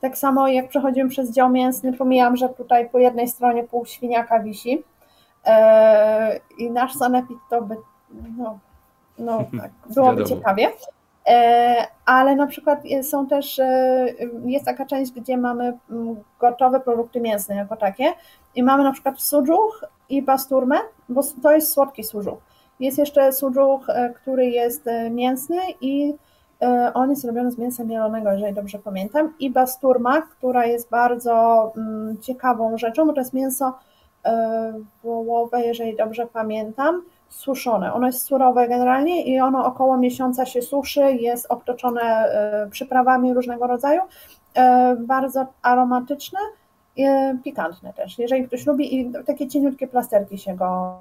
tak 0.00 0.18
samo 0.18 0.48
jak 0.48 0.68
przechodzimy 0.68 1.10
przez 1.10 1.30
dział 1.30 1.50
mięsny, 1.50 1.92
pomijam, 1.92 2.36
że 2.36 2.48
tutaj 2.48 2.88
po 2.88 2.98
jednej 2.98 3.28
stronie 3.28 3.64
pół 3.64 3.86
świniaka 3.86 4.40
wisi 4.40 4.84
e, 5.46 6.40
i 6.58 6.70
nasz 6.70 6.94
sanepid 6.94 7.38
to 7.50 7.62
by, 7.62 7.76
no, 8.38 8.58
no 9.18 9.38
tak, 9.60 9.70
byłoby 9.94 10.24
ciekawie. 10.24 10.68
E, 11.26 11.86
ale 12.06 12.36
na 12.36 12.46
przykład 12.46 12.80
są 13.02 13.26
też, 13.26 13.58
e, 13.58 14.06
jest 14.44 14.64
taka 14.64 14.86
część, 14.86 15.12
gdzie 15.12 15.36
mamy 15.36 15.78
mm, 15.90 16.16
gotowe 16.40 16.80
produkty 16.80 17.20
mięsne 17.20 17.54
jako 17.54 17.76
takie 17.76 18.12
i 18.54 18.62
mamy 18.62 18.84
na 18.84 18.92
przykład 18.92 19.20
sużuch 19.20 19.84
i 20.08 20.22
basturmę, 20.22 20.76
bo 21.08 21.20
to 21.42 21.52
jest 21.52 21.72
słodki 21.72 22.04
sużuch. 22.04 22.38
Jest 22.80 22.98
jeszcze 22.98 23.32
sużuch, 23.32 23.86
który 24.14 24.46
jest 24.46 24.84
mięsny 25.10 25.56
i 25.80 26.14
on 26.94 27.10
jest 27.10 27.24
robiony 27.24 27.50
z 27.50 27.58
mięsa 27.58 27.84
mielonego, 27.84 28.32
jeżeli 28.32 28.54
dobrze 28.54 28.78
pamiętam, 28.78 29.32
i 29.38 29.50
basturma, 29.50 30.22
która 30.22 30.66
jest 30.66 30.90
bardzo 30.90 31.72
mm, 31.76 32.16
ciekawą 32.20 32.78
rzeczą, 32.78 33.06
bo 33.06 33.12
to 33.12 33.20
jest 33.20 33.32
mięso 33.32 33.72
e, 34.24 34.72
wołowe, 35.04 35.60
jeżeli 35.60 35.96
dobrze 35.96 36.26
pamiętam, 36.26 37.02
suszone. 37.28 37.92
Ono 37.92 38.06
jest 38.06 38.22
surowe 38.22 38.68
generalnie 38.68 39.24
i 39.24 39.40
ono 39.40 39.66
około 39.66 39.96
miesiąca 39.96 40.46
się 40.46 40.62
suszy, 40.62 41.00
jest 41.00 41.46
obtoczone 41.48 42.02
e, 42.02 42.68
przyprawami 42.70 43.34
różnego 43.34 43.66
rodzaju, 43.66 44.00
bardzo 44.98 45.46
aromatyczne, 45.62 46.38
pikantne 47.44 47.92
też. 47.92 48.18
Jeżeli 48.18 48.46
ktoś 48.46 48.66
lubi 48.66 49.00
i 49.00 49.12
takie 49.26 49.48
cieniutkie 49.48 49.88
plasterki 49.88 50.38
się 50.38 50.56
go 50.56 50.98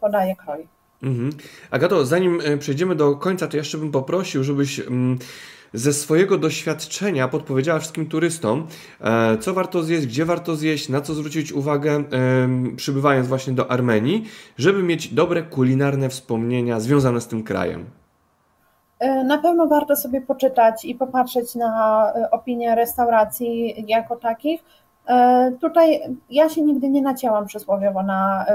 podaje, 0.00 0.36
kroi. 0.36 0.68
Mhm. 1.04 1.30
Agato, 1.70 2.06
zanim 2.06 2.40
e, 2.44 2.56
przejdziemy 2.56 2.94
do 2.94 3.16
końca, 3.16 3.46
to 3.46 3.56
jeszcze 3.56 3.78
bym 3.78 3.92
poprosił, 3.92 4.44
żebyś 4.44 4.80
mm, 4.80 5.18
ze 5.72 5.92
swojego 5.92 6.38
doświadczenia 6.38 7.28
podpowiedziała 7.28 7.78
wszystkim 7.78 8.06
turystom, 8.06 8.66
e, 9.00 9.38
co 9.38 9.54
warto 9.54 9.82
zjeść, 9.82 10.06
gdzie 10.06 10.24
warto 10.24 10.56
zjeść, 10.56 10.88
na 10.88 11.00
co 11.00 11.14
zwrócić 11.14 11.52
uwagę, 11.52 12.04
przybywając 12.76 13.28
właśnie 13.28 13.52
do 13.52 13.70
Armenii, 13.70 14.24
żeby 14.58 14.82
mieć 14.82 15.14
dobre 15.14 15.42
kulinarne 15.42 16.08
wspomnienia 16.08 16.80
związane 16.80 17.20
z 17.20 17.26
tym 17.26 17.42
krajem. 17.42 17.84
E, 18.98 19.24
na 19.24 19.38
pewno 19.38 19.66
warto 19.66 19.96
sobie 19.96 20.20
poczytać 20.20 20.84
i 20.84 20.94
popatrzeć 20.94 21.54
na 21.54 22.12
opinie 22.30 22.74
restauracji 22.74 23.84
jako 23.88 24.16
takich. 24.16 24.60
Tutaj 25.60 26.00
ja 26.30 26.48
się 26.48 26.62
nigdy 26.62 26.88
nie 26.88 27.02
nacięłam 27.02 27.46
przysłowiowo 27.46 28.02
na 28.02 28.46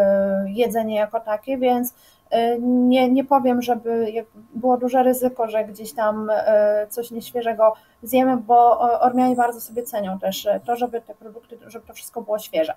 jedzenie 0.46 0.96
jako 0.96 1.20
takie, 1.20 1.58
więc 1.58 1.94
E, 1.94 2.19
nie, 2.62 3.12
nie 3.12 3.24
powiem, 3.24 3.62
żeby 3.62 4.08
było 4.56 4.78
duże 4.78 5.04
ryzyko, 5.04 5.48
że 5.48 5.66
gdzieś 5.66 5.94
tam 5.94 6.30
e, 6.32 6.88
coś 6.90 7.12
nieświeżego 7.12 7.74
zjemy, 8.04 8.38
bo 8.38 8.80
Ormianie 9.02 9.36
bardzo 9.36 9.62
sobie 9.62 9.84
cenią 9.84 10.20
też 10.20 10.48
to, 10.66 10.76
żeby 10.76 11.02
te 11.02 11.16
produkty, 11.16 11.58
żeby 11.68 11.88
to 11.88 11.94
wszystko 11.94 12.22
było 12.22 12.40
świeże. 12.40 12.74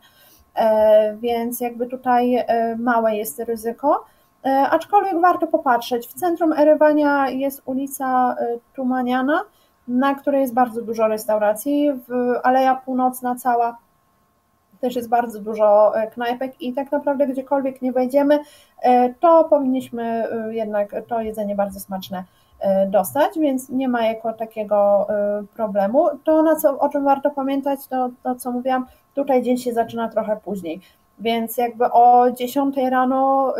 Więc 1.16 1.60
jakby 1.60 1.86
tutaj 1.86 2.44
małe 2.78 3.16
jest 3.16 3.38
ryzyko, 3.38 4.04
aczkolwiek 4.70 5.20
warto 5.20 5.46
popatrzeć. 5.46 6.06
W 6.06 6.14
centrum 6.14 6.52
Erywania 6.52 7.28
jest 7.28 7.62
ulica 7.64 8.36
Tumaniana, 8.74 9.40
na 9.88 10.14
której 10.14 10.40
jest 10.40 10.54
bardzo 10.54 10.82
dużo 10.82 11.08
restauracji, 11.08 11.90
Aleja 12.42 12.74
Północna 12.74 13.34
cała 13.34 13.78
też 14.82 14.96
jest 14.96 15.08
bardzo 15.08 15.40
dużo 15.40 15.96
e, 15.96 16.06
knajpek 16.06 16.60
i 16.60 16.72
tak 16.72 16.92
naprawdę 16.92 17.26
gdziekolwiek 17.26 17.82
nie 17.82 17.92
wejdziemy, 17.92 18.38
e, 18.82 19.14
to 19.14 19.44
powinniśmy 19.44 20.02
e, 20.02 20.54
jednak 20.54 20.94
to 21.08 21.20
jedzenie 21.20 21.54
bardzo 21.54 21.80
smaczne 21.80 22.24
dostać, 22.86 23.38
więc 23.38 23.68
nie 23.68 23.88
ma 23.88 24.06
jako 24.06 24.32
takiego 24.32 25.06
problemu. 25.56 26.08
To, 26.24 26.42
na 26.42 26.56
co, 26.56 26.78
o 26.78 26.88
czym 26.88 27.04
warto 27.04 27.30
pamiętać, 27.30 27.86
to, 27.86 28.10
to 28.22 28.34
co 28.34 28.52
mówiłam, 28.52 28.86
tutaj 29.14 29.42
dzień 29.42 29.56
się 29.56 29.72
zaczyna 29.72 30.08
trochę 30.08 30.36
później, 30.44 30.80
więc 31.18 31.56
jakby 31.56 31.84
o 31.84 32.30
10 32.30 32.76
rano 32.90 33.54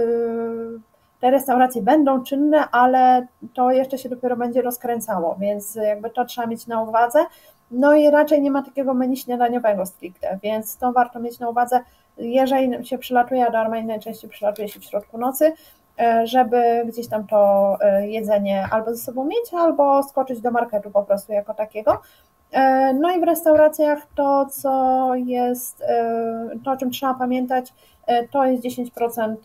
te 1.21 1.31
restauracje 1.31 1.83
będą 1.83 2.23
czynne, 2.23 2.71
ale 2.71 3.27
to 3.55 3.71
jeszcze 3.71 3.99
się 3.99 4.09
dopiero 4.09 4.37
będzie 4.37 4.63
rozkręcało, 4.63 5.37
więc 5.41 5.75
jakby 5.75 6.11
to 6.11 6.25
trzeba 6.25 6.47
mieć 6.47 6.67
na 6.67 6.83
uwadze. 6.83 7.19
No 7.73 7.95
i 7.95 8.11
raczej 8.11 8.43
nie 8.43 8.51
ma 8.51 8.63
takiego 8.63 8.95
menu 8.95 9.17
śniadaniowego 9.17 9.87
stricte, 9.87 10.39
więc 10.43 10.77
to 10.77 10.93
warto 10.93 11.21
mieć 11.21 11.39
na 11.39 11.49
uwadze, 11.49 11.81
jeżeli 12.19 12.87
się 12.87 12.99
przylatuje 12.99 13.51
do 13.51 13.59
Armenii, 13.59 13.87
najczęściej 13.87 14.31
przylatuje 14.31 14.69
się 14.69 14.81
w 14.81 14.85
środku 14.85 15.19
nocy, 15.19 15.53
e, 16.01 16.27
żeby 16.27 16.83
gdzieś 16.87 17.09
tam 17.09 17.27
to 17.27 17.77
e, 17.81 18.09
jedzenie 18.09 18.69
albo 18.71 18.95
ze 18.95 19.03
sobą 19.03 19.25
mieć, 19.25 19.55
albo 19.55 20.03
skoczyć 20.03 20.41
do 20.41 20.51
marketu 20.51 20.91
po 20.91 21.03
prostu 21.03 21.33
jako 21.33 21.55
takiego. 21.55 22.01
E, 22.51 22.95
no 22.95 23.11
i 23.11 23.21
w 23.21 23.25
restauracjach 23.25 23.99
to, 24.15 24.47
co 24.47 25.15
jest, 25.15 25.85
to 26.65 26.71
o 26.71 26.77
czym 26.77 26.91
trzeba 26.91 27.15
pamiętać, 27.15 27.73
to 28.31 28.45
jest 28.45 28.65
10% 28.65 29.37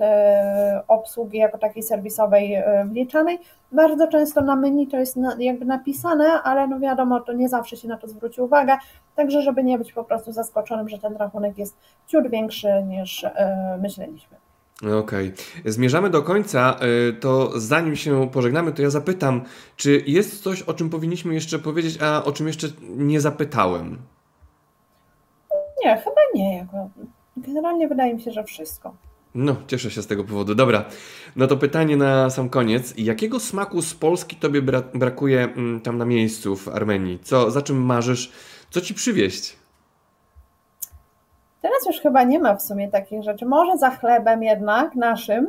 obsługi 0.87 1.37
jako 1.37 1.57
takiej 1.57 1.83
serwisowej 1.83 2.63
wliczanej. 2.85 3.39
Bardzo 3.71 4.07
często 4.07 4.41
na 4.41 4.55
menu 4.55 4.87
to 4.87 4.97
jest 4.97 5.17
jakby 5.39 5.65
napisane, 5.65 6.25
ale 6.25 6.67
no 6.67 6.79
wiadomo, 6.79 7.19
to 7.19 7.33
nie 7.33 7.49
zawsze 7.49 7.77
się 7.77 7.87
na 7.87 7.97
to 7.97 8.07
zwróci 8.07 8.41
uwagę, 8.41 8.77
także 9.15 9.41
żeby 9.41 9.63
nie 9.63 9.77
być 9.77 9.93
po 9.93 10.03
prostu 10.03 10.31
zaskoczonym, 10.31 10.89
że 10.89 10.97
ten 10.97 11.15
rachunek 11.15 11.57
jest 11.57 11.77
ciut 12.07 12.29
większy 12.29 12.83
niż 12.87 13.25
myśleliśmy. 13.81 14.37
Okej. 14.77 15.33
Okay. 15.61 15.71
Zmierzamy 15.71 16.09
do 16.09 16.23
końca. 16.23 16.75
To 17.19 17.59
zanim 17.59 17.95
się 17.95 18.29
pożegnamy, 18.29 18.71
to 18.71 18.81
ja 18.81 18.89
zapytam, 18.89 19.41
czy 19.75 20.03
jest 20.07 20.43
coś, 20.43 20.61
o 20.61 20.73
czym 20.73 20.89
powinniśmy 20.89 21.33
jeszcze 21.33 21.59
powiedzieć, 21.59 21.97
a 22.01 22.23
o 22.23 22.31
czym 22.31 22.47
jeszcze 22.47 22.67
nie 22.81 23.21
zapytałem? 23.21 23.97
Nie, 25.83 25.97
chyba 25.97 26.21
nie. 26.33 26.67
Generalnie 27.37 27.87
wydaje 27.87 28.13
mi 28.13 28.21
się, 28.21 28.31
że 28.31 28.43
wszystko. 28.43 28.93
No, 29.35 29.55
cieszę 29.67 29.91
się 29.91 30.01
z 30.01 30.07
tego 30.07 30.23
powodu. 30.23 30.55
Dobra, 30.55 30.85
no 31.35 31.47
to 31.47 31.57
pytanie 31.57 31.97
na 31.97 32.29
sam 32.29 32.49
koniec. 32.49 32.93
Jakiego 32.97 33.39
smaku 33.39 33.81
z 33.81 33.93
Polski 33.93 34.35
tobie 34.35 34.61
bra 34.61 34.81
brakuje 34.93 35.43
mm, 35.43 35.81
tam 35.81 35.97
na 35.97 36.05
miejscu 36.05 36.55
w 36.55 36.67
Armenii? 36.67 37.19
Co, 37.23 37.51
za 37.51 37.61
czym 37.61 37.85
marzysz? 37.85 38.31
Co 38.69 38.81
ci 38.81 38.93
przywieźć? 38.93 39.55
Teraz 41.61 41.85
już 41.87 41.99
chyba 41.99 42.23
nie 42.23 42.39
ma 42.39 42.55
w 42.55 42.61
sumie 42.61 42.91
takich 42.91 43.23
rzeczy. 43.23 43.45
Może 43.45 43.77
za 43.77 43.89
chlebem 43.89 44.43
jednak 44.43 44.95
naszym, 44.95 45.47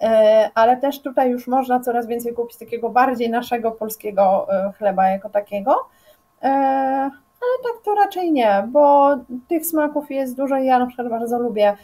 e, 0.00 0.50
ale 0.54 0.76
też 0.76 1.02
tutaj 1.02 1.30
już 1.30 1.46
można 1.46 1.80
coraz 1.80 2.06
więcej 2.06 2.34
kupić 2.34 2.56
takiego 2.56 2.90
bardziej 2.90 3.30
naszego 3.30 3.72
polskiego 3.72 4.46
e, 4.50 4.72
chleba 4.78 5.08
jako 5.08 5.30
takiego. 5.30 5.76
E, 7.40 7.44
ale 7.44 7.74
tak 7.74 7.84
to 7.84 7.94
raczej 7.94 8.32
nie, 8.32 8.68
bo 8.72 9.16
tych 9.48 9.66
smaków 9.66 10.10
jest 10.10 10.36
dużo 10.36 10.58
i 10.58 10.66
ja 10.66 10.78
na 10.78 10.86
przykład 10.86 11.08
bardzo 11.08 11.38
lubię 11.38 11.76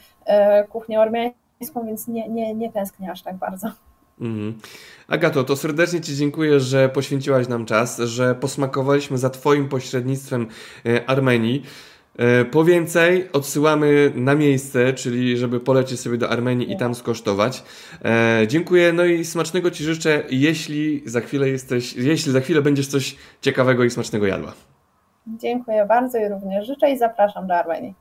kuchnię 0.69 1.01
ormiańską, 1.01 1.87
więc 1.87 2.09
nie, 2.09 2.29
nie, 2.29 2.55
nie 2.55 2.73
tęsknię 2.73 3.11
aż 3.11 3.23
tak 3.23 3.37
bardzo. 3.37 3.71
Mm. 4.21 4.59
Agato, 5.09 5.45
to 5.45 5.57
serdecznie 5.57 6.01
Ci 6.01 6.17
dziękuję, 6.17 6.61
że 6.61 6.89
poświęciłaś 6.89 7.49
nam 7.49 7.67
czas, 7.67 7.99
że 7.99 8.35
posmakowaliśmy 8.35 9.19
za 9.19 9.31
Twoim 9.31 9.69
pośrednictwem 9.69 10.47
Armenii. 11.07 11.63
E, 12.19 12.45
po 12.45 12.65
więcej 12.65 13.33
odsyłamy 13.33 14.13
na 14.15 14.35
miejsce, 14.35 14.93
czyli 14.93 15.37
żeby 15.37 15.61
polecieć 15.61 16.01
sobie 16.01 16.19
do 16.19 16.31
Armenii 16.31 16.73
i 16.73 16.77
tam 16.77 16.95
skosztować. 16.95 17.65
E, 18.05 18.45
dziękuję, 18.49 18.93
no 18.93 19.05
i 19.05 19.25
smacznego 19.25 19.71
Ci 19.71 19.85
życzę, 19.85 20.23
jeśli 20.31 21.03
za 21.07 21.21
chwilę 21.21 21.49
jesteś, 21.49 21.93
jeśli 21.97 22.33
za 22.33 22.41
chwilę 22.41 22.63
będziesz 22.63 22.87
coś 22.87 23.17
ciekawego 23.41 23.85
i 23.85 23.91
smacznego 23.91 24.27
jadła. 24.27 24.55
Dziękuję 25.27 25.87
bardzo 25.87 26.19
i 26.19 26.29
również 26.29 26.67
życzę 26.67 26.91
i 26.91 26.99
zapraszam 26.99 27.47
do 27.47 27.55
Armenii. 27.55 27.95